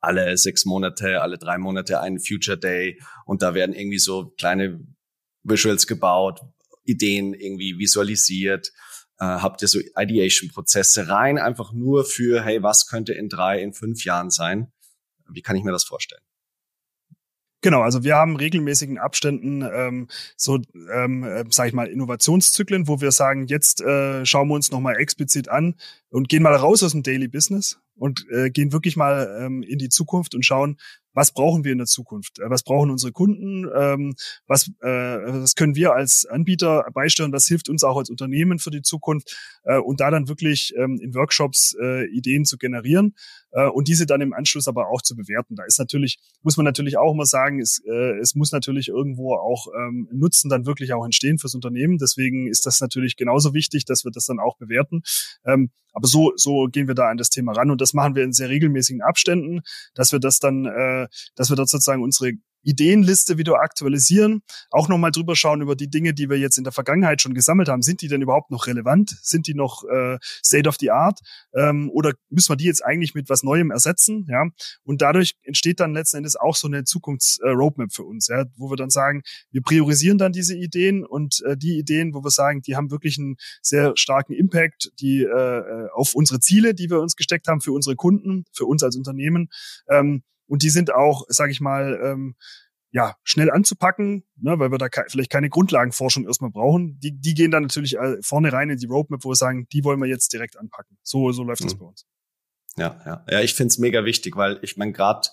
alle 0.00 0.36
sechs 0.38 0.64
Monate, 0.64 1.20
alle 1.20 1.38
drei 1.38 1.58
Monate 1.58 2.00
einen 2.00 2.20
Future 2.20 2.58
Day 2.58 3.00
und 3.26 3.42
da 3.42 3.54
werden 3.54 3.74
irgendwie 3.74 3.98
so 3.98 4.30
kleine 4.38 4.80
Visuals 5.42 5.86
gebaut, 5.86 6.40
Ideen 6.84 7.34
irgendwie 7.34 7.78
visualisiert? 7.78 8.72
Äh, 9.20 9.24
habt 9.24 9.62
ihr 9.62 9.68
so 9.68 9.78
Ideation-Prozesse 9.96 11.08
rein, 11.08 11.38
einfach 11.38 11.72
nur 11.72 12.04
für, 12.04 12.42
hey, 12.42 12.62
was 12.62 12.86
könnte 12.86 13.12
in 13.12 13.28
drei, 13.28 13.60
in 13.62 13.72
fünf 13.72 14.04
Jahren 14.04 14.30
sein? 14.30 14.72
Wie 15.28 15.42
kann 15.42 15.56
ich 15.56 15.62
mir 15.62 15.72
das 15.72 15.84
vorstellen? 15.84 16.22
Genau, 17.62 17.82
also 17.82 18.02
wir 18.04 18.16
haben 18.16 18.36
regelmäßigen 18.36 18.98
Abständen 18.98 19.60
ähm, 19.62 20.08
so, 20.36 20.60
ähm, 20.94 21.24
äh, 21.24 21.44
sage 21.50 21.68
ich 21.68 21.74
mal, 21.74 21.88
Innovationszyklen, 21.88 22.88
wo 22.88 23.02
wir 23.02 23.12
sagen, 23.12 23.46
jetzt 23.48 23.82
äh, 23.82 24.24
schauen 24.24 24.48
wir 24.48 24.54
uns 24.54 24.70
nochmal 24.70 24.96
explizit 24.96 25.50
an 25.50 25.74
und 26.10 26.28
gehen 26.28 26.42
mal 26.42 26.54
raus 26.54 26.82
aus 26.82 26.92
dem 26.92 27.02
Daily 27.02 27.28
Business 27.28 27.78
und 27.96 28.26
äh, 28.30 28.50
gehen 28.50 28.72
wirklich 28.72 28.96
mal 28.96 29.38
ähm, 29.40 29.62
in 29.62 29.78
die 29.78 29.88
Zukunft 29.88 30.34
und 30.34 30.44
schauen, 30.44 30.78
was 31.12 31.32
brauchen 31.32 31.64
wir 31.64 31.72
in 31.72 31.78
der 31.78 31.86
Zukunft? 31.86 32.38
Äh, 32.38 32.48
was 32.50 32.62
brauchen 32.62 32.90
unsere 32.90 33.12
Kunden? 33.12 33.68
Ähm, 33.74 34.14
was, 34.46 34.68
äh, 34.80 34.86
was 34.86 35.54
können 35.54 35.74
wir 35.74 35.92
als 35.92 36.24
Anbieter 36.24 36.86
beisteuern? 36.92 37.32
Was 37.32 37.46
hilft 37.46 37.68
uns 37.68 37.84
auch 37.84 37.98
als 37.98 38.10
Unternehmen 38.10 38.58
für 38.58 38.70
die 38.70 38.82
Zukunft? 38.82 39.36
Äh, 39.64 39.78
und 39.78 40.00
da 40.00 40.10
dann 40.10 40.28
wirklich 40.28 40.72
ähm, 40.76 40.98
in 41.00 41.14
Workshops 41.14 41.76
äh, 41.80 42.06
Ideen 42.06 42.44
zu 42.44 42.58
generieren 42.58 43.14
äh, 43.52 43.66
und 43.66 43.88
diese 43.88 44.06
dann 44.06 44.20
im 44.20 44.32
Anschluss 44.32 44.68
aber 44.68 44.88
auch 44.88 45.02
zu 45.02 45.16
bewerten. 45.16 45.56
Da 45.56 45.64
ist 45.64 45.78
natürlich, 45.78 46.20
muss 46.42 46.56
man 46.56 46.64
natürlich 46.64 46.96
auch 46.96 47.12
immer 47.12 47.26
sagen, 47.26 47.60
es, 47.60 47.82
äh, 47.86 48.18
es 48.18 48.34
muss 48.34 48.52
natürlich 48.52 48.88
irgendwo 48.88 49.34
auch 49.34 49.66
ähm, 49.76 50.08
Nutzen 50.12 50.48
dann 50.48 50.66
wirklich 50.66 50.92
auch 50.92 51.04
entstehen 51.04 51.38
fürs 51.38 51.54
Unternehmen. 51.54 51.98
Deswegen 51.98 52.46
ist 52.46 52.66
das 52.66 52.80
natürlich 52.80 53.16
genauso 53.16 53.52
wichtig, 53.52 53.84
dass 53.84 54.04
wir 54.04 54.12
das 54.12 54.26
dann 54.26 54.38
auch 54.38 54.56
bewerten. 54.56 55.02
Ähm, 55.44 55.70
aber 56.00 56.08
so, 56.08 56.32
so 56.36 56.66
gehen 56.72 56.88
wir 56.88 56.94
da 56.94 57.10
an 57.10 57.18
das 57.18 57.28
Thema 57.28 57.52
ran 57.52 57.70
und 57.70 57.80
das 57.80 57.92
machen 57.92 58.14
wir 58.14 58.24
in 58.24 58.32
sehr 58.32 58.48
regelmäßigen 58.48 59.02
Abständen, 59.02 59.60
dass 59.94 60.12
wir 60.12 60.18
das 60.18 60.38
dann, 60.38 60.64
äh, 60.64 61.08
dass 61.36 61.50
wir 61.50 61.56
dort 61.56 61.68
sozusagen 61.68 62.02
unsere 62.02 62.32
Ideenliste 62.62 63.38
wieder 63.38 63.60
aktualisieren, 63.60 64.42
auch 64.70 64.88
nochmal 64.88 65.10
drüber 65.10 65.36
schauen 65.36 65.62
über 65.62 65.76
die 65.76 65.88
Dinge, 65.88 66.14
die 66.14 66.28
wir 66.28 66.38
jetzt 66.38 66.58
in 66.58 66.64
der 66.64 66.72
Vergangenheit 66.72 67.22
schon 67.22 67.34
gesammelt 67.34 67.68
haben. 67.68 67.82
Sind 67.82 68.02
die 68.02 68.08
denn 68.08 68.22
überhaupt 68.22 68.50
noch 68.50 68.66
relevant? 68.66 69.16
Sind 69.22 69.46
die 69.46 69.54
noch 69.54 69.84
äh, 69.84 70.18
State 70.44 70.68
of 70.68 70.76
the 70.80 70.90
Art? 70.90 71.20
Ähm, 71.54 71.90
oder 71.92 72.12
müssen 72.28 72.50
wir 72.50 72.56
die 72.56 72.64
jetzt 72.64 72.84
eigentlich 72.84 73.14
mit 73.14 73.28
was 73.28 73.42
Neuem 73.42 73.70
ersetzen? 73.70 74.26
Ja, 74.28 74.44
und 74.84 75.02
dadurch 75.02 75.34
entsteht 75.42 75.80
dann 75.80 75.94
letzten 75.94 76.18
Endes 76.18 76.36
auch 76.36 76.56
so 76.56 76.66
eine 76.66 76.84
Zukunftsroadmap 76.84 77.88
äh, 77.90 77.94
für 77.94 78.04
uns, 78.04 78.28
ja, 78.28 78.44
wo 78.56 78.70
wir 78.70 78.76
dann 78.76 78.90
sagen, 78.90 79.22
wir 79.50 79.62
priorisieren 79.62 80.18
dann 80.18 80.32
diese 80.32 80.56
Ideen 80.56 81.04
und 81.04 81.42
äh, 81.46 81.56
die 81.56 81.78
Ideen, 81.78 82.14
wo 82.14 82.22
wir 82.22 82.30
sagen, 82.30 82.62
die 82.62 82.76
haben 82.76 82.90
wirklich 82.90 83.18
einen 83.18 83.36
sehr 83.62 83.92
starken 83.96 84.32
Impact, 84.32 84.92
die 85.00 85.22
äh, 85.22 85.26
äh 85.26 85.88
auf 85.92 86.14
unsere 86.14 86.40
Ziele, 86.40 86.74
die 86.74 86.90
wir 86.90 87.00
uns 87.00 87.16
gesteckt 87.16 87.48
haben, 87.48 87.60
für 87.60 87.72
unsere 87.72 87.96
Kunden, 87.96 88.44
für 88.52 88.64
uns 88.64 88.82
als 88.82 88.96
Unternehmen. 88.96 89.48
Ähm, 89.88 90.22
und 90.50 90.62
die 90.62 90.70
sind 90.70 90.92
auch, 90.92 91.24
sage 91.28 91.52
ich 91.52 91.60
mal, 91.60 92.00
ähm, 92.02 92.34
ja, 92.92 93.14
schnell 93.22 93.50
anzupacken, 93.50 94.24
ne, 94.36 94.58
weil 94.58 94.72
wir 94.72 94.78
da 94.78 94.88
ke 94.88 95.04
vielleicht 95.08 95.30
keine 95.30 95.48
Grundlagenforschung 95.48 96.26
erstmal 96.26 96.50
brauchen. 96.50 96.98
Die, 96.98 97.12
die 97.12 97.34
gehen 97.34 97.52
dann 97.52 97.62
natürlich 97.62 97.96
äh, 97.96 98.16
vorne 98.20 98.52
rein 98.52 98.68
in 98.68 98.78
die 98.78 98.86
Roadmap, 98.86 99.22
wo 99.22 99.30
wir 99.30 99.36
sagen, 99.36 99.68
die 99.72 99.84
wollen 99.84 100.00
wir 100.00 100.08
jetzt 100.08 100.32
direkt 100.32 100.58
anpacken. 100.58 100.98
So, 101.02 101.30
so 101.30 101.44
läuft 101.44 101.62
mhm. 101.62 101.66
das 101.66 101.78
bei 101.78 101.86
uns. 101.86 102.06
Ja, 102.76 103.00
ja. 103.06 103.24
Ja, 103.30 103.40
ich 103.40 103.54
find's 103.54 103.78
mega 103.78 104.04
wichtig, 104.04 104.36
weil 104.36 104.58
ich 104.62 104.76
meine, 104.76 104.92
gerade 104.92 105.28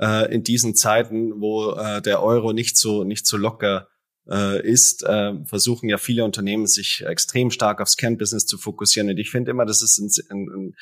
äh, 0.00 0.34
in 0.34 0.42
diesen 0.42 0.74
Zeiten, 0.74 1.40
wo 1.40 1.74
äh, 1.74 2.02
der 2.02 2.22
Euro 2.22 2.52
nicht 2.52 2.76
so, 2.76 3.04
nicht 3.04 3.26
so 3.26 3.36
locker 3.36 3.86
äh, 4.28 4.66
ist, 4.68 5.04
äh, 5.04 5.34
versuchen 5.44 5.88
ja 5.88 5.98
viele 5.98 6.24
Unternehmen 6.24 6.66
sich 6.66 7.04
extrem 7.06 7.52
stark 7.52 7.80
aufs 7.80 7.96
Kernbusiness 7.96 8.46
zu 8.46 8.58
fokussieren. 8.58 9.10
Und 9.10 9.18
ich 9.18 9.30
finde 9.30 9.52
immer, 9.52 9.64
das 9.64 9.82
ist 9.82 9.98
ein, 9.98 10.10
ein, 10.30 10.48
ein 10.48 10.76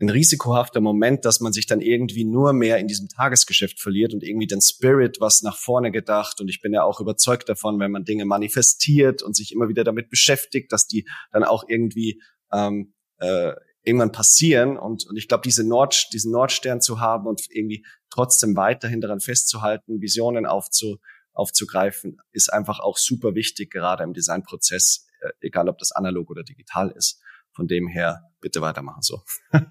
ein 0.00 0.10
risikohafter 0.10 0.80
Moment, 0.80 1.24
dass 1.24 1.40
man 1.40 1.52
sich 1.52 1.66
dann 1.66 1.80
irgendwie 1.80 2.24
nur 2.24 2.52
mehr 2.52 2.78
in 2.78 2.88
diesem 2.88 3.08
Tagesgeschäft 3.08 3.80
verliert 3.80 4.12
und 4.14 4.22
irgendwie 4.22 4.46
den 4.46 4.60
Spirit, 4.60 5.18
was 5.20 5.42
nach 5.42 5.56
vorne 5.56 5.92
gedacht. 5.92 6.40
Und 6.40 6.48
ich 6.48 6.60
bin 6.60 6.72
ja 6.72 6.82
auch 6.82 7.00
überzeugt 7.00 7.48
davon, 7.48 7.78
wenn 7.78 7.90
man 7.92 8.04
Dinge 8.04 8.24
manifestiert 8.24 9.22
und 9.22 9.36
sich 9.36 9.52
immer 9.52 9.68
wieder 9.68 9.84
damit 9.84 10.10
beschäftigt, 10.10 10.72
dass 10.72 10.86
die 10.86 11.06
dann 11.30 11.44
auch 11.44 11.64
irgendwie 11.68 12.20
ähm, 12.52 12.94
äh, 13.18 13.52
irgendwann 13.84 14.12
passieren. 14.12 14.76
Und, 14.76 15.06
und 15.06 15.16
ich 15.16 15.28
glaube, 15.28 15.42
diese 15.44 15.66
Nord, 15.66 16.12
diesen 16.12 16.32
Nordstern 16.32 16.80
zu 16.80 17.00
haben 17.00 17.26
und 17.26 17.42
irgendwie 17.50 17.84
trotzdem 18.10 18.56
weiterhin 18.56 19.00
daran 19.00 19.20
festzuhalten, 19.20 20.00
Visionen 20.00 20.46
aufzu, 20.46 20.98
aufzugreifen, 21.32 22.18
ist 22.32 22.52
einfach 22.52 22.80
auch 22.80 22.98
super 22.98 23.34
wichtig, 23.34 23.70
gerade 23.70 24.04
im 24.04 24.14
Designprozess, 24.14 25.06
äh, 25.20 25.30
egal 25.40 25.68
ob 25.68 25.78
das 25.78 25.92
analog 25.92 26.30
oder 26.30 26.42
digital 26.42 26.90
ist. 26.90 27.20
Von 27.52 27.68
dem 27.68 27.86
her 27.86 28.22
bitte 28.40 28.60
weitermachen 28.60 29.02
so. 29.02 29.22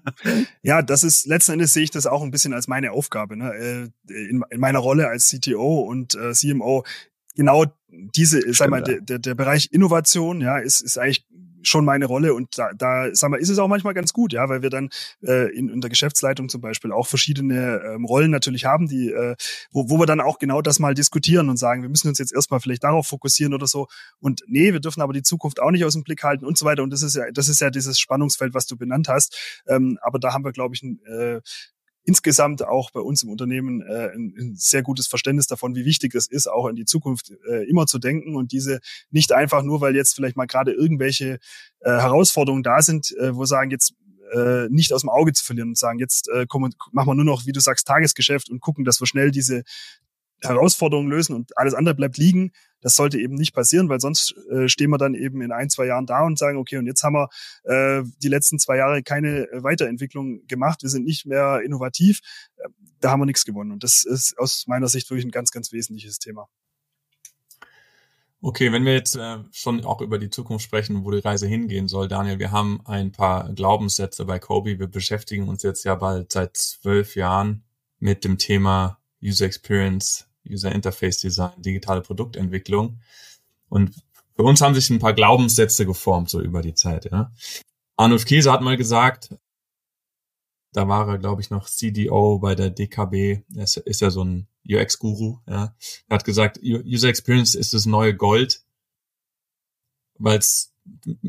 ja, 0.62 0.82
das 0.82 1.04
ist 1.04 1.26
letzten 1.26 1.52
Endes 1.52 1.72
sehe 1.72 1.84
ich 1.84 1.90
das 1.90 2.06
auch 2.06 2.22
ein 2.22 2.30
bisschen 2.30 2.54
als 2.54 2.68
meine 2.68 2.92
Aufgabe. 2.92 3.36
Ne? 3.36 3.52
Äh, 3.54 4.28
in, 4.28 4.42
in 4.50 4.60
meiner 4.60 4.78
Rolle 4.78 5.08
als 5.08 5.28
CTO 5.28 5.80
und 5.80 6.14
äh, 6.14 6.32
CMO 6.32 6.84
genau 7.34 7.66
diese, 7.88 8.40
Stimmt, 8.40 8.56
sag 8.56 8.70
mal, 8.70 8.82
ja. 8.86 9.00
der, 9.00 9.18
der 9.18 9.34
Bereich 9.34 9.68
Innovation, 9.70 10.40
ja, 10.40 10.58
ist, 10.58 10.80
ist 10.80 10.98
eigentlich 10.98 11.26
schon 11.62 11.84
meine 11.84 12.06
Rolle. 12.06 12.34
Und 12.34 12.58
da, 12.58 12.72
da 12.76 13.08
sag 13.12 13.30
mal, 13.30 13.38
ist 13.38 13.48
es 13.48 13.58
auch 13.58 13.68
manchmal 13.68 13.94
ganz 13.94 14.12
gut, 14.12 14.32
ja, 14.32 14.48
weil 14.48 14.62
wir 14.62 14.70
dann 14.70 14.90
äh, 15.22 15.54
in, 15.56 15.68
in 15.68 15.80
der 15.80 15.90
Geschäftsleitung 15.90 16.48
zum 16.48 16.60
Beispiel 16.60 16.92
auch 16.92 17.06
verschiedene 17.06 17.80
ähm, 17.84 18.04
Rollen 18.04 18.30
natürlich 18.30 18.64
haben, 18.64 18.88
die, 18.88 19.10
äh, 19.10 19.36
wo, 19.70 19.90
wo 19.90 19.98
wir 19.98 20.06
dann 20.06 20.20
auch 20.20 20.38
genau 20.38 20.62
das 20.62 20.78
mal 20.78 20.94
diskutieren 20.94 21.48
und 21.48 21.56
sagen, 21.56 21.82
wir 21.82 21.88
müssen 21.88 22.08
uns 22.08 22.18
jetzt 22.18 22.32
erstmal 22.32 22.60
vielleicht 22.60 22.84
darauf 22.84 23.06
fokussieren 23.06 23.54
oder 23.54 23.66
so. 23.66 23.88
Und 24.20 24.42
nee, 24.46 24.72
wir 24.72 24.80
dürfen 24.80 25.02
aber 25.02 25.12
die 25.12 25.22
Zukunft 25.22 25.60
auch 25.60 25.70
nicht 25.70 25.84
aus 25.84 25.94
dem 25.94 26.04
Blick 26.04 26.22
halten 26.22 26.44
und 26.44 26.58
so 26.58 26.64
weiter. 26.64 26.82
Und 26.82 26.90
das 26.90 27.02
ist 27.02 27.16
ja, 27.16 27.30
das 27.32 27.48
ist 27.48 27.60
ja 27.60 27.70
dieses 27.70 27.98
Spannungsfeld, 27.98 28.54
was 28.54 28.66
du 28.66 28.76
benannt 28.76 29.08
hast, 29.08 29.62
ähm, 29.66 29.98
aber 30.02 30.18
da 30.18 30.32
haben 30.32 30.44
wir, 30.44 30.52
glaube 30.52 30.74
ich, 30.74 30.82
ein, 30.82 31.00
äh, 31.06 31.40
insgesamt 32.04 32.64
auch 32.64 32.90
bei 32.90 33.00
uns 33.00 33.22
im 33.22 33.30
Unternehmen 33.30 33.80
äh, 33.82 34.10
ein, 34.14 34.34
ein, 34.38 34.54
sehr 34.56 34.82
gutes 34.82 35.06
Verständnis 35.06 35.46
davon, 35.46 35.74
wie 35.74 35.84
wichtig 35.84 36.14
es 36.14 36.26
ist, 36.26 36.48
auch 36.48 36.66
in 36.66 36.76
die 36.76 36.84
Zukunft 36.84 37.32
äh, 37.48 37.68
immer 37.68 37.86
zu 37.86 37.98
denken 37.98 38.34
und 38.34 38.52
diese 38.52 38.80
nicht 39.10 39.32
einfach 39.32 39.62
nur, 39.62 39.80
weil 39.80 39.94
jetzt 39.94 40.14
vielleicht 40.14 40.36
mal 40.36 40.46
gerade 40.46 40.72
irgendwelche 40.72 41.38
äh, 41.80 41.90
Herausforderungen 41.90 42.62
da 42.62 42.82
sind, 42.82 43.12
äh, 43.18 43.34
wo 43.34 43.44
sagen, 43.44 43.70
jetzt 43.70 43.94
äh, 44.32 44.68
nicht 44.68 44.92
aus 44.92 45.02
dem 45.02 45.10
Auge 45.10 45.32
zu 45.32 45.44
verlieren 45.44 45.70
und 45.70 45.78
sagen, 45.78 45.98
jetzt 45.98 46.28
äh, 46.28 46.46
kommen, 46.46 46.74
machen 46.90 47.08
wir 47.08 47.14
nur 47.14 47.24
noch, 47.24 47.46
wie 47.46 47.52
du 47.52 47.60
sagst, 47.60 47.86
Tagesgeschäft 47.86 48.50
und 48.50 48.60
gucken, 48.60 48.84
dass 48.84 49.00
wir 49.00 49.06
schnell 49.06 49.30
diese 49.30 49.62
Herausforderungen 50.42 51.10
lösen 51.10 51.34
und 51.34 51.56
alles 51.56 51.74
andere 51.74 51.94
bleibt 51.94 52.16
liegen. 52.18 52.52
Das 52.80 52.94
sollte 52.94 53.18
eben 53.18 53.34
nicht 53.34 53.54
passieren, 53.54 53.88
weil 53.88 54.00
sonst 54.00 54.34
äh, 54.50 54.68
stehen 54.68 54.90
wir 54.90 54.98
dann 54.98 55.14
eben 55.14 55.40
in 55.40 55.52
ein, 55.52 55.70
zwei 55.70 55.86
Jahren 55.86 56.06
da 56.06 56.24
und 56.24 56.38
sagen, 56.38 56.58
okay, 56.58 56.78
und 56.78 56.86
jetzt 56.86 57.02
haben 57.04 57.14
wir 57.14 57.28
äh, 57.64 58.02
die 58.22 58.28
letzten 58.28 58.58
zwei 58.58 58.76
Jahre 58.76 59.02
keine 59.02 59.48
Weiterentwicklung 59.52 60.46
gemacht, 60.46 60.82
wir 60.82 60.90
sind 60.90 61.04
nicht 61.04 61.26
mehr 61.26 61.60
innovativ, 61.64 62.20
da 63.00 63.10
haben 63.10 63.20
wir 63.20 63.26
nichts 63.26 63.44
gewonnen. 63.44 63.72
Und 63.72 63.84
das 63.84 64.04
ist 64.04 64.38
aus 64.38 64.64
meiner 64.66 64.88
Sicht 64.88 65.08
wirklich 65.10 65.26
ein 65.26 65.30
ganz, 65.30 65.50
ganz 65.50 65.72
wesentliches 65.72 66.18
Thema. 66.18 66.48
Okay, 68.44 68.72
wenn 68.72 68.84
wir 68.84 68.94
jetzt 68.94 69.14
äh, 69.14 69.38
schon 69.52 69.84
auch 69.84 70.00
über 70.00 70.18
die 70.18 70.30
Zukunft 70.30 70.64
sprechen, 70.64 71.04
wo 71.04 71.12
die 71.12 71.20
Reise 71.20 71.46
hingehen 71.46 71.86
soll, 71.86 72.08
Daniel, 72.08 72.40
wir 72.40 72.50
haben 72.50 72.80
ein 72.84 73.12
paar 73.12 73.52
Glaubenssätze 73.54 74.24
bei 74.24 74.40
Kobe. 74.40 74.80
Wir 74.80 74.88
beschäftigen 74.88 75.48
uns 75.48 75.62
jetzt 75.62 75.84
ja 75.84 75.94
bald 75.94 76.32
seit 76.32 76.56
zwölf 76.56 77.14
Jahren 77.14 77.62
mit 78.00 78.24
dem 78.24 78.38
Thema 78.38 78.98
User 79.22 79.46
Experience 79.46 80.26
User 80.48 80.72
Interface 80.72 81.18
Design, 81.18 81.52
digitale 81.58 82.02
Produktentwicklung. 82.02 83.00
Und 83.68 83.94
für 84.36 84.42
uns 84.42 84.60
haben 84.60 84.74
sich 84.74 84.90
ein 84.90 84.98
paar 84.98 85.14
Glaubenssätze 85.14 85.86
geformt, 85.86 86.30
so 86.30 86.40
über 86.40 86.62
die 86.62 86.74
Zeit. 86.74 87.10
Ja. 87.10 87.32
Arnulf 87.96 88.24
Käse 88.24 88.50
hat 88.52 88.62
mal 88.62 88.76
gesagt, 88.76 89.34
da 90.72 90.88
war 90.88 91.06
er, 91.08 91.18
glaube 91.18 91.42
ich, 91.42 91.50
noch 91.50 91.68
CDO 91.68 92.38
bei 92.38 92.54
der 92.54 92.70
DKB, 92.70 93.42
er 93.54 93.64
ist, 93.64 93.76
ist 93.76 94.00
ja 94.00 94.10
so 94.10 94.24
ein 94.24 94.48
UX-Guru, 94.66 95.38
ja. 95.46 95.74
Er 96.08 96.14
hat 96.14 96.24
gesagt, 96.24 96.60
User 96.62 97.08
Experience 97.08 97.54
ist 97.54 97.74
das 97.74 97.84
neue 97.84 98.14
Gold, 98.14 98.62
weil 100.18 100.38
es 100.38 100.72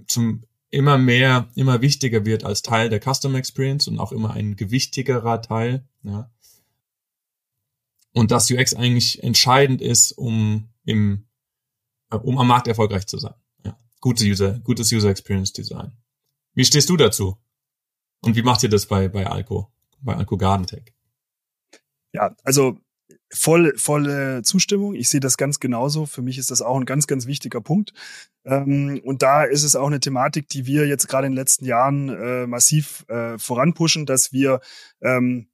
zum 0.07 0.43
immer 0.69 0.97
mehr, 0.97 1.49
immer 1.55 1.81
wichtiger 1.81 2.25
wird 2.25 2.45
als 2.45 2.61
Teil 2.61 2.89
der 2.89 3.01
Customer 3.01 3.37
Experience 3.37 3.87
und 3.87 3.99
auch 3.99 4.11
immer 4.11 4.31
ein 4.31 4.55
gewichtigerer 4.55 5.41
Teil. 5.41 5.85
Ja 6.03 6.31
und 8.13 8.31
dass 8.31 8.49
UX 8.49 8.73
eigentlich 8.73 9.21
entscheidend 9.23 9.81
ist, 9.81 10.11
um 10.13 10.69
im 10.85 11.25
äh, 12.11 12.15
um 12.15 12.37
am 12.37 12.47
Markt 12.47 12.67
erfolgreich 12.67 13.07
zu 13.07 13.17
sein. 13.17 13.35
Ja. 13.65 13.77
Gute 13.99 14.23
User, 14.25 14.59
gutes 14.59 14.91
User 14.91 15.09
Experience 15.09 15.53
Design. 15.53 15.91
Wie 16.53 16.65
stehst 16.65 16.89
du 16.89 16.97
dazu? 16.97 17.37
Und 18.21 18.35
wie 18.35 18.43
macht 18.43 18.63
ihr 18.63 18.69
das 18.69 18.85
bei 18.85 19.09
bei 19.09 19.27
Alco, 19.27 19.71
bei 19.99 20.15
Alco 20.15 20.37
Garden 20.37 20.65
Tech? 20.67 20.93
Ja, 22.13 22.35
also 22.43 22.77
voll, 23.33 23.73
volle 23.77 24.43
Zustimmung. 24.43 24.95
Ich 24.95 25.09
sehe 25.09 25.19
das 25.19 25.37
ganz 25.37 25.59
genauso. 25.59 26.05
Für 26.05 26.21
mich 26.21 26.37
ist 26.37 26.51
das 26.51 26.61
auch 26.61 26.77
ein 26.77 26.85
ganz, 26.85 27.07
ganz 27.07 27.25
wichtiger 27.25 27.61
Punkt. 27.61 27.93
Ähm, 28.45 29.01
und 29.03 29.21
da 29.21 29.43
ist 29.43 29.63
es 29.63 29.75
auch 29.75 29.87
eine 29.87 29.99
Thematik, 29.99 30.47
die 30.49 30.65
wir 30.65 30.87
jetzt 30.87 31.07
gerade 31.07 31.27
in 31.27 31.33
den 31.33 31.37
letzten 31.37 31.65
Jahren 31.65 32.09
äh, 32.09 32.47
massiv 32.47 33.05
äh, 33.09 33.37
voranpushen, 33.37 34.05
dass 34.05 34.31
wir 34.31 34.61
ähm, 35.01 35.47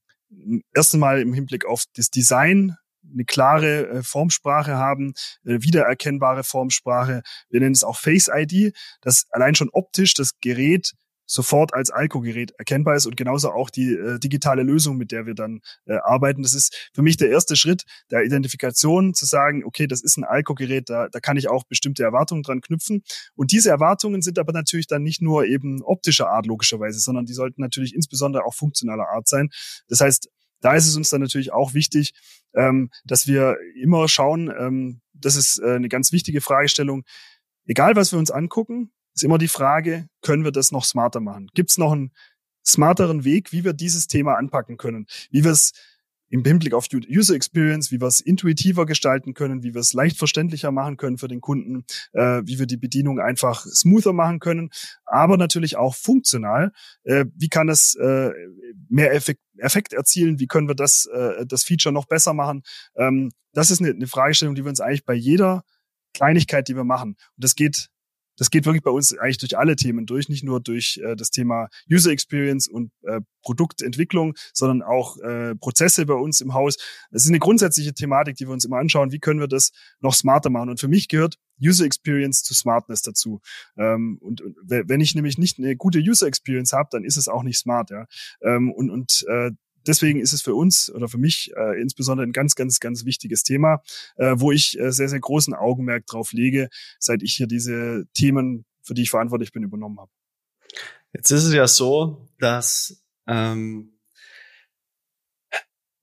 erst 0.74 0.94
einmal 0.94 1.22
im 1.22 1.34
Hinblick 1.34 1.66
auf 1.66 1.84
das 1.96 2.10
Design 2.10 2.76
eine 3.12 3.26
klare 3.26 3.88
äh, 3.88 4.04
Formsprache 4.04 4.76
haben, 4.76 5.14
äh, 5.44 5.62
wiedererkennbare 5.62 6.44
Formsprache. 6.44 7.22
Wir 7.50 7.60
nennen 7.60 7.74
es 7.74 7.84
auch 7.84 7.98
Face 7.98 8.30
ID, 8.32 8.76
dass 9.02 9.26
allein 9.32 9.56
schon 9.56 9.70
optisch 9.72 10.14
das 10.14 10.40
Gerät 10.42 10.94
sofort 11.30 11.76
als 11.76 11.92
Alko-Gerät 11.92 12.52
erkennbar 12.58 12.96
ist 12.96 13.06
und 13.06 13.16
genauso 13.16 13.52
auch 13.52 13.70
die 13.70 13.94
äh, 13.94 14.20
digitale 14.20 14.64
Lösung, 14.64 14.98
mit 14.98 15.12
der 15.12 15.28
wir 15.28 15.36
dann 15.36 15.62
äh, 15.86 15.98
arbeiten. 16.04 16.42
Das 16.42 16.56
ist 16.56 16.90
für 16.94 17.04
mich 17.04 17.18
der 17.18 17.30
erste 17.30 17.56
Schritt 17.56 17.84
der 18.10 18.24
Identifikation, 18.24 19.14
zu 19.14 19.26
sagen, 19.26 19.64
okay, 19.64 19.86
das 19.86 20.02
ist 20.02 20.18
ein 20.18 20.24
Alko-Gerät, 20.24 20.90
da, 20.90 21.08
da 21.08 21.20
kann 21.20 21.38
ich 21.38 21.48
auch 21.48 21.66
bestimmte 21.66 22.04
Erwartungen 22.04 22.42
dran 22.42 22.62
knüpfen. 22.62 23.04
Und 23.36 23.52
diese 23.52 23.70
Erwartungen 23.70 24.24
sind 24.24 24.40
aber 24.40 24.54
natürlich 24.54 24.88
dann 24.88 25.04
nicht 25.04 25.22
nur 25.22 25.46
eben 25.46 25.84
optischer 25.84 26.30
Art 26.30 26.48
logischerweise, 26.48 27.00
sondern 27.00 27.28
die 27.28 27.34
sollten 27.34 27.62
natürlich 27.62 27.94
insbesondere 27.94 28.44
auch 28.44 28.56
funktionaler 28.56 29.08
Art 29.10 29.28
sein. 29.28 29.50
Das 29.88 30.02
heißt, 30.02 30.30
da 30.62 30.74
ist 30.74 30.88
es 30.88 30.98
uns 30.98 31.10
dann 31.10 31.22
natürlich 31.22 31.54
auch 31.54 31.76
wichtig, 31.76 32.14
ähm, 32.56 32.90
dass 33.06 33.28
wir 33.28 33.58
immer 33.80 34.08
schauen, 34.08 34.52
ähm, 34.58 35.02
das 35.14 35.36
ist 35.36 35.60
äh, 35.60 35.76
eine 35.76 35.90
ganz 35.90 36.12
wichtige 36.12 36.42
Fragestellung, 36.42 37.04
egal 37.66 37.96
was 37.96 38.12
wir 38.12 38.18
uns 38.18 38.32
angucken, 38.32 38.92
ist 39.14 39.24
immer 39.24 39.38
die 39.38 39.48
Frage, 39.48 40.08
können 40.22 40.44
wir 40.44 40.52
das 40.52 40.72
noch 40.72 40.86
smarter 40.86 41.20
machen? 41.20 41.48
Gibt 41.54 41.72
es 41.72 41.78
noch 41.78 41.92
einen 41.92 42.12
smarteren 42.66 43.24
Weg, 43.24 43.52
wie 43.52 43.64
wir 43.64 43.74
dieses 43.74 44.08
Thema 44.08 44.36
anpacken 44.36 44.78
können? 44.78 45.06
Wie 45.32 45.44
wir 45.44 45.52
es 45.52 45.74
im 46.30 46.44
Hinblick 46.44 46.74
auf 46.74 46.86
User 46.94 47.34
Experience, 47.34 47.92
wie 47.92 48.00
wir 48.00 48.08
es 48.08 48.20
intuitiver 48.20 48.86
gestalten 48.86 49.34
können, 49.34 49.64
wie 49.64 49.74
wir 49.74 49.82
es 49.82 49.94
leicht 49.94 50.18
verständlicher 50.18 50.72
machen 50.72 50.98
können 50.98 51.18
für 51.18 51.28
den 51.28 51.42
Kunden, 51.42 51.86
äh, 52.14 52.42
wie 52.46 52.60
wir 52.60 52.68
die 52.68 52.78
Bedienung 52.78 53.20
einfach 53.20 53.66
smoother 53.66 54.14
machen 54.14 54.40
können, 54.40 54.70
aber 55.06 55.38
natürlich 55.38 55.76
auch 55.76 55.96
funktional. 55.96 56.72
Äh, 57.04 57.26
wie 57.36 57.50
kann 57.50 57.70
es 57.70 57.96
äh, 57.96 58.32
mehr 58.90 59.14
Effekt, 59.14 59.42
Effekt 59.58 59.94
erzielen? 59.94 60.40
Wie 60.40 60.48
können 60.48 60.68
wir 60.68 60.76
das, 60.76 61.08
äh, 61.08 61.46
das 61.46 61.64
Feature 61.64 61.94
noch 61.94 62.06
besser 62.06 62.34
machen? 62.34 62.62
Ähm, 62.96 63.32
das 63.54 63.72
ist 63.72 63.82
eine, 63.82 63.90
eine 63.90 64.08
Fragestellung, 64.08 64.56
die 64.56 64.64
wir 64.64 64.70
uns 64.70 64.82
eigentlich 64.82 65.06
bei 65.06 65.16
jeder 65.16 65.64
Kleinigkeit, 66.14 66.68
die 66.68 66.76
wir 66.76 66.84
machen. 66.84 67.16
Und 67.36 67.44
das 67.44 67.56
geht 67.56 67.90
das 68.40 68.50
geht 68.50 68.66
wirklich 68.66 68.82
bei 68.82 68.92
uns 68.92 69.16
eigentlich 69.18 69.38
durch 69.38 69.58
alle 69.58 69.76
Themen 69.76 70.06
durch, 70.06 70.30
nicht 70.30 70.44
nur 70.44 70.60
durch 70.62 71.00
äh, 71.04 71.16
das 71.16 71.30
Thema 71.30 71.68
User 71.92 72.12
Experience 72.12 72.68
und 72.68 72.92
äh, 73.04 73.22
Produktentwicklung, 73.44 74.34
sondern 74.54 74.82
auch 74.82 75.18
äh, 75.18 75.56
Prozesse 75.56 76.06
bei 76.06 76.14
uns 76.14 76.42
im 76.42 76.54
Haus. 76.54 76.78
Es 77.12 77.24
ist 77.24 77.30
eine 77.30 77.40
grundsätzliche 77.40 77.94
Thematik, 77.94 78.38
die 78.38 78.48
wir 78.48 78.54
uns 78.54 78.66
immer 78.66 78.78
anschauen, 78.78 79.12
wie 79.12 79.20
können 79.20 79.40
wir 79.40 79.48
das 79.48 79.72
noch 80.00 80.14
smarter 80.14 80.50
machen. 80.50 80.70
Und 80.70 80.80
für 80.80 80.88
mich 80.88 81.10
gehört 81.10 81.36
User 81.62 81.86
Experience 81.86 82.42
zu 82.44 82.54
Smartness 82.54 83.02
dazu. 83.02 83.42
Ähm, 83.78 84.18
und, 84.22 84.42
und 84.42 84.56
wenn 84.66 85.02
ich 85.02 85.16
nämlich 85.16 85.38
nicht 85.38 85.60
eine 85.60 85.76
gute 85.76 86.00
User 86.00 86.28
Experience 86.28 86.72
habe, 86.72 86.90
dann 86.92 87.04
ist 87.04 87.18
es 87.18 87.28
auch 87.28 87.44
nicht 87.44 87.58
smart. 87.58 87.90
Ja? 87.92 88.06
Ähm, 88.42 88.72
und 88.72 88.90
und 88.90 89.26
äh, 89.28 89.52
deswegen 89.88 90.20
ist 90.20 90.34
es 90.34 90.42
für 90.42 90.56
uns 90.56 90.92
oder 90.92 91.08
für 91.08 91.18
mich 91.18 91.52
äh, 91.56 91.82
insbesondere 91.82 92.28
ein 92.28 92.34
ganz, 92.34 92.56
ganz, 92.56 92.80
ganz 92.80 93.06
wichtiges 93.06 93.44
Thema, 93.44 93.82
äh, 94.18 94.36
wo 94.38 94.52
ich 94.52 94.80
äh, 94.80 94.92
sehr, 94.92 95.10
sehr 95.10 95.20
großen 95.20 95.54
Augenmerk 95.54 96.06
drauf 96.06 96.34
lege, 96.34 96.70
seit 97.00 97.24
ich 97.24 97.36
hier 97.36 97.48
diese 97.48 98.06
Themen, 98.14 98.66
für 98.84 98.94
die 98.94 99.04
ich 99.04 99.10
verantwortlich 99.10 99.52
bin, 99.52 99.64
übernommen 99.64 100.00
habe. 100.00 100.12
Jetzt 101.14 101.32
ist 101.32 101.44
es 101.44 101.54
ja 101.54 101.68
so, 101.68 102.30
dass 102.38 103.04
ähm, 103.28 104.00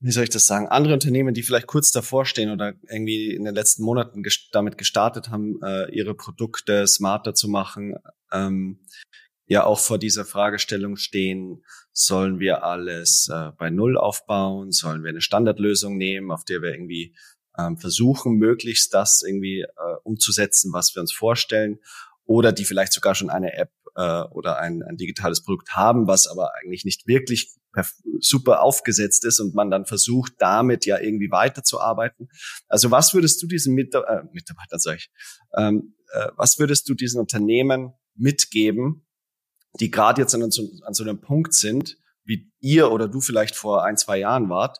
wie 0.00 0.12
soll 0.12 0.24
ich 0.24 0.30
das 0.30 0.46
sagen, 0.46 0.68
andere 0.68 0.94
Unternehmen, 0.94 1.34
die 1.34 1.42
vielleicht 1.42 1.66
kurz 1.66 1.90
davor 1.90 2.26
stehen 2.26 2.50
oder 2.50 2.74
irgendwie 2.88 3.34
in 3.34 3.44
den 3.44 3.54
letzten 3.54 3.82
Monaten 3.82 4.22
gest 4.22 4.48
damit 4.52 4.78
gestartet 4.78 5.30
haben, 5.30 5.60
äh, 5.62 5.90
ihre 5.90 6.14
Produkte 6.14 6.86
smarter 6.86 7.34
zu 7.34 7.48
machen, 7.48 7.96
ähm, 8.32 8.80
ja 9.46 9.64
auch 9.64 9.78
vor 9.78 9.98
dieser 9.98 10.24
Fragestellung 10.24 10.96
stehen, 10.96 11.64
sollen 11.92 12.40
wir 12.40 12.64
alles 12.64 13.28
äh, 13.32 13.52
bei 13.58 13.70
Null 13.70 13.96
aufbauen, 13.96 14.72
sollen 14.72 15.02
wir 15.02 15.10
eine 15.10 15.20
Standardlösung 15.20 15.96
nehmen, 15.96 16.30
auf 16.30 16.44
der 16.44 16.62
wir 16.62 16.72
irgendwie 16.72 17.14
ähm, 17.58 17.78
versuchen, 17.78 18.34
möglichst 18.34 18.92
das 18.92 19.22
irgendwie 19.26 19.60
äh, 19.60 19.96
umzusetzen, 20.02 20.72
was 20.72 20.94
wir 20.94 21.00
uns 21.00 21.12
vorstellen, 21.12 21.78
oder 22.24 22.52
die 22.52 22.64
vielleicht 22.64 22.92
sogar 22.92 23.14
schon 23.14 23.30
eine 23.30 23.54
App 23.54 23.70
äh, 23.94 24.22
oder 24.22 24.58
ein, 24.58 24.82
ein 24.82 24.96
digitales 24.96 25.42
Produkt 25.42 25.74
haben, 25.76 26.06
was 26.06 26.26
aber 26.26 26.52
eigentlich 26.56 26.84
nicht 26.84 27.06
wirklich 27.06 27.54
super 28.20 28.62
aufgesetzt 28.62 29.24
ist 29.26 29.38
und 29.38 29.54
man 29.54 29.70
dann 29.70 29.84
versucht, 29.84 30.32
damit 30.38 30.86
ja 30.86 30.98
irgendwie 30.98 31.30
weiterzuarbeiten. 31.30 32.28
Also 32.68 32.90
was 32.90 33.12
würdest 33.12 33.42
du 33.42 33.46
diesen 33.46 33.74
Mit 33.74 33.94
äh, 33.94 34.22
Mitarbeitern, 34.32 34.78
sag 34.78 34.96
ich, 34.96 35.10
ähm, 35.56 35.94
äh, 36.12 36.28
was 36.36 36.58
würdest 36.58 36.88
du 36.88 36.94
diesen 36.94 37.20
Unternehmen 37.20 37.92
mitgeben, 38.14 39.05
die 39.80 39.90
gerade 39.90 40.20
jetzt 40.20 40.34
an 40.34 40.50
so, 40.50 40.68
an 40.82 40.94
so 40.94 41.04
einem 41.04 41.20
Punkt 41.20 41.54
sind, 41.54 41.96
wie 42.24 42.50
ihr 42.60 42.90
oder 42.90 43.08
du 43.08 43.20
vielleicht 43.20 43.54
vor 43.54 43.84
ein, 43.84 43.96
zwei 43.96 44.18
Jahren 44.18 44.48
wart, 44.48 44.78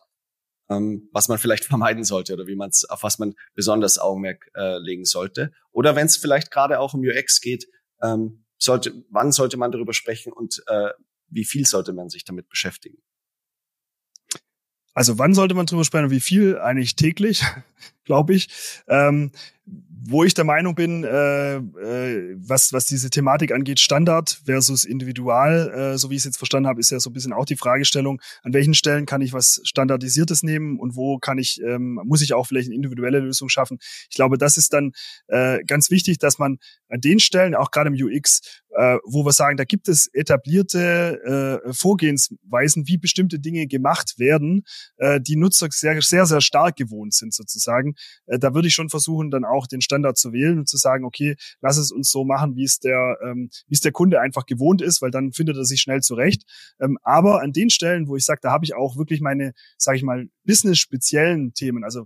ähm, 0.69 1.09
was 1.11 1.27
man 1.29 1.37
vielleicht 1.37 1.65
vermeiden 1.65 2.03
sollte 2.03 2.33
oder 2.33 2.47
wie 2.47 2.55
man 2.55 2.69
es, 2.69 2.85
auf 2.85 3.03
was 3.03 3.19
man 3.19 3.35
besonders 3.55 3.99
Augenmerk 3.99 4.49
äh, 4.55 4.77
legen 4.79 5.05
sollte. 5.05 5.51
Oder 5.71 5.95
wenn 5.95 6.07
es 6.07 6.17
vielleicht 6.17 6.51
gerade 6.51 6.79
auch 6.79 6.93
um 6.93 7.01
UX 7.01 7.41
geht, 7.41 7.67
ähm, 8.01 8.45
sollte, 8.57 9.05
wann 9.09 9.31
sollte 9.31 9.57
man 9.57 9.71
darüber 9.71 9.93
sprechen 9.93 10.33
und 10.33 10.63
äh, 10.67 10.89
wie 11.29 11.45
viel 11.45 11.65
sollte 11.65 11.93
man 11.93 12.09
sich 12.09 12.23
damit 12.23 12.49
beschäftigen? 12.49 12.97
Also 14.93 15.19
wann 15.19 15.35
sollte 15.35 15.53
man 15.53 15.67
drüber 15.67 15.85
sprechen? 15.85 16.09
Wie 16.09 16.19
viel? 16.19 16.57
Eigentlich 16.57 16.95
täglich, 16.95 17.43
glaube 18.03 18.33
ich. 18.33 18.49
Ähm, 18.87 19.31
wo 20.09 20.23
ich 20.23 20.33
der 20.33 20.45
Meinung 20.45 20.73
bin, 20.73 21.03
äh, 21.03 21.55
äh, 21.55 22.35
was, 22.37 22.71
was 22.71 22.85
diese 22.85 23.09
Thematik 23.09 23.51
angeht, 23.51 23.79
Standard 23.79 24.41
versus 24.45 24.85
Individual, 24.85 25.69
äh, 25.69 25.97
so 25.97 26.09
wie 26.09 26.15
ich 26.15 26.19
es 26.19 26.25
jetzt 26.25 26.37
verstanden 26.37 26.67
habe, 26.67 26.79
ist 26.79 26.91
ja 26.91 26.99
so 26.99 27.09
ein 27.09 27.13
bisschen 27.13 27.33
auch 27.33 27.45
die 27.45 27.57
Fragestellung, 27.57 28.21
an 28.43 28.53
welchen 28.53 28.73
Stellen 28.73 29.05
kann 29.05 29.21
ich 29.21 29.33
was 29.33 29.59
Standardisiertes 29.63 30.43
nehmen 30.43 30.79
und 30.79 30.95
wo 30.95 31.17
kann 31.17 31.37
ich, 31.37 31.61
ähm, 31.61 31.99
muss 32.05 32.21
ich 32.21 32.33
auch 32.33 32.47
vielleicht 32.47 32.67
eine 32.67 32.75
individuelle 32.75 33.19
Lösung 33.19 33.49
schaffen. 33.49 33.79
Ich 34.09 34.15
glaube, 34.15 34.37
das 34.37 34.55
ist 34.55 34.71
dann 34.71 34.93
äh, 35.27 35.63
ganz 35.65 35.91
wichtig, 35.91 36.19
dass 36.19 36.39
man 36.39 36.57
an 36.87 37.01
den 37.01 37.19
Stellen, 37.19 37.53
auch 37.53 37.71
gerade 37.71 37.89
im 37.89 37.95
UX, 37.95 38.61
äh, 38.77 38.97
wo 39.03 39.25
wir 39.25 39.33
sagen, 39.33 39.57
da 39.57 39.65
gibt 39.65 39.87
es 39.89 40.07
etablierte 40.13 41.61
äh, 41.65 41.73
Vorgehensweisen, 41.73 42.87
wie 42.87 42.97
bestimmte 42.97 43.39
Dinge 43.39 43.67
gemacht 43.67 44.19
werden, 44.19 44.63
äh, 44.97 45.19
die 45.19 45.35
Nutzer 45.35 45.67
sehr, 45.71 45.99
sehr, 46.01 46.25
sehr 46.25 46.41
stark 46.41 46.75
gewohnt 46.75 47.13
sind 47.13 47.33
sozusagen. 47.33 47.95
Äh, 48.27 48.39
da 48.39 48.53
würde 48.53 48.67
ich 48.67 48.73
schon 48.73 48.89
versuchen, 48.89 49.31
dann 49.31 49.43
auch 49.43 49.67
den 49.67 49.81
Standard 49.81 49.96
zu 50.15 50.33
wählen 50.33 50.59
und 50.59 50.67
zu 50.67 50.77
sagen, 50.77 51.05
okay, 51.05 51.35
lass 51.61 51.77
es 51.77 51.91
uns 51.91 52.11
so 52.11 52.25
machen, 52.25 52.55
wie 52.55 52.63
es 52.63 52.79
der, 52.79 53.17
ähm, 53.23 53.49
wie 53.67 53.73
es 53.73 53.81
der 53.81 53.91
Kunde 53.91 54.21
einfach 54.21 54.45
gewohnt 54.45 54.81
ist, 54.81 55.01
weil 55.01 55.11
dann 55.11 55.31
findet 55.31 55.57
er 55.57 55.65
sich 55.65 55.81
schnell 55.81 56.01
zurecht. 56.01 56.43
Ähm, 56.79 56.97
aber 57.03 57.41
an 57.41 57.53
den 57.53 57.69
Stellen, 57.69 58.07
wo 58.07 58.15
ich 58.15 58.25
sage, 58.25 58.39
da 58.41 58.51
habe 58.51 58.65
ich 58.65 58.75
auch 58.75 58.97
wirklich 58.97 59.21
meine, 59.21 59.53
sage 59.77 59.97
ich 59.97 60.03
mal, 60.03 60.27
business-speziellen 60.45 61.53
Themen. 61.53 61.83
Also 61.83 62.05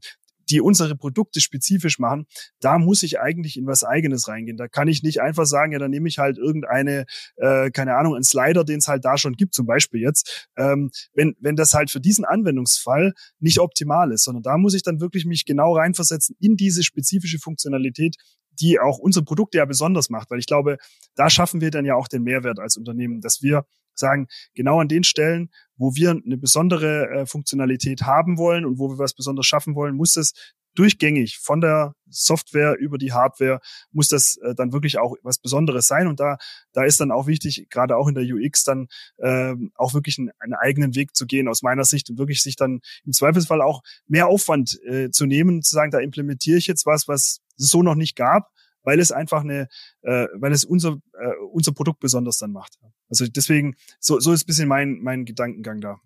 die 0.51 0.61
unsere 0.61 0.95
Produkte 0.95 1.39
spezifisch 1.39 1.97
machen, 1.97 2.25
da 2.59 2.77
muss 2.77 3.03
ich 3.03 3.19
eigentlich 3.19 3.57
in 3.57 3.65
was 3.65 3.83
Eigenes 3.83 4.27
reingehen. 4.27 4.57
Da 4.57 4.67
kann 4.67 4.87
ich 4.87 5.01
nicht 5.01 5.21
einfach 5.21 5.45
sagen, 5.45 5.71
ja, 5.71 5.79
dann 5.79 5.91
nehme 5.91 6.07
ich 6.07 6.19
halt 6.19 6.37
irgendeine, 6.37 7.05
äh, 7.37 7.71
keine 7.71 7.95
Ahnung, 7.95 8.15
einen 8.15 8.23
Slider, 8.23 8.63
den 8.63 8.79
es 8.79 8.87
halt 8.87 9.05
da 9.05 9.17
schon 9.17 9.33
gibt, 9.33 9.53
zum 9.53 9.65
Beispiel 9.65 10.01
jetzt. 10.01 10.49
Ähm, 10.57 10.91
wenn, 11.13 11.35
wenn 11.39 11.55
das 11.55 11.73
halt 11.73 11.89
für 11.89 12.01
diesen 12.01 12.25
Anwendungsfall 12.25 13.13
nicht 13.39 13.59
optimal 13.59 14.11
ist, 14.11 14.25
sondern 14.25 14.43
da 14.43 14.57
muss 14.57 14.73
ich 14.73 14.83
dann 14.83 14.99
wirklich 14.99 15.25
mich 15.25 15.45
genau 15.45 15.75
reinversetzen 15.75 16.35
in 16.39 16.57
diese 16.57 16.83
spezifische 16.83 17.39
Funktionalität, 17.39 18.17
die 18.59 18.79
auch 18.79 18.99
unsere 18.99 19.23
Produkte 19.23 19.57
ja 19.57 19.65
besonders 19.65 20.09
macht, 20.09 20.29
weil 20.29 20.39
ich 20.39 20.45
glaube, 20.45 20.77
da 21.15 21.29
schaffen 21.29 21.61
wir 21.61 21.71
dann 21.71 21.85
ja 21.85 21.95
auch 21.95 22.07
den 22.07 22.23
Mehrwert 22.23 22.59
als 22.59 22.75
Unternehmen, 22.77 23.21
dass 23.21 23.41
wir 23.41 23.65
sagen, 23.95 24.27
genau 24.53 24.79
an 24.79 24.87
den 24.87 25.03
Stellen, 25.03 25.49
wo 25.81 25.95
wir 25.95 26.11
eine 26.11 26.37
besondere 26.37 27.09
äh, 27.09 27.25
Funktionalität 27.25 28.03
haben 28.03 28.37
wollen 28.37 28.65
und 28.65 28.77
wo 28.77 28.89
wir 28.89 28.99
was 28.99 29.13
besonders 29.13 29.47
schaffen 29.47 29.73
wollen, 29.75 29.95
muss 29.95 30.15
es 30.15 30.33
durchgängig 30.75 31.39
von 31.39 31.59
der 31.59 31.95
Software 32.07 32.77
über 32.77 32.97
die 32.97 33.11
Hardware 33.11 33.59
muss 33.91 34.07
das 34.07 34.37
äh, 34.37 34.53
dann 34.55 34.71
wirklich 34.71 34.99
auch 34.99 35.15
was 35.23 35.39
Besonderes 35.39 35.87
sein. 35.87 36.07
Und 36.07 36.19
da 36.19 36.37
da 36.71 36.83
ist 36.83 36.99
dann 37.01 37.11
auch 37.11 37.25
wichtig 37.27 37.67
gerade 37.69 37.97
auch 37.97 38.07
in 38.07 38.15
der 38.15 38.23
UX 38.23 38.63
dann 38.63 38.87
äh, 39.17 39.55
auch 39.75 39.93
wirklich 39.93 40.19
einen, 40.19 40.29
einen, 40.39 40.53
eigenen 40.53 40.95
Weg 40.95 41.15
zu 41.15 41.25
gehen 41.25 41.47
aus 41.47 41.63
meiner 41.63 41.83
Sicht 41.83 42.09
und 42.09 42.19
wirklich 42.19 42.41
sich 42.41 42.55
dann 42.55 42.79
im 43.03 43.11
Zweifelsfall 43.11 43.61
auch 43.61 43.81
mehr 44.07 44.27
Aufwand 44.27 44.79
äh, 44.85 45.09
zu 45.09 45.25
nehmen 45.25 45.61
zu 45.63 45.75
sagen 45.75 45.91
da 45.91 45.99
implementiere 45.99 46.57
ich 46.57 46.67
jetzt 46.67 46.85
was 46.85 47.07
was 47.07 47.41
es 47.57 47.69
so 47.69 47.83
noch 47.83 47.95
nicht 47.95 48.15
gab 48.15 48.50
weil 48.83 48.99
es 48.99 49.11
einfach 49.11 49.41
eine, 49.41 49.67
äh, 50.01 50.27
weil 50.33 50.51
es 50.51 50.63
unser, 50.63 51.01
äh, 51.13 51.35
unser 51.51 51.71
Produkt 51.71 51.99
besonders 51.99 52.37
dann 52.37 52.51
macht. 52.51 52.77
Also 53.09 53.27
deswegen, 53.27 53.75
so, 53.99 54.19
so 54.19 54.31
ist 54.33 54.43
ein 54.43 54.47
bisschen 54.47 54.67
mein, 54.67 54.99
mein 55.01 55.25
Gedankengang 55.25 55.81
da. 55.81 55.99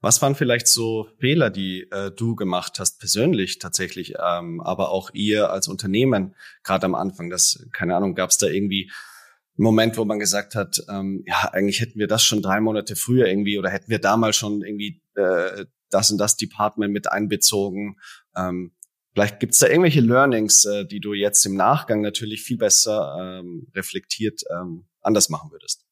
Was 0.00 0.22
waren 0.22 0.34
vielleicht 0.34 0.66
so 0.66 1.08
Fehler, 1.18 1.50
die 1.50 1.88
äh, 1.90 2.10
du 2.10 2.36
gemacht 2.36 2.78
hast, 2.78 3.00
persönlich 3.00 3.58
tatsächlich, 3.58 4.14
ähm, 4.22 4.60
aber 4.60 4.90
auch 4.90 5.10
ihr 5.12 5.50
als 5.50 5.68
Unternehmen, 5.68 6.34
gerade 6.62 6.86
am 6.86 6.94
Anfang? 6.94 7.30
Das, 7.30 7.66
keine 7.72 7.96
Ahnung, 7.96 8.14
gab 8.14 8.30
es 8.30 8.38
da 8.38 8.46
irgendwie 8.46 8.90
einen 9.56 9.64
Moment, 9.64 9.96
wo 9.96 10.04
man 10.04 10.18
gesagt 10.18 10.54
hat, 10.54 10.82
ähm, 10.88 11.22
ja, 11.26 11.50
eigentlich 11.52 11.80
hätten 11.80 11.98
wir 11.98 12.06
das 12.06 12.24
schon 12.24 12.42
drei 12.42 12.60
Monate 12.60 12.96
früher 12.96 13.26
irgendwie 13.26 13.58
oder 13.58 13.70
hätten 13.70 13.90
wir 13.90 13.98
damals 13.98 14.36
schon 14.36 14.62
irgendwie 14.62 15.00
äh, 15.14 15.66
das 15.90 16.10
und 16.10 16.18
das 16.18 16.36
Department 16.36 16.92
mit 16.92 17.10
einbezogen. 17.10 17.98
Ähm, 18.36 18.72
Vielleicht 19.14 19.38
gibt's 19.38 19.58
da 19.58 19.68
irgendwelche 19.68 20.00
Learnings, 20.00 20.64
äh, 20.64 20.84
die 20.84 20.98
du 20.98 21.14
jetzt 21.14 21.46
im 21.46 21.54
Nachgang 21.54 22.00
natürlich 22.00 22.42
viel 22.42 22.58
besser 22.58 23.16
ähm, 23.40 23.68
reflektiert 23.74 24.42
ähm, 24.50 24.86
anders 25.00 25.28
machen 25.28 25.52
würdest. 25.52 25.86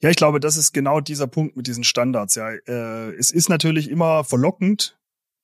Ja, 0.00 0.08
ich 0.08 0.16
glaube, 0.16 0.38
das 0.38 0.56
ist 0.56 0.72
genau 0.72 1.00
dieser 1.00 1.26
Punkt 1.26 1.56
mit 1.56 1.66
diesen 1.66 1.82
Standards. 1.82 2.36
Ja, 2.36 2.50
äh, 2.50 3.10
es 3.16 3.30
ist 3.30 3.48
natürlich 3.48 3.90
immer 3.90 4.22
verlockend, 4.22 4.96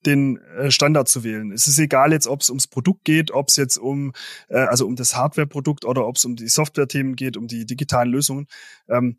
den 0.05 0.37
äh, 0.37 0.71
Standard 0.71 1.09
zu 1.09 1.25
wählen. 1.25 1.51
Es 1.51 1.67
ist 1.67 1.77
egal 1.77 2.13
jetzt, 2.13 2.27
ob 2.27 2.41
es 2.41 2.49
ums 2.49 2.67
Produkt 2.67 3.03
geht, 3.03 3.31
ob 3.31 3.49
es 3.49 3.57
jetzt 3.57 3.77
um 3.77 4.13
äh, 4.47 4.59
also 4.59 4.85
um 4.87 4.95
das 4.95 5.15
Hardware-Produkt 5.15 5.83
oder 5.83 6.07
ob 6.07 6.15
es 6.15 6.23
um 6.23 6.37
die 6.37 6.47
Software-Themen 6.47 7.17
geht, 7.17 7.35
um 7.35 7.47
die 7.47 7.65
digitalen 7.65 8.11
Lösungen. 8.11 8.47
Ähm, 8.87 9.17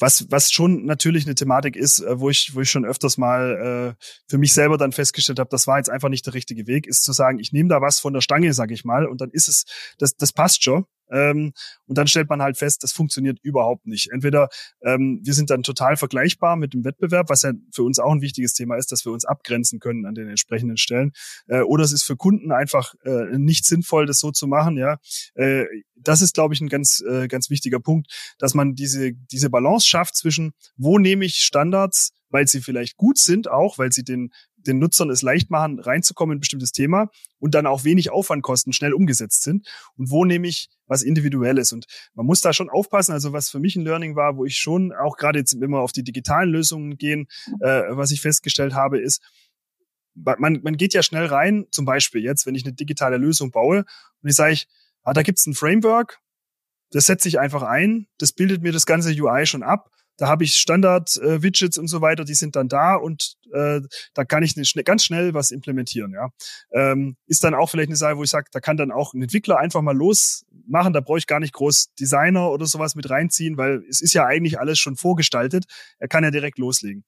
was, 0.00 0.26
was 0.30 0.50
schon 0.50 0.84
natürlich 0.86 1.26
eine 1.26 1.34
Thematik 1.34 1.76
ist, 1.76 2.00
äh, 2.00 2.18
wo 2.18 2.30
ich, 2.30 2.54
wo 2.54 2.60
ich 2.60 2.70
schon 2.70 2.84
öfters 2.84 3.18
mal 3.18 3.96
äh, 3.98 4.04
für 4.28 4.38
mich 4.38 4.52
selber 4.52 4.78
dann 4.78 4.92
festgestellt 4.92 5.38
habe, 5.38 5.50
das 5.50 5.66
war 5.66 5.78
jetzt 5.78 5.90
einfach 5.90 6.08
nicht 6.08 6.26
der 6.26 6.34
richtige 6.34 6.66
Weg, 6.66 6.86
ist 6.86 7.04
zu 7.04 7.12
sagen, 7.12 7.38
ich 7.38 7.52
nehme 7.52 7.68
da 7.68 7.80
was 7.80 8.00
von 8.00 8.12
der 8.12 8.20
Stange, 8.20 8.52
sag 8.54 8.70
ich 8.70 8.84
mal, 8.84 9.06
und 9.06 9.20
dann 9.20 9.30
ist 9.30 9.48
es, 9.48 9.64
das, 9.98 10.16
das 10.16 10.32
passt 10.32 10.64
schon. 10.64 10.84
Ähm, 11.10 11.52
und 11.86 11.98
dann 11.98 12.06
stellt 12.06 12.28
man 12.28 12.42
halt 12.42 12.56
fest, 12.56 12.82
das 12.82 12.92
funktioniert 12.92 13.38
überhaupt 13.42 13.86
nicht. 13.86 14.10
Entweder 14.10 14.48
ähm, 14.82 15.20
wir 15.22 15.34
sind 15.34 15.50
dann 15.50 15.62
total 15.62 15.96
vergleichbar 15.96 16.56
mit 16.56 16.74
dem 16.74 16.84
Wettbewerb, 16.84 17.28
was 17.28 17.42
ja 17.42 17.52
für 17.72 17.82
uns 17.82 17.98
auch 17.98 18.12
ein 18.12 18.20
wichtiges 18.20 18.54
Thema 18.54 18.76
ist, 18.76 18.92
dass 18.92 19.04
wir 19.04 19.12
uns 19.12 19.24
abgrenzen 19.24 19.80
können 19.80 20.06
an 20.06 20.14
den 20.14 20.28
entsprechenden 20.28 20.76
Stellen. 20.76 21.12
Äh, 21.48 21.60
oder 21.60 21.84
es 21.84 21.92
ist 21.92 22.04
für 22.04 22.16
Kunden 22.16 22.52
einfach 22.52 22.94
äh, 23.04 23.38
nicht 23.38 23.64
sinnvoll, 23.64 24.06
das 24.06 24.20
so 24.20 24.30
zu 24.30 24.46
machen. 24.46 24.76
Ja, 24.76 24.98
äh, 25.34 25.64
das 25.96 26.22
ist, 26.22 26.34
glaube 26.34 26.54
ich, 26.54 26.60
ein 26.60 26.68
ganz, 26.68 27.02
äh, 27.08 27.28
ganz 27.28 27.50
wichtiger 27.50 27.80
Punkt, 27.80 28.34
dass 28.38 28.54
man 28.54 28.74
diese, 28.74 29.12
diese 29.12 29.50
Balance 29.50 29.86
schafft 29.86 30.16
zwischen, 30.16 30.52
wo 30.76 30.98
nehme 30.98 31.24
ich 31.24 31.36
Standards, 31.36 32.12
weil 32.30 32.46
sie 32.46 32.60
vielleicht 32.60 32.96
gut 32.96 33.18
sind, 33.18 33.48
auch 33.48 33.78
weil 33.78 33.92
sie 33.92 34.04
den 34.04 34.30
den 34.66 34.78
Nutzern 34.78 35.10
es 35.10 35.22
leicht 35.22 35.50
machen, 35.50 35.78
reinzukommen 35.78 36.34
in 36.34 36.36
ein 36.36 36.40
bestimmtes 36.40 36.72
Thema 36.72 37.10
und 37.38 37.54
dann 37.54 37.66
auch 37.66 37.84
wenig 37.84 38.10
Aufwand 38.10 38.42
kosten, 38.42 38.72
schnell 38.72 38.92
umgesetzt 38.92 39.42
sind. 39.42 39.66
Und 39.96 40.10
wo 40.10 40.24
nehme 40.24 40.48
ich 40.48 40.68
was 40.86 41.02
Individuelles? 41.02 41.72
Und 41.72 41.86
man 42.14 42.26
muss 42.26 42.40
da 42.40 42.52
schon 42.52 42.70
aufpassen. 42.70 43.12
Also 43.12 43.32
was 43.32 43.50
für 43.50 43.60
mich 43.60 43.76
ein 43.76 43.84
Learning 43.84 44.16
war, 44.16 44.36
wo 44.36 44.44
ich 44.44 44.56
schon 44.56 44.92
auch 44.92 45.16
gerade 45.16 45.38
jetzt, 45.38 45.58
wir 45.60 45.78
auf 45.78 45.92
die 45.92 46.04
digitalen 46.04 46.50
Lösungen 46.50 46.96
gehen, 46.96 47.26
äh, 47.60 47.82
was 47.90 48.10
ich 48.10 48.20
festgestellt 48.20 48.74
habe, 48.74 49.00
ist, 49.00 49.22
man, 50.14 50.60
man 50.62 50.76
geht 50.76 50.92
ja 50.94 51.02
schnell 51.02 51.26
rein, 51.26 51.66
zum 51.70 51.84
Beispiel 51.84 52.22
jetzt, 52.22 52.46
wenn 52.46 52.54
ich 52.54 52.64
eine 52.64 52.74
digitale 52.74 53.16
Lösung 53.16 53.50
baue 53.50 53.84
und 54.22 54.28
ich 54.28 54.34
sage, 54.34 54.64
ah, 55.02 55.12
da 55.12 55.22
gibt's 55.22 55.46
ein 55.46 55.54
Framework, 55.54 56.18
das 56.90 57.06
setze 57.06 57.28
ich 57.28 57.38
einfach 57.38 57.62
ein, 57.62 58.08
das 58.18 58.32
bildet 58.32 58.62
mir 58.62 58.72
das 58.72 58.86
ganze 58.86 59.10
UI 59.10 59.46
schon 59.46 59.62
ab 59.62 59.90
da 60.20 60.28
habe 60.28 60.44
ich 60.44 60.56
Standard-Widgets 60.56 61.78
äh, 61.78 61.80
und 61.80 61.88
so 61.88 62.02
weiter, 62.02 62.26
die 62.26 62.34
sind 62.34 62.54
dann 62.54 62.68
da 62.68 62.94
und 62.94 63.36
äh, 63.54 63.80
da 64.12 64.24
kann 64.26 64.42
ich 64.42 64.54
ne, 64.54 64.84
ganz 64.84 65.02
schnell 65.02 65.32
was 65.32 65.50
implementieren. 65.50 66.12
Ja, 66.12 66.28
ähm, 66.72 67.16
ist 67.26 67.42
dann 67.42 67.54
auch 67.54 67.70
vielleicht 67.70 67.88
eine 67.88 67.96
Sache, 67.96 68.18
wo 68.18 68.22
ich 68.22 68.28
sage, 68.28 68.50
da 68.52 68.60
kann 68.60 68.76
dann 68.76 68.92
auch 68.92 69.14
ein 69.14 69.22
Entwickler 69.22 69.58
einfach 69.58 69.80
mal 69.80 69.96
losmachen. 69.96 70.92
Da 70.92 71.00
brauche 71.00 71.16
ich 71.16 71.26
gar 71.26 71.40
nicht 71.40 71.54
groß 71.54 71.94
Designer 71.98 72.50
oder 72.50 72.66
sowas 72.66 72.94
mit 72.96 73.08
reinziehen, 73.08 73.56
weil 73.56 73.82
es 73.88 74.02
ist 74.02 74.12
ja 74.12 74.26
eigentlich 74.26 74.60
alles 74.60 74.78
schon 74.78 74.96
vorgestaltet. 74.96 75.64
Er 75.98 76.08
kann 76.08 76.22
ja 76.22 76.30
direkt 76.30 76.58
loslegen. 76.58 77.04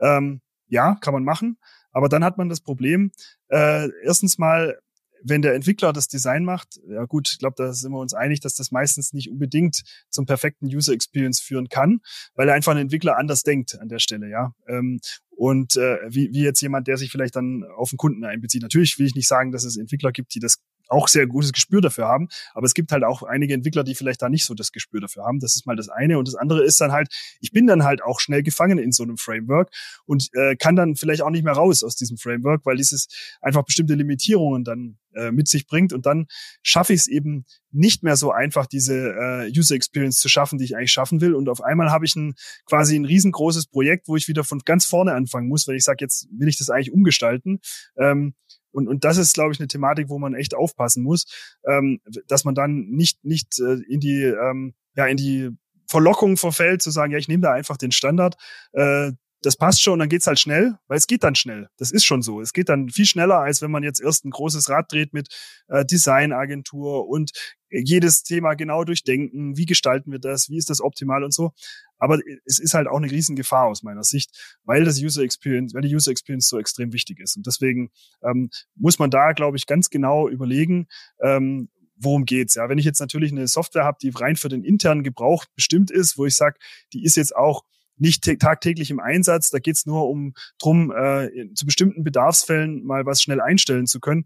Ähm, 0.00 0.40
ja, 0.68 0.94
kann 1.00 1.14
man 1.14 1.24
machen, 1.24 1.58
aber 1.90 2.08
dann 2.08 2.22
hat 2.22 2.38
man 2.38 2.48
das 2.48 2.60
Problem. 2.60 3.10
Äh, 3.48 3.88
erstens 4.04 4.38
mal 4.38 4.78
wenn 5.24 5.42
der 5.42 5.54
Entwickler 5.54 5.92
das 5.92 6.08
Design 6.08 6.44
macht, 6.44 6.80
ja 6.88 7.04
gut, 7.04 7.30
ich 7.32 7.38
glaube, 7.38 7.54
da 7.56 7.72
sind 7.72 7.92
wir 7.92 8.00
uns 8.00 8.14
einig, 8.14 8.40
dass 8.40 8.54
das 8.54 8.70
meistens 8.70 9.12
nicht 9.12 9.30
unbedingt 9.30 9.82
zum 10.10 10.26
perfekten 10.26 10.66
User 10.66 10.92
Experience 10.92 11.40
führen 11.40 11.68
kann, 11.68 12.00
weil 12.34 12.48
er 12.48 12.54
einfach 12.54 12.72
ein 12.72 12.78
Entwickler 12.78 13.18
anders 13.18 13.42
denkt 13.42 13.78
an 13.80 13.88
der 13.88 13.98
Stelle, 13.98 14.28
ja. 14.28 14.52
Ähm, 14.66 15.00
und 15.30 15.76
äh, 15.76 15.98
wie, 16.08 16.30
wie 16.32 16.42
jetzt 16.42 16.60
jemand, 16.60 16.86
der 16.86 16.96
sich 16.96 17.10
vielleicht 17.10 17.36
dann 17.36 17.64
auf 17.76 17.90
den 17.90 17.96
Kunden 17.96 18.24
einbezieht. 18.24 18.62
Natürlich 18.62 18.98
will 18.98 19.06
ich 19.06 19.14
nicht 19.14 19.26
sagen, 19.28 19.50
dass 19.50 19.64
es 19.64 19.76
Entwickler 19.76 20.12
gibt, 20.12 20.34
die 20.34 20.40
das 20.40 20.58
auch 20.92 21.08
sehr 21.08 21.26
gutes 21.26 21.52
Gespür 21.52 21.80
dafür 21.80 22.06
haben. 22.06 22.28
Aber 22.54 22.66
es 22.66 22.74
gibt 22.74 22.92
halt 22.92 23.04
auch 23.04 23.22
einige 23.22 23.54
Entwickler, 23.54 23.84
die 23.84 23.94
vielleicht 23.94 24.22
da 24.22 24.28
nicht 24.28 24.44
so 24.44 24.54
das 24.54 24.72
Gespür 24.72 25.00
dafür 25.00 25.24
haben. 25.24 25.40
Das 25.40 25.56
ist 25.56 25.66
mal 25.66 25.76
das 25.76 25.88
eine. 25.88 26.18
Und 26.18 26.28
das 26.28 26.34
andere 26.34 26.62
ist 26.62 26.80
dann 26.80 26.92
halt, 26.92 27.08
ich 27.40 27.52
bin 27.52 27.66
dann 27.66 27.84
halt 27.84 28.02
auch 28.02 28.20
schnell 28.20 28.42
gefangen 28.42 28.78
in 28.78 28.92
so 28.92 29.02
einem 29.02 29.16
Framework 29.16 29.70
und 30.04 30.28
äh, 30.34 30.56
kann 30.56 30.76
dann 30.76 30.96
vielleicht 30.96 31.22
auch 31.22 31.30
nicht 31.30 31.44
mehr 31.44 31.54
raus 31.54 31.82
aus 31.82 31.96
diesem 31.96 32.18
Framework, 32.18 32.64
weil 32.64 32.76
dieses 32.76 33.08
einfach 33.40 33.64
bestimmte 33.64 33.94
Limitierungen 33.94 34.64
dann 34.64 34.98
äh, 35.14 35.30
mit 35.30 35.48
sich 35.48 35.66
bringt. 35.66 35.92
Und 35.92 36.06
dann 36.06 36.26
schaffe 36.62 36.92
ich 36.92 37.00
es 37.00 37.06
eben 37.08 37.44
nicht 37.70 38.02
mehr 38.02 38.16
so 38.16 38.32
einfach, 38.32 38.66
diese 38.66 38.94
äh, 38.94 39.52
User 39.56 39.74
Experience 39.74 40.18
zu 40.18 40.28
schaffen, 40.28 40.58
die 40.58 40.64
ich 40.64 40.76
eigentlich 40.76 40.92
schaffen 40.92 41.20
will. 41.20 41.34
Und 41.34 41.48
auf 41.48 41.62
einmal 41.62 41.90
habe 41.90 42.04
ich 42.04 42.16
ein 42.16 42.34
quasi 42.66 42.96
ein 42.96 43.04
riesengroßes 43.04 43.66
Projekt, 43.66 44.08
wo 44.08 44.16
ich 44.16 44.28
wieder 44.28 44.44
von 44.44 44.60
ganz 44.64 44.84
vorne 44.84 45.14
anfangen 45.14 45.48
muss, 45.48 45.66
weil 45.68 45.76
ich 45.76 45.84
sage, 45.84 45.98
jetzt 46.00 46.28
will 46.32 46.48
ich 46.48 46.58
das 46.58 46.70
eigentlich 46.70 46.92
umgestalten. 46.92 47.60
Ähm, 47.96 48.34
und, 48.72 48.88
und 48.88 49.04
das 49.04 49.18
ist, 49.18 49.34
glaube 49.34 49.52
ich, 49.52 49.60
eine 49.60 49.68
Thematik, 49.68 50.08
wo 50.08 50.18
man 50.18 50.34
echt 50.34 50.54
aufpassen 50.54 51.02
muss, 51.02 51.26
ähm, 51.66 52.00
dass 52.26 52.44
man 52.44 52.54
dann 52.54 52.88
nicht, 52.88 53.24
nicht 53.24 53.60
äh, 53.60 53.78
in 53.88 54.00
die, 54.00 54.22
ähm, 54.22 54.74
ja, 54.96 55.06
in 55.06 55.16
die 55.16 55.50
Verlockung 55.88 56.36
verfällt, 56.36 56.82
zu 56.82 56.90
sagen, 56.90 57.12
ja, 57.12 57.18
ich 57.18 57.28
nehme 57.28 57.42
da 57.42 57.52
einfach 57.52 57.76
den 57.76 57.92
Standard. 57.92 58.36
Äh, 58.72 59.12
das 59.42 59.56
passt 59.56 59.82
schon, 59.82 59.98
dann 59.98 60.08
geht's 60.08 60.26
halt 60.26 60.38
schnell, 60.38 60.78
weil 60.86 60.98
es 60.98 61.06
geht 61.06 61.24
dann 61.24 61.34
schnell. 61.34 61.68
Das 61.76 61.90
ist 61.90 62.04
schon 62.04 62.22
so. 62.22 62.40
Es 62.40 62.52
geht 62.52 62.68
dann 62.68 62.88
viel 62.88 63.06
schneller, 63.06 63.38
als 63.38 63.60
wenn 63.60 63.70
man 63.70 63.82
jetzt 63.82 64.00
erst 64.00 64.24
ein 64.24 64.30
großes 64.30 64.68
Rad 64.68 64.90
dreht 64.92 65.12
mit 65.12 65.28
äh, 65.68 65.84
Designagentur 65.84 67.08
und 67.08 67.32
jedes 67.70 68.22
Thema 68.22 68.54
genau 68.54 68.84
durchdenken. 68.84 69.56
Wie 69.56 69.66
gestalten 69.66 70.12
wir 70.12 70.18
das? 70.18 70.48
Wie 70.48 70.58
ist 70.58 70.70
das 70.70 70.80
optimal 70.80 71.24
und 71.24 71.34
so? 71.34 71.52
Aber 71.98 72.18
es 72.44 72.58
ist 72.58 72.74
halt 72.74 72.88
auch 72.88 72.96
eine 72.96 73.10
Riesengefahr 73.10 73.66
aus 73.66 73.82
meiner 73.82 74.02
Sicht, 74.04 74.58
weil 74.64 74.84
das 74.84 75.00
User 75.00 75.22
Experience, 75.22 75.74
weil 75.74 75.82
die 75.82 75.94
User 75.94 76.10
Experience 76.10 76.48
so 76.48 76.58
extrem 76.58 76.92
wichtig 76.92 77.20
ist. 77.20 77.36
Und 77.36 77.46
deswegen 77.46 77.90
ähm, 78.22 78.50
muss 78.74 78.98
man 78.98 79.10
da, 79.10 79.32
glaube 79.32 79.56
ich, 79.56 79.66
ganz 79.66 79.90
genau 79.90 80.28
überlegen, 80.28 80.86
ähm, 81.20 81.68
worum 81.96 82.24
geht's. 82.24 82.56
Ja, 82.56 82.68
wenn 82.68 82.78
ich 82.78 82.84
jetzt 82.84 83.00
natürlich 83.00 83.32
eine 83.32 83.46
Software 83.48 83.84
habe, 83.84 83.98
die 84.02 84.10
rein 84.10 84.36
für 84.36 84.48
den 84.48 84.64
internen 84.64 85.02
Gebrauch 85.02 85.46
bestimmt 85.54 85.90
ist, 85.90 86.18
wo 86.18 86.26
ich 86.26 86.34
sage, 86.34 86.58
die 86.92 87.04
ist 87.04 87.16
jetzt 87.16 87.34
auch 87.34 87.62
nicht 87.96 88.24
tagtäglich 88.40 88.90
im 88.90 89.00
Einsatz. 89.00 89.50
Da 89.50 89.58
geht's 89.58 89.86
nur 89.86 90.08
um 90.08 90.34
drum, 90.58 90.92
äh, 90.92 91.28
zu 91.54 91.66
bestimmten 91.66 92.04
Bedarfsfällen 92.04 92.84
mal 92.84 93.06
was 93.06 93.22
schnell 93.22 93.40
einstellen 93.40 93.86
zu 93.86 94.00
können 94.00 94.24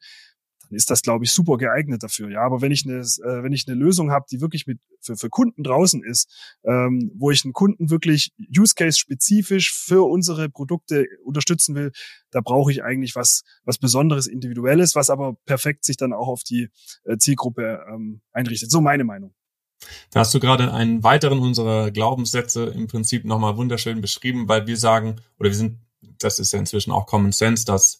dann 0.68 0.76
ist 0.76 0.90
das, 0.90 1.02
glaube 1.02 1.24
ich, 1.24 1.32
super 1.32 1.56
geeignet 1.56 2.02
dafür. 2.02 2.30
Ja, 2.30 2.42
aber 2.42 2.60
wenn 2.60 2.72
ich 2.72 2.84
eine, 2.84 2.98
äh, 2.98 3.42
wenn 3.42 3.52
ich 3.52 3.66
eine 3.68 3.76
Lösung 3.76 4.10
habe, 4.10 4.26
die 4.30 4.40
wirklich 4.40 4.66
mit 4.66 4.80
für, 5.00 5.16
für 5.16 5.28
Kunden 5.28 5.62
draußen 5.62 6.02
ist, 6.02 6.28
ähm, 6.64 7.12
wo 7.14 7.30
ich 7.30 7.44
einen 7.44 7.52
Kunden 7.52 7.90
wirklich 7.90 8.32
Use 8.56 8.74
Case 8.74 8.98
spezifisch 8.98 9.72
für 9.72 10.08
unsere 10.08 10.48
Produkte 10.48 11.06
unterstützen 11.24 11.74
will, 11.74 11.92
da 12.30 12.40
brauche 12.40 12.72
ich 12.72 12.82
eigentlich 12.82 13.14
was 13.14 13.42
was 13.64 13.78
Besonderes, 13.78 14.26
Individuelles, 14.26 14.94
was 14.94 15.10
aber 15.10 15.36
perfekt 15.44 15.84
sich 15.84 15.96
dann 15.96 16.12
auch 16.12 16.28
auf 16.28 16.42
die 16.42 16.68
äh, 17.04 17.16
Zielgruppe 17.18 17.84
ähm, 17.88 18.20
einrichtet. 18.32 18.70
So 18.70 18.80
meine 18.80 19.04
Meinung. 19.04 19.34
Da 20.10 20.20
hast 20.20 20.34
du 20.34 20.40
gerade 20.40 20.72
einen 20.72 21.02
weiteren 21.02 21.38
unserer 21.38 21.90
Glaubenssätze 21.90 22.64
im 22.64 22.86
Prinzip 22.86 23.24
nochmal 23.24 23.56
wunderschön 23.56 24.00
beschrieben, 24.00 24.48
weil 24.48 24.66
wir 24.66 24.76
sagen, 24.76 25.16
oder 25.38 25.50
wir 25.50 25.56
sind, 25.56 25.78
das 26.18 26.38
ist 26.38 26.52
ja 26.52 26.58
inzwischen 26.58 26.92
auch 26.92 27.06
Common 27.06 27.32
Sense, 27.32 27.64
dass 27.64 27.98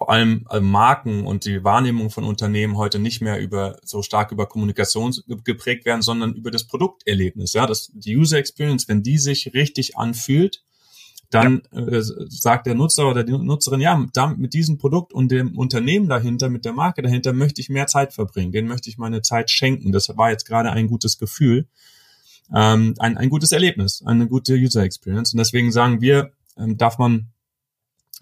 vor 0.00 0.08
allem 0.08 0.46
äh, 0.50 0.60
Marken 0.60 1.26
und 1.26 1.44
die 1.44 1.62
Wahrnehmung 1.62 2.08
von 2.08 2.24
Unternehmen 2.24 2.78
heute 2.78 2.98
nicht 2.98 3.20
mehr 3.20 3.38
über 3.38 3.76
so 3.82 4.02
stark 4.02 4.32
über 4.32 4.46
Kommunikation 4.46 5.14
geprägt 5.44 5.84
werden, 5.84 6.00
sondern 6.00 6.34
über 6.34 6.50
das 6.50 6.66
Produkterlebnis. 6.66 7.52
Ja, 7.52 7.66
das 7.66 7.90
die 7.92 8.16
User 8.16 8.38
Experience, 8.38 8.88
wenn 8.88 9.02
die 9.02 9.18
sich 9.18 9.52
richtig 9.52 9.98
anfühlt, 9.98 10.62
dann 11.30 11.62
ja. 11.72 11.86
äh, 11.86 12.02
sagt 12.02 12.66
der 12.66 12.74
Nutzer 12.74 13.08
oder 13.08 13.22
die 13.22 13.32
Nutzerin, 13.32 13.80
ja, 13.80 14.04
damit, 14.12 14.38
mit 14.38 14.52
diesem 14.52 14.78
Produkt 14.78 15.12
und 15.12 15.30
dem 15.30 15.56
Unternehmen 15.56 16.08
dahinter, 16.08 16.48
mit 16.50 16.64
der 16.64 16.72
Marke 16.72 17.02
dahinter 17.02 17.32
möchte 17.32 17.60
ich 17.60 17.68
mehr 17.68 17.86
Zeit 17.86 18.12
verbringen, 18.12 18.52
den 18.52 18.66
möchte 18.66 18.90
ich 18.90 18.98
meine 18.98 19.22
Zeit 19.22 19.50
schenken. 19.50 19.92
Das 19.92 20.08
war 20.16 20.30
jetzt 20.30 20.44
gerade 20.44 20.70
ein 20.72 20.88
gutes 20.88 21.18
Gefühl, 21.18 21.68
ähm, 22.54 22.94
ein, 22.98 23.16
ein 23.16 23.30
gutes 23.30 23.52
Erlebnis, 23.52 24.02
eine 24.04 24.26
gute 24.26 24.54
User 24.54 24.82
Experience. 24.82 25.32
Und 25.32 25.38
deswegen 25.38 25.70
sagen 25.70 26.00
wir, 26.00 26.32
ähm, 26.58 26.76
darf 26.76 26.98
man 26.98 27.30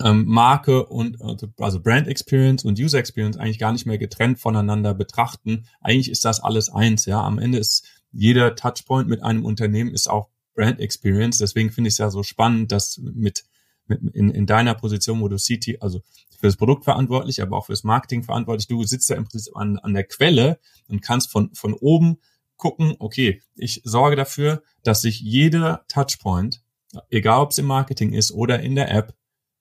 ähm, 0.01 0.27
Marke 0.27 0.87
und 0.87 1.21
also, 1.23 1.49
also 1.59 1.81
Brand 1.81 2.09
Experience 2.09 2.65
und 2.65 2.79
User 2.79 2.99
Experience 2.99 3.37
eigentlich 3.37 3.59
gar 3.59 3.73
nicht 3.73 3.87
mehr 3.87 3.99
getrennt 3.99 4.39
voneinander 4.39 4.95
betrachten. 4.95 5.65
Eigentlich 5.81 6.11
ist 6.11 6.25
das 6.25 6.41
alles 6.41 6.69
eins, 6.69 7.07
ja. 7.07 7.21
Am 7.23 7.39
Ende 7.39 7.59
ist 7.59 7.87
jeder 8.13 8.55
Touchpoint 8.55 9.09
mit 9.09 9.23
einem 9.23 9.45
Unternehmen 9.45 9.93
ist 9.93 10.09
auch 10.09 10.29
Brand 10.59 10.81
Experience. 10.81 11.39
Deswegen 11.39 11.71
finde 11.71 11.89
ich 11.89 11.95
es 11.95 11.99
ja 11.99 12.11
so 12.11 12.25
spannend, 12.25 12.73
dass 12.73 12.99
mit, 12.99 13.45
mit 13.87 14.03
in, 14.15 14.31
in 14.31 14.45
deiner 14.45 14.75
Position, 14.75 15.21
wo 15.21 15.29
du 15.29 15.37
CT, 15.37 15.81
also 15.81 16.01
für 16.37 16.49
das 16.49 16.57
Produkt 16.57 16.83
verantwortlich, 16.83 17.41
aber 17.41 17.57
auch 17.57 17.67
für 17.67 17.73
das 17.73 17.85
Marketing 17.85 18.25
verantwortlich, 18.25 18.67
du 18.67 18.83
sitzt 18.83 19.09
ja 19.09 19.17
im 19.17 19.25
Prinzip 19.25 19.57
an, 19.57 19.79
an 19.79 19.95
der 19.95 20.03
Quelle 20.03 20.59
und 20.89 21.01
kannst 21.01 21.31
von, 21.31 21.55
von 21.55 21.75
oben 21.75 22.19
gucken, 22.57 22.97
okay, 22.99 23.41
ich 23.55 23.83
sorge 23.85 24.17
dafür, 24.17 24.63
dass 24.83 25.01
sich 25.01 25.21
jeder 25.21 25.85
Touchpoint, 25.87 26.61
egal 27.09 27.41
ob 27.41 27.53
es 27.53 27.59
im 27.59 27.67
Marketing 27.67 28.13
ist 28.13 28.33
oder 28.33 28.61
in 28.61 28.75
der 28.75 28.91
App, 28.91 29.15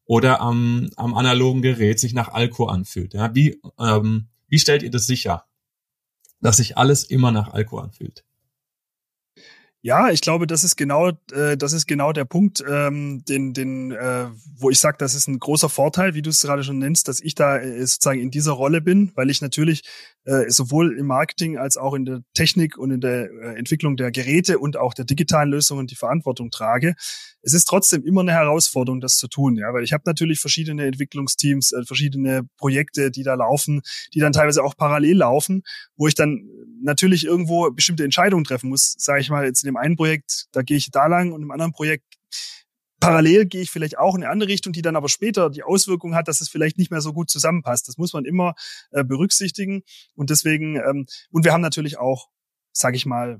oder 0.05 0.41
am, 0.41 0.89
am 0.95 1.13
analogen 1.13 1.61
Gerät 1.61 1.99
sich 1.99 2.13
nach 2.13 2.29
Alko 2.29 2.65
anfühlt. 2.65 3.13
Ja, 3.13 3.35
wie, 3.35 3.61
ähm, 3.77 4.29
wie 4.47 4.57
stellt 4.57 4.81
ihr 4.81 4.89
das 4.89 5.05
sicher, 5.05 5.43
dass 6.39 6.57
sich 6.57 6.77
alles 6.77 7.03
immer 7.03 7.31
nach 7.31 7.49
Alko 7.49 7.77
anfühlt? 7.77 8.23
Ja, 9.88 10.09
ich 10.09 10.19
glaube, 10.19 10.47
das 10.47 10.65
ist 10.65 10.75
genau, 10.75 11.11
äh, 11.31 11.55
das 11.55 11.71
ist 11.71 11.88
genau 11.88 12.11
der 12.11 12.25
Punkt, 12.25 12.61
ähm, 12.69 13.23
den, 13.23 13.53
den, 13.53 13.93
äh, 13.93 14.25
wo 14.57 14.69
ich 14.69 14.79
sage, 14.79 14.97
das 14.99 15.15
ist 15.15 15.29
ein 15.29 15.39
großer 15.39 15.69
Vorteil, 15.69 16.13
wie 16.13 16.21
du 16.21 16.29
es 16.29 16.41
gerade 16.41 16.61
schon 16.65 16.77
nennst, 16.77 17.07
dass 17.07 17.21
ich 17.21 17.35
da 17.35 17.57
äh, 17.57 17.79
sozusagen 17.85 18.19
in 18.19 18.29
dieser 18.29 18.51
Rolle 18.51 18.81
bin, 18.81 19.13
weil 19.15 19.29
ich 19.29 19.41
natürlich 19.41 19.83
äh, 20.25 20.49
sowohl 20.49 20.99
im 20.99 21.05
Marketing 21.05 21.57
als 21.57 21.77
auch 21.77 21.93
in 21.93 22.03
der 22.03 22.19
Technik 22.33 22.77
und 22.77 22.91
in 22.91 22.99
der 22.99 23.31
äh, 23.31 23.57
Entwicklung 23.57 23.95
der 23.95 24.11
Geräte 24.11 24.59
und 24.59 24.75
auch 24.75 24.93
der 24.93 25.05
digitalen 25.05 25.51
Lösungen 25.51 25.88
die 25.88 25.95
Verantwortung 25.95 26.51
trage. 26.51 26.95
Es 27.47 27.53
ist 27.53 27.63
trotzdem 27.63 28.03
immer 28.03 28.19
eine 28.19 28.33
Herausforderung, 28.33 28.99
das 28.99 29.15
zu 29.15 29.29
tun, 29.29 29.55
ja, 29.55 29.73
weil 29.73 29.85
ich 29.85 29.93
habe 29.93 30.03
natürlich 30.05 30.41
verschiedene 30.41 30.85
Entwicklungsteams, 30.85 31.71
äh, 31.71 31.85
verschiedene 31.85 32.43
Projekte, 32.57 33.09
die 33.09 33.23
da 33.23 33.35
laufen, 33.35 33.83
die 34.13 34.19
dann 34.19 34.33
teilweise 34.33 34.61
auch 34.61 34.75
parallel 34.75 35.15
laufen, 35.15 35.63
wo 35.95 36.09
ich 36.09 36.13
dann 36.13 36.49
natürlich 36.81 37.23
irgendwo 37.23 37.71
bestimmte 37.71 38.03
Entscheidungen 38.03 38.43
treffen 38.43 38.67
muss, 38.69 38.95
sage 38.97 39.21
ich 39.21 39.29
mal 39.29 39.45
jetzt 39.45 39.63
in 39.63 39.67
dem 39.67 39.77
einen 39.77 39.95
Projekt, 39.95 40.47
da 40.51 40.61
gehe 40.61 40.75
ich 40.75 40.91
da 40.91 41.07
lang 41.07 41.31
und 41.31 41.41
im 41.41 41.51
anderen 41.51 41.71
Projekt 41.71 42.15
parallel 42.99 43.45
gehe 43.45 43.61
ich 43.61 43.71
vielleicht 43.71 43.97
auch 43.97 44.15
in 44.15 44.23
eine 44.23 44.31
andere 44.31 44.49
Richtung, 44.49 44.73
die 44.73 44.81
dann 44.81 44.97
aber 44.97 45.07
später 45.07 45.49
die 45.49 45.63
Auswirkung 45.63 46.15
hat, 46.15 46.27
dass 46.27 46.41
es 46.41 46.49
vielleicht 46.49 46.77
nicht 46.77 46.91
mehr 46.91 46.99
so 46.99 47.13
gut 47.13 47.29
zusammenpasst. 47.29 47.87
Das 47.87 47.97
muss 47.97 48.11
man 48.11 48.25
immer 48.25 48.55
äh, 48.91 49.05
berücksichtigen 49.05 49.83
und 50.15 50.31
deswegen 50.31 50.75
ähm, 50.75 51.05
und 51.31 51.45
wir 51.45 51.53
haben 51.53 51.61
natürlich 51.61 51.97
auch, 51.97 52.27
sage 52.73 52.97
ich 52.97 53.05
mal, 53.05 53.39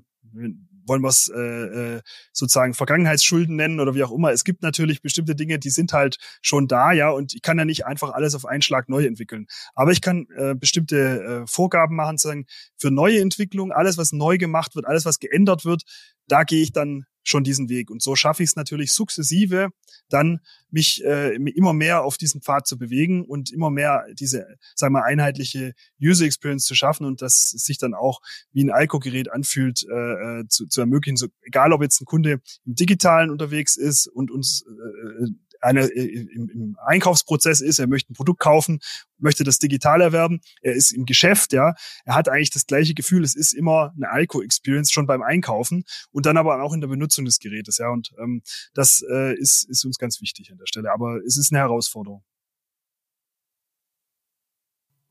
wollen 0.88 1.02
wir 1.02 1.10
es 1.10 1.30
äh, 1.34 1.40
äh, 1.40 2.02
sozusagen 2.32 2.74
Vergangenheitsschulden 2.74 3.56
nennen 3.56 3.80
oder 3.80 3.96
wie 3.96 4.04
auch 4.04 4.12
immer. 4.12 4.32
Es 4.32 4.44
gibt 4.44 4.62
natürlich 4.62 5.02
bestimmte 5.02 5.36
Dinge, 5.36 5.60
die 5.60 5.70
sind 5.70 5.94
halt 5.94 6.18
schon 6.42 6.68
da, 6.68 6.92
ja, 6.92 7.10
und 7.10 7.34
ich 7.34 7.42
kann 7.42 7.58
ja 7.58 7.66
nicht 7.66 7.86
einfach 7.86 8.12
alles 8.12 8.36
auf 8.36 8.46
einen 8.46 8.62
Schlag 8.62 8.90
neu 8.90 9.06
entwickeln. 9.06 9.48
Aber 9.76 9.92
ich 9.92 10.02
kann 10.02 10.28
äh, 10.36 10.56
bestimmte 10.56 11.44
äh, 11.44 11.48
Vorgaben 11.48 11.96
machen, 11.96 12.18
sagen, 12.18 12.46
für 12.78 12.92
neue 12.92 13.20
Entwicklungen, 13.20 13.72
alles, 13.72 13.98
was 13.98 14.12
neu 14.12 14.38
gemacht 14.38 14.76
wird, 14.76 14.86
alles, 14.86 15.06
was 15.06 15.20
geändert 15.20 15.66
wird, 15.66 15.84
da 16.28 16.44
gehe 16.44 16.62
ich 16.62 16.72
dann 16.72 17.06
schon 17.28 17.44
diesen 17.44 17.70
Weg. 17.70 17.90
Und 17.90 18.02
so 18.02 18.16
schaffe 18.16 18.44
ich 18.44 18.50
es 18.50 18.56
natürlich 18.56 18.94
sukzessive, 18.94 19.70
dann 20.10 20.40
mich 20.70 21.04
äh, 21.04 21.36
immer 21.36 21.74
mehr 21.74 22.04
auf 22.04 22.18
diesen 22.18 22.42
Pfad 22.42 22.68
zu 22.68 22.78
bewegen 22.78 23.26
und 23.26 23.52
immer 23.52 23.70
mehr 23.70 24.06
diese, 24.14 24.58
sagen 24.76 24.94
wir, 24.94 25.04
einheitliche 25.04 25.74
User 26.02 26.26
Experience 26.26 26.66
zu 26.66 26.76
schaffen 26.76 27.06
und 27.06 27.22
dass 27.22 27.54
es 27.54 27.64
sich 27.64 27.78
dann 27.78 27.94
auch 27.94 28.22
wie 28.52 28.64
ein 28.64 28.72
Alco-Gerät 28.72 29.32
anfühlt, 29.32 29.86
äh, 29.90 30.40
äh, 30.40 30.48
zu, 30.48 30.68
zu 30.68 30.82
ermöglichen. 30.82 31.18
So, 31.18 31.28
egal, 31.42 31.74
ob 31.74 31.82
jetzt 31.82 32.02
ein 32.02 32.06
Kunde 32.06 32.42
im 32.66 32.76
Digitalen 32.76 33.30
unterwegs 33.30 33.76
ist 33.76 34.08
und 34.08 34.32
uns 34.32 34.66
äh, 34.66 35.28
einer 35.62 35.84
äh, 35.84 36.06
im, 36.06 36.50
im 36.50 36.78
Einkaufsprozess 36.86 37.62
ist, 37.62 37.80
er 37.80 37.88
möchte 37.88 38.12
ein 38.12 38.16
Produkt 38.16 38.40
kaufen, 38.40 38.80
möchte 39.18 39.44
das 39.44 39.60
digital 39.60 40.02
erwerben, 40.02 40.42
er 40.62 40.74
ist 40.74 40.92
im 40.92 41.06
Geschäft, 41.06 41.54
ja, 41.54 41.74
er 42.06 42.16
hat 42.16 42.30
eigentlich 42.30 42.52
das 42.52 42.66
gleiche 42.66 42.94
Gefühl, 42.94 43.24
es 43.24 43.36
ist 43.36 43.54
immer 43.54 43.94
eine 43.96 44.10
Alco-Experience 44.10 44.92
schon 44.92 45.08
beim 45.08 45.22
Einkaufen 45.22 45.84
und 46.12 46.26
dann 46.26 46.38
aber 46.38 46.62
auch 46.62 46.74
in 46.74 46.82
der 46.82 46.88
Benutzung 46.88 47.26
des 47.26 47.40
Gerätes, 47.40 47.78
ja, 47.78 47.90
und 47.90 48.12
ähm, 48.20 48.42
das 48.74 49.04
äh, 49.10 49.36
ist, 49.36 49.68
ist 49.70 49.86
uns 49.86 49.98
ganz 49.98 50.22
wichtig 50.22 50.52
an 50.52 50.58
der 50.58 50.68
Stelle, 50.68 50.92
aber 50.92 51.20
es 51.26 51.38
ist 51.38 51.52
eine 51.52 51.60
Herausforderung. 51.60 52.24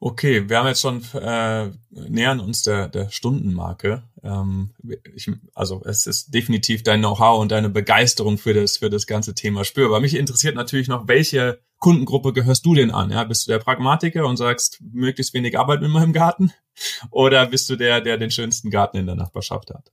Okay, 0.08 0.48
wir 0.48 0.58
haben 0.58 0.68
jetzt 0.68 0.82
schon 0.82 1.02
äh, 1.20 1.68
nähern 1.90 2.38
uns 2.38 2.62
der, 2.62 2.86
der 2.86 3.10
Stundenmarke. 3.10 4.04
Ähm, 4.22 4.70
ich, 5.16 5.28
also 5.52 5.82
es 5.84 6.06
ist 6.06 6.32
definitiv 6.32 6.84
dein 6.84 7.00
Know-how 7.00 7.40
und 7.40 7.50
deine 7.50 7.70
Begeisterung 7.70 8.38
für 8.38 8.54
das 8.54 8.76
für 8.76 8.88
das 8.88 9.08
ganze 9.08 9.34
Thema 9.34 9.64
spürbar. 9.64 9.98
Mich 9.98 10.14
interessiert 10.14 10.54
natürlich 10.54 10.86
noch, 10.86 11.08
welche 11.08 11.58
Kundengruppe 11.78 12.32
gehörst 12.32 12.64
du 12.64 12.76
denn 12.76 12.92
an? 12.92 13.10
Ja, 13.10 13.24
bist 13.24 13.48
du 13.48 13.50
der 13.50 13.58
Pragmatiker 13.58 14.24
und 14.28 14.36
sagst 14.36 14.80
möglichst 14.92 15.34
wenig 15.34 15.58
Arbeit 15.58 15.80
mit 15.80 15.90
meinem 15.90 16.12
Garten, 16.12 16.52
oder 17.10 17.44
bist 17.46 17.68
du 17.68 17.74
der, 17.74 18.00
der 18.00 18.16
den 18.16 18.30
schönsten 18.30 18.70
Garten 18.70 18.98
in 18.98 19.06
der 19.06 19.16
Nachbarschaft 19.16 19.74
hat? 19.74 19.90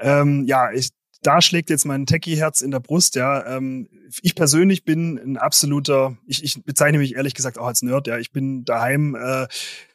Ähm, 0.00 0.44
ja, 0.46 0.70
ich 0.70 0.90
da 1.22 1.40
schlägt 1.40 1.70
jetzt 1.70 1.84
mein 1.84 2.06
Techie-Herz 2.06 2.60
in 2.60 2.70
der 2.70 2.80
Brust, 2.80 3.14
ja. 3.14 3.46
Ähm, 3.46 3.88
ich 4.22 4.34
persönlich 4.34 4.84
bin 4.84 5.18
ein 5.18 5.36
absoluter, 5.36 6.16
ich, 6.26 6.42
ich 6.42 6.62
bezeichne 6.64 6.98
mich 6.98 7.14
ehrlich 7.14 7.34
gesagt 7.34 7.58
auch 7.58 7.66
als 7.66 7.82
Nerd, 7.82 8.06
ja. 8.08 8.18
Ich 8.18 8.32
bin 8.32 8.64
daheim 8.64 9.14
äh, 9.14 9.46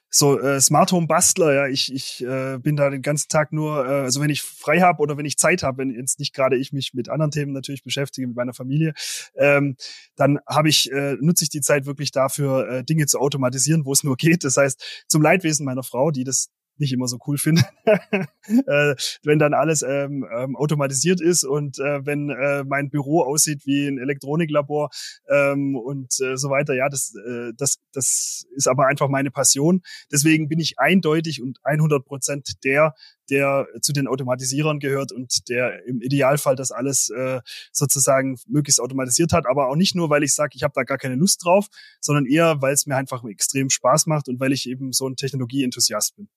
so 0.10 0.40
äh, 0.40 0.62
Smart 0.62 0.92
Home 0.94 1.08
Bastler, 1.08 1.54
ja. 1.54 1.68
Ich, 1.68 1.94
ich 1.94 2.24
äh, 2.24 2.58
bin 2.60 2.78
da 2.78 2.90
den 2.90 3.02
ganzen 3.02 3.28
Tag 3.28 3.52
nur, 3.52 3.86
äh, 3.86 4.02
also 4.04 4.22
wenn 4.22 4.30
ich 4.30 4.42
frei 4.42 4.80
habe 4.80 5.02
oder 5.02 5.18
wenn 5.18 5.26
ich 5.26 5.38
Zeit 5.38 5.64
habe, 5.64 5.80
wenn 5.80 5.92
jetzt 5.92 6.20
nicht 6.20 6.34
gerade 6.34 6.56
ich 6.56 6.72
mich 6.72 6.94
mit 6.94 7.10
anderen 7.10 7.32
Themen 7.32 7.52
natürlich 7.52 7.84
beschäftige, 7.84 8.26
mit 8.28 8.38
meiner 8.38 8.54
Familie, 8.54 8.94
ähm, 9.36 9.76
dann 10.16 10.40
habe 10.48 10.70
ich, 10.70 10.92
äh, 10.92 11.18
nutze 11.20 11.44
ich 11.44 11.50
die 11.50 11.62
Zeit 11.62 11.86
wirklich 11.86 12.12
dafür, 12.12 12.70
äh, 12.70 12.84
Dinge 12.86 13.06
zu 13.06 13.20
automatisieren, 13.20 13.86
wo 13.86 13.92
es 13.92 14.04
nur 14.04 14.16
geht. 14.16 14.46
Das 14.46 14.56
heißt, 14.56 15.06
zum 15.08 15.22
Leidwesen 15.22 15.66
meiner 15.66 15.84
Frau, 15.84 16.12
die 16.12 16.24
das 16.24 16.50
nicht 16.80 16.94
immer 16.94 17.08
so 17.08 17.18
cool 17.28 17.38
finde, 17.38 17.64
äh, 17.86 18.96
wenn 19.24 19.40
dann 19.40 19.54
alles 19.54 19.82
ähm, 19.82 20.26
ähm, 20.36 20.56
automatisiert 20.56 21.22
ist 21.22 21.44
und 21.44 21.80
äh, 21.80 22.06
wenn 22.06 22.30
äh, 22.30 22.64
mein 22.64 22.90
Büro 22.90 23.22
aussieht 23.24 23.66
wie 23.66 23.88
ein 23.88 23.98
Elektroniklabor 23.98 24.90
ähm, 25.30 25.76
und 25.76 26.20
äh, 26.22 26.38
so 26.38 26.50
weiter. 26.50 26.74
Ja, 26.74 26.90
das, 26.90 27.14
äh, 27.16 27.54
das, 27.58 27.78
das 27.94 28.46
ist 28.56 28.68
aber 28.68 28.88
einfach 28.88 29.10
meine 29.10 29.32
Passion. 29.32 29.82
Deswegen 30.12 30.48
bin 30.50 30.60
ich 30.60 30.80
eindeutig 30.80 31.42
und 31.42 31.60
100 31.64 32.06
Prozent 32.06 32.64
der, 32.64 32.94
der 33.30 33.68
zu 33.82 33.94
den 33.94 34.08
Automatisierern 34.08 34.80
gehört 34.80 35.12
und 35.12 35.50
der 35.50 35.86
im 35.86 36.02
Idealfall 36.02 36.56
das 36.56 36.72
alles 36.72 37.10
äh, 37.10 37.42
sozusagen 37.72 38.38
möglichst 38.48 38.80
automatisiert 38.80 39.34
hat. 39.34 39.46
Aber 39.48 39.70
auch 39.70 39.76
nicht 39.76 39.96
nur, 39.96 40.10
weil 40.10 40.24
ich 40.24 40.34
sage, 40.34 40.52
ich 40.56 40.64
habe 40.64 40.74
da 40.76 40.84
gar 40.84 40.98
keine 40.98 41.16
Lust 41.16 41.44
drauf, 41.44 41.68
sondern 42.00 42.26
eher, 42.26 42.62
weil 42.62 42.74
es 42.74 42.86
mir 42.86 42.96
einfach 42.96 43.24
extrem 43.26 43.70
Spaß 43.70 44.08
macht 44.08 44.30
und 44.30 44.40
weil 44.40 44.52
ich 44.54 44.68
eben 44.70 44.92
so 44.94 45.08
ein 45.08 45.16
Technologieenthusiast 45.16 46.16
bin. 46.16 46.30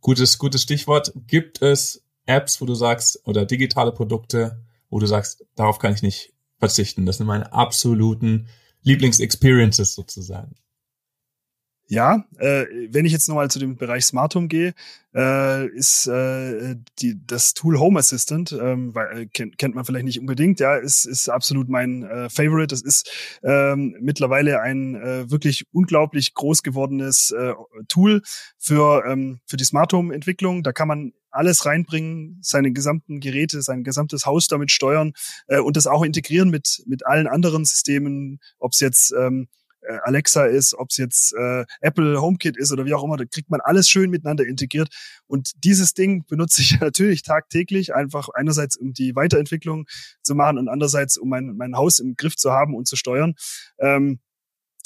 Gutes, 0.00 0.38
gutes 0.38 0.62
Stichwort. 0.62 1.12
Gibt 1.26 1.62
es 1.62 2.02
Apps, 2.26 2.60
wo 2.60 2.66
du 2.66 2.74
sagst, 2.74 3.20
oder 3.24 3.46
digitale 3.46 3.92
Produkte, 3.92 4.62
wo 4.90 4.98
du 4.98 5.06
sagst, 5.06 5.44
darauf 5.54 5.78
kann 5.78 5.94
ich 5.94 6.02
nicht 6.02 6.32
verzichten. 6.58 7.06
Das 7.06 7.18
sind 7.18 7.26
meine 7.26 7.52
absoluten 7.52 8.48
Lieblingsexperiences 8.82 9.94
sozusagen. 9.94 10.54
Ja, 11.90 12.26
äh, 12.36 12.66
wenn 12.90 13.06
ich 13.06 13.12
jetzt 13.12 13.28
nochmal 13.28 13.50
zu 13.50 13.58
dem 13.58 13.76
Bereich 13.76 14.04
Smart 14.04 14.34
Home 14.34 14.48
gehe, 14.48 14.74
äh, 15.14 15.66
ist 15.68 16.06
äh, 16.06 16.76
die, 16.98 17.18
das 17.26 17.54
Tool 17.54 17.78
Home 17.78 17.98
Assistant, 17.98 18.52
ähm, 18.52 18.94
weil, 18.94 19.22
äh, 19.22 19.26
kennt, 19.26 19.56
kennt 19.56 19.74
man 19.74 19.86
vielleicht 19.86 20.04
nicht 20.04 20.20
unbedingt, 20.20 20.60
ja, 20.60 20.76
ist, 20.76 21.06
ist 21.06 21.30
absolut 21.30 21.70
mein 21.70 22.02
äh, 22.02 22.28
Favorite. 22.28 22.66
Das 22.66 22.82
ist 22.82 23.10
ähm, 23.42 23.96
mittlerweile 24.00 24.60
ein 24.60 24.96
äh, 24.96 25.30
wirklich 25.30 25.64
unglaublich 25.72 26.34
groß 26.34 26.62
gewordenes 26.62 27.30
äh, 27.30 27.54
Tool 27.88 28.20
für, 28.58 29.04
ähm, 29.06 29.40
für 29.46 29.56
die 29.56 29.64
Smart 29.64 29.94
Home 29.94 30.14
Entwicklung. 30.14 30.62
Da 30.62 30.72
kann 30.72 30.88
man 30.88 31.14
alles 31.30 31.64
reinbringen, 31.64 32.38
seine 32.42 32.72
gesamten 32.72 33.20
Geräte, 33.20 33.62
sein 33.62 33.82
gesamtes 33.82 34.26
Haus 34.26 34.46
damit 34.46 34.70
steuern 34.70 35.12
äh, 35.46 35.58
und 35.58 35.76
das 35.78 35.86
auch 35.86 36.02
integrieren 36.02 36.50
mit, 36.50 36.82
mit 36.86 37.06
allen 37.06 37.28
anderen 37.28 37.64
Systemen, 37.64 38.40
ob 38.58 38.72
es 38.72 38.80
jetzt 38.80 39.14
ähm, 39.18 39.48
äh, 39.82 39.98
Alexa 40.02 40.46
ist, 40.46 40.74
ob 40.74 40.90
es 40.90 40.96
jetzt 40.96 41.34
äh, 41.34 41.64
Apple 41.80 42.20
HomeKit 42.20 42.56
ist 42.56 42.72
oder 42.72 42.84
wie 42.84 42.94
auch 42.94 43.04
immer, 43.04 43.16
da 43.16 43.24
kriegt 43.24 43.50
man 43.50 43.60
alles 43.60 43.88
schön 43.88 44.10
miteinander 44.10 44.46
integriert. 44.46 44.88
Und 45.26 45.52
dieses 45.64 45.94
Ding 45.94 46.24
benutze 46.26 46.62
ich 46.62 46.78
natürlich 46.80 47.22
tagtäglich, 47.22 47.94
einfach 47.94 48.28
einerseits 48.34 48.76
um 48.76 48.92
die 48.92 49.14
Weiterentwicklung 49.14 49.86
zu 50.22 50.34
machen 50.34 50.58
und 50.58 50.68
andererseits 50.68 51.16
um 51.16 51.28
mein, 51.28 51.56
mein 51.56 51.76
Haus 51.76 51.98
im 51.98 52.14
Griff 52.14 52.36
zu 52.36 52.52
haben 52.52 52.74
und 52.74 52.86
zu 52.86 52.96
steuern. 52.96 53.34
Ähm, 53.78 54.20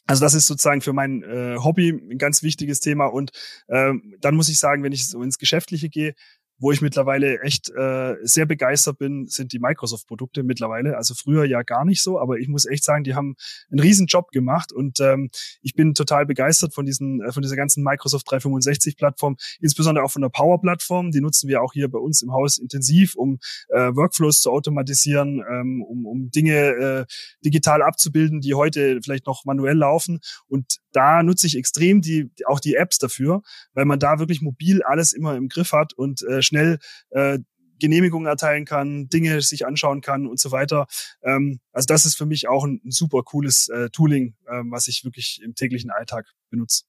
also 0.07 0.25
das 0.25 0.35
ist 0.35 0.47
sozusagen 0.47 0.81
für 0.81 0.93
mein 0.93 1.23
äh, 1.23 1.57
Hobby 1.59 1.91
ein 1.91 2.19
ganz 2.19 2.43
wichtiges 2.43 2.81
Thema. 2.81 3.07
Und 3.07 3.31
ähm, 3.69 4.15
dann 4.21 4.35
muss 4.35 4.49
ich 4.49 4.59
sagen, 4.59 4.83
wenn 4.83 4.93
ich 4.93 5.09
so 5.09 5.23
ins 5.23 5.39
Geschäftliche 5.39 5.89
gehe, 5.89 6.15
wo 6.63 6.71
ich 6.71 6.81
mittlerweile 6.81 7.41
echt 7.41 7.71
äh, 7.71 8.15
sehr 8.23 8.47
begeistert 8.47 8.99
bin, 8.99 9.27
sind 9.27 9.53
die 9.53 9.59
Microsoft-Produkte 9.59 10.45
mittlerweile. 10.45 10.97
Also 10.97 11.13
früher 11.15 11.45
ja 11.45 11.63
gar 11.63 11.85
nicht 11.85 12.03
so, 12.03 12.21
aber 12.21 12.39
ich 12.39 12.47
muss 12.47 12.67
echt 12.67 12.85
sagen, 12.85 13.03
die 13.03 13.17
haben 13.17 13.35
einen 13.73 13.81
riesen 13.81 14.07
Job 14.07 14.31
gemacht 14.31 14.73
und 14.73 15.01
ähm, 15.01 15.31
ich 15.61 15.75
bin 15.75 15.95
total 15.95 16.25
begeistert 16.25 16.73
von 16.73 16.87
diesen, 16.87 17.21
äh, 17.21 17.33
von 17.33 17.43
dieser 17.43 17.57
ganzen 17.57 17.83
Microsoft 17.83 18.29
365-Plattform, 18.29 19.37
insbesondere 19.61 20.05
auch 20.05 20.13
von 20.13 20.23
der 20.23 20.29
Power-Plattform. 20.29 21.11
Die 21.11 21.21
nutzen 21.21 21.49
wir 21.49 21.63
auch 21.63 21.73
hier 21.73 21.91
bei 21.91 21.99
uns 21.99 22.23
im 22.23 22.33
Haus 22.33 22.59
intensiv, 22.59 23.17
um 23.17 23.41
äh, 23.71 23.91
Workflows 23.97 24.41
zu 24.41 24.53
automatisieren, 24.53 25.43
ähm, 25.51 25.83
um, 25.83 26.07
um 26.07 26.31
Dinge 26.31 26.59
äh, 26.59 27.05
digital 27.45 27.83
abzubilden, 27.83 28.41
die 28.41 28.55
heute 28.55 29.01
vielleicht 29.03 29.27
noch 29.27 29.45
manuell 29.45 29.77
laufen. 29.77 30.21
Und 30.47 30.79
da 30.93 31.25
nutze 31.25 31.49
ich 31.49 31.57
extrem 31.59 32.03
die 32.03 32.31
auch 32.47 32.61
die 32.61 32.75
Apps 32.75 32.99
dafür, 32.99 33.43
weil 33.75 33.85
man 33.85 33.99
da 33.99 34.21
wirklich 34.21 34.43
mobil 34.43 34.83
alles 34.85 35.13
immer 35.13 35.35
im 35.37 35.49
Griff 35.49 35.73
hat 35.73 35.93
und 35.95 36.23
äh, 36.23 36.41
schnell 36.53 36.79
äh, 37.11 37.39
Genehmigungen 37.79 38.29
erteilen 38.29 38.65
kann, 38.65 39.09
Dinge 39.09 39.41
sich 39.41 39.67
anschauen 39.67 40.03
kann 40.03 40.27
und 40.27 40.39
so 40.39 40.53
weiter. 40.53 40.87
Ähm, 41.23 41.59
also 41.73 41.87
das 41.87 42.07
ist 42.07 42.17
für 42.17 42.27
mich 42.27 42.49
auch 42.49 42.65
ein, 42.65 42.81
ein 42.85 42.93
super 42.93 43.23
cooles 43.23 43.69
äh, 43.69 43.91
Tooling, 43.91 44.37
ähm, 44.49 44.71
was 44.71 44.87
ich 44.87 45.05
wirklich 45.05 45.41
im 45.43 45.55
täglichen 45.55 45.91
Alltag 45.91 46.27
benutze. 46.51 46.85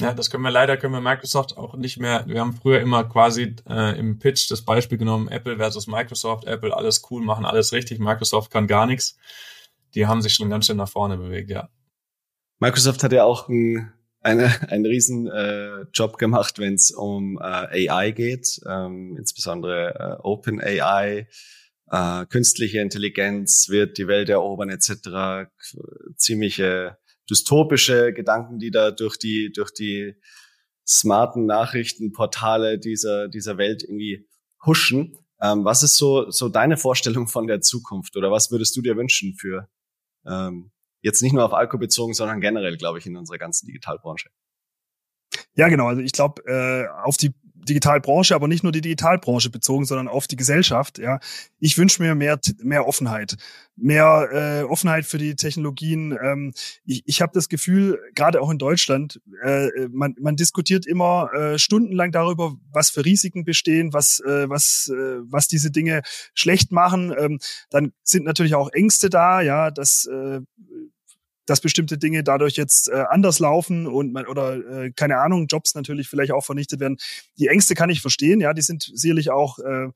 Ja, 0.00 0.14
das 0.14 0.30
können 0.30 0.42
wir 0.42 0.50
leider, 0.50 0.78
können 0.78 0.94
wir 0.94 1.02
Microsoft 1.02 1.58
auch 1.58 1.76
nicht 1.76 1.98
mehr. 1.98 2.24
Wir 2.26 2.40
haben 2.40 2.54
früher 2.54 2.80
immer 2.80 3.04
quasi 3.04 3.56
äh, 3.68 3.98
im 3.98 4.18
Pitch 4.18 4.50
das 4.50 4.62
Beispiel 4.62 4.96
genommen, 4.96 5.28
Apple 5.28 5.58
versus 5.58 5.86
Microsoft. 5.86 6.44
Apple 6.44 6.74
alles 6.74 7.02
cool, 7.10 7.22
machen 7.22 7.44
alles 7.44 7.72
richtig, 7.72 7.98
Microsoft 7.98 8.50
kann 8.50 8.66
gar 8.66 8.86
nichts. 8.86 9.18
Die 9.94 10.06
haben 10.06 10.22
sich 10.22 10.32
schon 10.32 10.48
ganz 10.48 10.66
schön 10.66 10.78
nach 10.78 10.88
vorne 10.88 11.18
bewegt, 11.18 11.50
ja. 11.50 11.68
Microsoft 12.58 13.02
hat 13.04 13.12
ja 13.12 13.24
auch 13.24 13.48
ein 13.48 13.92
eine, 14.22 14.70
einen 14.70 14.86
riesen 14.86 15.26
äh, 15.26 15.82
Job 15.92 16.18
gemacht, 16.18 16.58
wenn 16.58 16.74
es 16.74 16.90
um 16.90 17.38
äh, 17.38 17.88
AI 17.88 18.12
geht, 18.12 18.60
ähm, 18.68 19.16
insbesondere 19.18 19.94
äh, 19.94 20.22
Open 20.22 20.60
AI, 20.60 21.28
äh, 21.90 22.26
künstliche 22.26 22.80
Intelligenz 22.80 23.68
wird 23.68 23.98
die 23.98 24.08
Welt 24.08 24.28
erobern 24.28 24.70
etc. 24.70 25.50
Ziemliche 26.16 26.98
dystopische 27.28 28.12
Gedanken, 28.12 28.58
die 28.58 28.70
da 28.70 28.90
durch 28.90 29.18
die 29.18 29.52
durch 29.52 29.72
die 29.72 30.14
smarten 30.86 31.46
Nachrichtenportale 31.46 32.78
dieser 32.78 33.28
dieser 33.28 33.58
Welt 33.58 33.82
irgendwie 33.82 34.26
huschen. 34.64 35.18
Ähm, 35.40 35.64
was 35.64 35.82
ist 35.82 35.96
so 35.96 36.30
so 36.30 36.48
deine 36.48 36.76
Vorstellung 36.76 37.28
von 37.28 37.46
der 37.46 37.60
Zukunft 37.60 38.16
oder 38.16 38.30
was 38.30 38.50
würdest 38.50 38.76
du 38.76 38.82
dir 38.82 38.96
wünschen 38.96 39.34
für 39.34 39.68
ähm, 40.26 40.70
Jetzt 41.02 41.22
nicht 41.22 41.32
nur 41.32 41.44
auf 41.44 41.52
Alko 41.52 41.78
bezogen, 41.78 42.14
sondern 42.14 42.40
generell, 42.40 42.76
glaube 42.76 42.98
ich, 42.98 43.06
in 43.06 43.16
unserer 43.16 43.38
ganzen 43.38 43.66
Digitalbranche. 43.66 44.30
Ja, 45.54 45.68
genau. 45.68 45.88
Also 45.88 46.00
ich 46.00 46.12
glaube, 46.12 46.42
äh, 46.46 46.86
auf 47.04 47.16
die 47.16 47.34
Digitalbranche, 47.64 48.34
aber 48.34 48.48
nicht 48.48 48.62
nur 48.64 48.72
die 48.72 48.80
Digitalbranche 48.80 49.50
bezogen, 49.50 49.84
sondern 49.84 50.08
auf 50.08 50.26
die 50.26 50.36
Gesellschaft. 50.36 50.98
Ja, 50.98 51.20
ich 51.60 51.78
wünsche 51.78 52.02
mir 52.02 52.14
mehr 52.14 52.40
mehr 52.62 52.86
Offenheit, 52.86 53.36
mehr 53.76 54.28
äh, 54.32 54.62
Offenheit 54.64 55.06
für 55.06 55.18
die 55.18 55.36
Technologien. 55.36 56.16
Ähm, 56.20 56.52
ich 56.84 57.02
ich 57.06 57.22
habe 57.22 57.32
das 57.34 57.48
Gefühl, 57.48 58.00
gerade 58.14 58.40
auch 58.40 58.50
in 58.50 58.58
Deutschland, 58.58 59.20
äh, 59.44 59.68
man 59.90 60.14
man 60.20 60.36
diskutiert 60.36 60.86
immer 60.86 61.32
äh, 61.34 61.58
stundenlang 61.58 62.10
darüber, 62.10 62.54
was 62.72 62.90
für 62.90 63.04
Risiken 63.04 63.44
bestehen, 63.44 63.92
was 63.92 64.20
äh, 64.20 64.48
was 64.48 64.90
äh, 64.92 65.18
was 65.22 65.46
diese 65.46 65.70
Dinge 65.70 66.02
schlecht 66.34 66.72
machen. 66.72 67.14
Ähm, 67.16 67.38
dann 67.70 67.92
sind 68.02 68.24
natürlich 68.24 68.54
auch 68.56 68.70
Ängste 68.72 69.08
da, 69.08 69.40
ja, 69.40 69.70
dass 69.70 70.06
äh, 70.06 70.40
dass 71.52 71.60
bestimmte 71.60 71.98
Dinge 71.98 72.24
dadurch 72.24 72.56
jetzt 72.56 72.88
äh, 72.88 73.04
anders 73.10 73.38
laufen 73.38 73.86
und 73.86 74.10
man, 74.14 74.26
oder 74.26 74.84
äh, 74.84 74.90
keine 74.90 75.18
Ahnung, 75.18 75.48
Jobs 75.48 75.74
natürlich 75.74 76.08
vielleicht 76.08 76.32
auch 76.32 76.46
vernichtet 76.46 76.80
werden. 76.80 76.96
Die 77.38 77.48
Ängste 77.48 77.74
kann 77.74 77.90
ich 77.90 78.00
verstehen, 78.00 78.40
ja, 78.40 78.54
die 78.54 78.62
sind 78.62 78.90
sicherlich 78.94 79.30
auch 79.30 79.58
äh, 79.58 79.88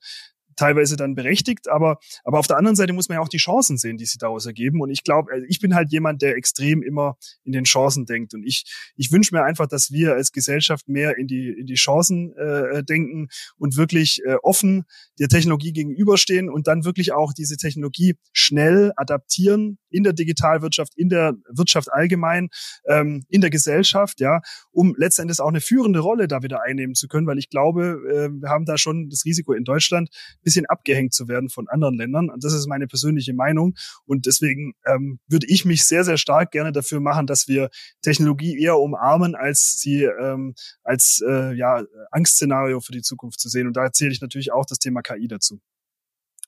teilweise 0.57 0.97
dann 0.97 1.15
berechtigt, 1.15 1.69
aber, 1.69 1.99
aber 2.23 2.39
auf 2.39 2.47
der 2.47 2.57
anderen 2.57 2.75
Seite 2.75 2.93
muss 2.93 3.07
man 3.07 3.17
ja 3.17 3.21
auch 3.21 3.29
die 3.29 3.37
Chancen 3.37 3.77
sehen, 3.77 3.97
die 3.97 4.05
sich 4.05 4.17
daraus 4.17 4.45
ergeben. 4.45 4.81
Und 4.81 4.89
ich 4.89 5.03
glaube, 5.03 5.31
also 5.31 5.45
ich 5.47 5.59
bin 5.59 5.75
halt 5.75 5.91
jemand, 5.91 6.21
der 6.21 6.35
extrem 6.35 6.83
immer 6.83 7.17
in 7.43 7.53
den 7.53 7.63
Chancen 7.63 8.05
denkt. 8.05 8.33
Und 8.33 8.43
ich, 8.43 8.65
ich 8.95 9.11
wünsche 9.11 9.33
mir 9.33 9.43
einfach, 9.43 9.67
dass 9.67 9.91
wir 9.91 10.13
als 10.13 10.31
Gesellschaft 10.31 10.89
mehr 10.89 11.17
in 11.17 11.27
die, 11.27 11.49
in 11.49 11.65
die 11.65 11.75
Chancen 11.75 12.35
äh, 12.35 12.83
denken 12.83 13.29
und 13.57 13.77
wirklich 13.77 14.21
äh, 14.25 14.35
offen 14.41 14.83
der 15.19 15.29
Technologie 15.29 15.71
gegenüberstehen 15.71 16.49
und 16.49 16.67
dann 16.67 16.83
wirklich 16.83 17.13
auch 17.13 17.33
diese 17.33 17.57
Technologie 17.57 18.15
schnell 18.33 18.91
adaptieren 18.95 19.77
in 19.89 20.03
der 20.03 20.13
Digitalwirtschaft, 20.13 20.93
in 20.97 21.09
der 21.09 21.33
Wirtschaft 21.49 21.91
allgemein, 21.91 22.49
ähm, 22.87 23.23
in 23.29 23.41
der 23.41 23.49
Gesellschaft, 23.49 24.19
ja, 24.19 24.41
um 24.71 24.95
letztendlich 24.97 25.39
auch 25.39 25.49
eine 25.49 25.61
führende 25.61 25.99
Rolle 25.99 26.27
da 26.27 26.43
wieder 26.43 26.61
einnehmen 26.63 26.95
zu 26.95 27.07
können, 27.07 27.27
weil 27.27 27.37
ich 27.37 27.49
glaube, 27.49 28.01
äh, 28.09 28.41
wir 28.41 28.49
haben 28.49 28.65
da 28.65 28.77
schon 28.77 29.09
das 29.09 29.25
Risiko 29.25 29.53
in 29.53 29.63
Deutschland, 29.63 30.09
bisschen 30.47 30.65
abgehängt 30.65 31.13
zu 31.13 31.27
werden 31.27 31.49
von 31.49 31.67
anderen 31.67 31.97
Ländern. 31.97 32.29
Und 32.29 32.41
das 32.41 32.53
ist 32.53 32.67
meine 32.67 32.87
persönliche 32.87 33.33
Meinung. 33.33 33.75
Und 34.05 34.25
deswegen 34.25 34.75
ähm, 34.85 35.19
würde 35.27 35.45
ich 35.49 35.65
mich 35.65 35.83
sehr, 35.83 36.05
sehr 36.05 36.17
stark 36.17 36.51
gerne 36.51 36.71
dafür 36.71 37.01
machen, 37.01 37.27
dass 37.27 37.49
wir 37.49 37.69
Technologie 38.01 38.57
eher 38.57 38.79
umarmen, 38.79 39.35
als 39.35 39.77
sie 39.81 40.03
ähm, 40.03 40.55
als 40.83 41.21
äh, 41.27 41.53
ja, 41.53 41.83
Angstszenario 42.11 42.79
für 42.79 42.93
die 42.93 43.01
Zukunft 43.01 43.41
zu 43.41 43.49
sehen. 43.49 43.67
Und 43.67 43.75
da 43.75 43.83
erzähle 43.83 44.11
ich 44.11 44.21
natürlich 44.21 44.53
auch 44.53 44.65
das 44.65 44.79
Thema 44.79 45.01
KI 45.01 45.27
dazu. 45.27 45.59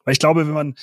Weil 0.05 0.13
ich 0.13 0.19
glaube, 0.19 0.47
wenn 0.47 0.53
man 0.53 0.75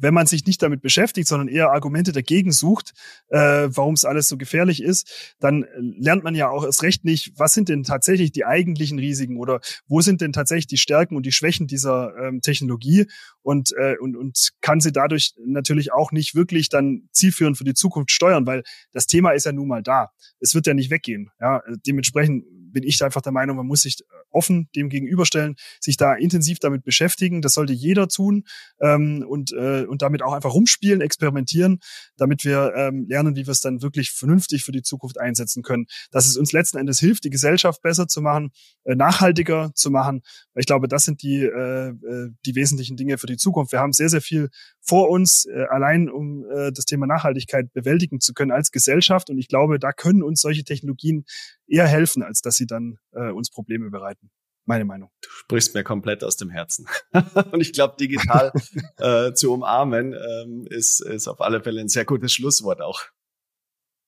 wenn 0.00 0.14
man 0.14 0.26
sich 0.26 0.46
nicht 0.46 0.62
damit 0.62 0.80
beschäftigt, 0.80 1.28
sondern 1.28 1.48
eher 1.48 1.72
Argumente 1.72 2.12
dagegen 2.12 2.52
sucht, 2.52 2.92
äh, 3.28 3.38
warum 3.38 3.94
es 3.94 4.04
alles 4.04 4.28
so 4.28 4.36
gefährlich 4.36 4.82
ist, 4.82 5.34
dann 5.40 5.66
lernt 5.76 6.24
man 6.24 6.34
ja 6.34 6.48
auch 6.48 6.64
erst 6.64 6.82
recht 6.82 7.04
nicht, 7.04 7.32
was 7.36 7.52
sind 7.52 7.68
denn 7.68 7.82
tatsächlich 7.82 8.32
die 8.32 8.44
eigentlichen 8.44 8.98
Risiken 8.98 9.36
oder 9.36 9.60
wo 9.86 10.00
sind 10.00 10.20
denn 10.20 10.32
tatsächlich 10.32 10.66
die 10.66 10.78
Stärken 10.78 11.16
und 11.16 11.26
die 11.26 11.32
Schwächen 11.32 11.66
dieser 11.66 12.16
ähm, 12.16 12.40
Technologie 12.40 13.06
und, 13.42 13.72
äh, 13.76 13.96
und, 14.00 14.16
und 14.16 14.50
kann 14.60 14.80
sie 14.80 14.92
dadurch 14.92 15.34
natürlich 15.44 15.92
auch 15.92 16.12
nicht 16.12 16.34
wirklich 16.34 16.68
dann 16.68 17.08
zielführend 17.12 17.58
für 17.58 17.64
die 17.64 17.74
Zukunft 17.74 18.10
steuern, 18.10 18.46
weil 18.46 18.62
das 18.92 19.06
Thema 19.06 19.32
ist 19.32 19.46
ja 19.46 19.52
nun 19.52 19.68
mal 19.68 19.82
da. 19.82 20.10
Es 20.40 20.54
wird 20.54 20.66
ja 20.66 20.74
nicht 20.74 20.90
weggehen. 20.90 21.30
Ja, 21.40 21.62
dementsprechend 21.86 22.44
bin 22.72 22.84
ich 22.84 23.02
einfach 23.02 23.22
der 23.22 23.32
Meinung, 23.32 23.56
man 23.56 23.66
muss 23.66 23.82
sich 23.82 23.96
offen 24.38 24.68
dem 24.76 24.88
gegenüberstellen, 24.88 25.56
sich 25.80 25.96
da 25.96 26.14
intensiv 26.14 26.60
damit 26.60 26.84
beschäftigen. 26.84 27.42
Das 27.42 27.54
sollte 27.54 27.72
jeder 27.72 28.06
tun 28.06 28.44
ähm, 28.80 29.24
und, 29.28 29.52
äh, 29.52 29.84
und 29.84 30.00
damit 30.02 30.22
auch 30.22 30.32
einfach 30.32 30.54
rumspielen, 30.54 31.00
experimentieren, 31.00 31.80
damit 32.16 32.44
wir 32.44 32.72
ähm, 32.76 33.06
lernen, 33.08 33.34
wie 33.34 33.46
wir 33.46 33.50
es 33.50 33.60
dann 33.60 33.82
wirklich 33.82 34.12
vernünftig 34.12 34.62
für 34.62 34.70
die 34.72 34.82
Zukunft 34.82 35.18
einsetzen 35.18 35.64
können. 35.64 35.86
Dass 36.12 36.28
es 36.28 36.36
uns 36.36 36.52
letzten 36.52 36.78
Endes 36.78 37.00
hilft, 37.00 37.24
die 37.24 37.30
Gesellschaft 37.30 37.82
besser 37.82 38.06
zu 38.06 38.22
machen, 38.22 38.50
äh, 38.84 38.94
nachhaltiger 38.94 39.72
zu 39.74 39.90
machen. 39.90 40.22
Ich 40.54 40.66
glaube, 40.66 40.86
das 40.86 41.04
sind 41.04 41.22
die, 41.22 41.42
äh, 41.42 41.88
äh, 41.88 42.30
die 42.46 42.54
wesentlichen 42.54 42.96
Dinge 42.96 43.18
für 43.18 43.26
die 43.26 43.36
Zukunft. 43.36 43.72
Wir 43.72 43.80
haben 43.80 43.92
sehr, 43.92 44.08
sehr 44.08 44.22
viel 44.22 44.50
vor 44.80 45.10
uns, 45.10 45.46
äh, 45.46 45.64
allein 45.68 46.08
um 46.08 46.44
äh, 46.50 46.70
das 46.72 46.84
Thema 46.84 47.06
Nachhaltigkeit 47.06 47.72
bewältigen 47.72 48.20
zu 48.20 48.32
können 48.34 48.52
als 48.52 48.70
Gesellschaft. 48.70 49.30
Und 49.30 49.38
ich 49.38 49.48
glaube, 49.48 49.78
da 49.78 49.92
können 49.92 50.22
uns 50.22 50.40
solche 50.40 50.64
Technologien 50.64 51.24
eher 51.66 51.86
helfen, 51.86 52.22
als 52.22 52.40
dass 52.40 52.56
sie 52.56 52.66
dann 52.66 52.98
äh, 53.18 53.32
uns 53.32 53.50
Probleme 53.50 53.90
bereiten. 53.90 54.30
Meine 54.64 54.84
Meinung. 54.84 55.10
Du 55.22 55.30
sprichst 55.30 55.74
mir 55.74 55.82
komplett 55.82 56.22
aus 56.22 56.36
dem 56.36 56.50
Herzen. 56.50 56.86
und 57.52 57.60
ich 57.60 57.72
glaube, 57.72 57.96
digital 57.98 58.52
äh, 58.98 59.32
zu 59.32 59.52
umarmen 59.52 60.12
ähm, 60.14 60.66
ist, 60.68 61.00
ist 61.00 61.26
auf 61.26 61.40
alle 61.40 61.62
Fälle 61.62 61.80
ein 61.80 61.88
sehr 61.88 62.04
gutes 62.04 62.32
Schlusswort 62.34 62.82
auch. 62.82 63.00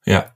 Ja. 0.04 0.34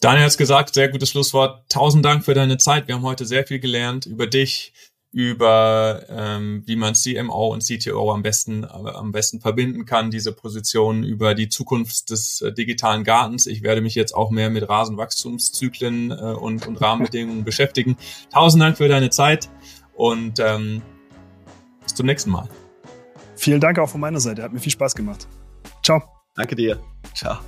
Daniel 0.00 0.24
hat 0.24 0.30
es 0.30 0.38
gesagt, 0.38 0.74
sehr 0.74 0.88
gutes 0.88 1.10
Schlusswort. 1.10 1.68
Tausend 1.70 2.04
Dank 2.04 2.24
für 2.24 2.34
deine 2.34 2.58
Zeit. 2.58 2.88
Wir 2.88 2.94
haben 2.94 3.02
heute 3.04 3.26
sehr 3.26 3.46
viel 3.46 3.58
gelernt 3.58 4.06
über 4.06 4.26
dich, 4.26 4.72
über 5.12 6.04
ähm, 6.08 6.62
wie 6.66 6.76
man 6.76 6.94
CMO 6.94 7.52
und 7.52 7.64
CTO 7.64 8.12
am 8.12 8.22
besten 8.22 8.62
äh, 8.62 8.66
am 8.66 9.10
besten 9.10 9.40
verbinden 9.40 9.84
kann, 9.84 10.10
diese 10.10 10.32
Position 10.32 11.02
über 11.02 11.34
die 11.34 11.48
Zukunft 11.48 12.10
des 12.10 12.40
äh, 12.42 12.52
digitalen 12.52 13.02
Gartens. 13.02 13.46
Ich 13.46 13.62
werde 13.62 13.80
mich 13.80 13.96
jetzt 13.96 14.14
auch 14.14 14.30
mehr 14.30 14.50
mit 14.50 14.68
Rasenwachstumszyklen 14.68 16.12
äh, 16.12 16.14
und, 16.14 16.66
und 16.68 16.80
Rahmenbedingungen 16.80 17.44
beschäftigen. 17.44 17.96
Tausend 18.32 18.62
Dank 18.62 18.76
für 18.76 18.88
deine 18.88 19.10
Zeit 19.10 19.48
und 19.94 20.38
ähm, 20.38 20.82
bis 21.82 21.94
zum 21.94 22.06
nächsten 22.06 22.30
Mal. 22.30 22.48
Vielen 23.34 23.60
Dank 23.60 23.78
auch 23.78 23.88
von 23.88 24.00
meiner 24.00 24.20
Seite. 24.20 24.42
Hat 24.42 24.52
mir 24.52 24.60
viel 24.60 24.72
Spaß 24.72 24.94
gemacht. 24.94 25.26
Ciao. 25.82 26.02
Danke 26.36 26.54
dir. 26.54 26.80
Ciao. 27.14 27.38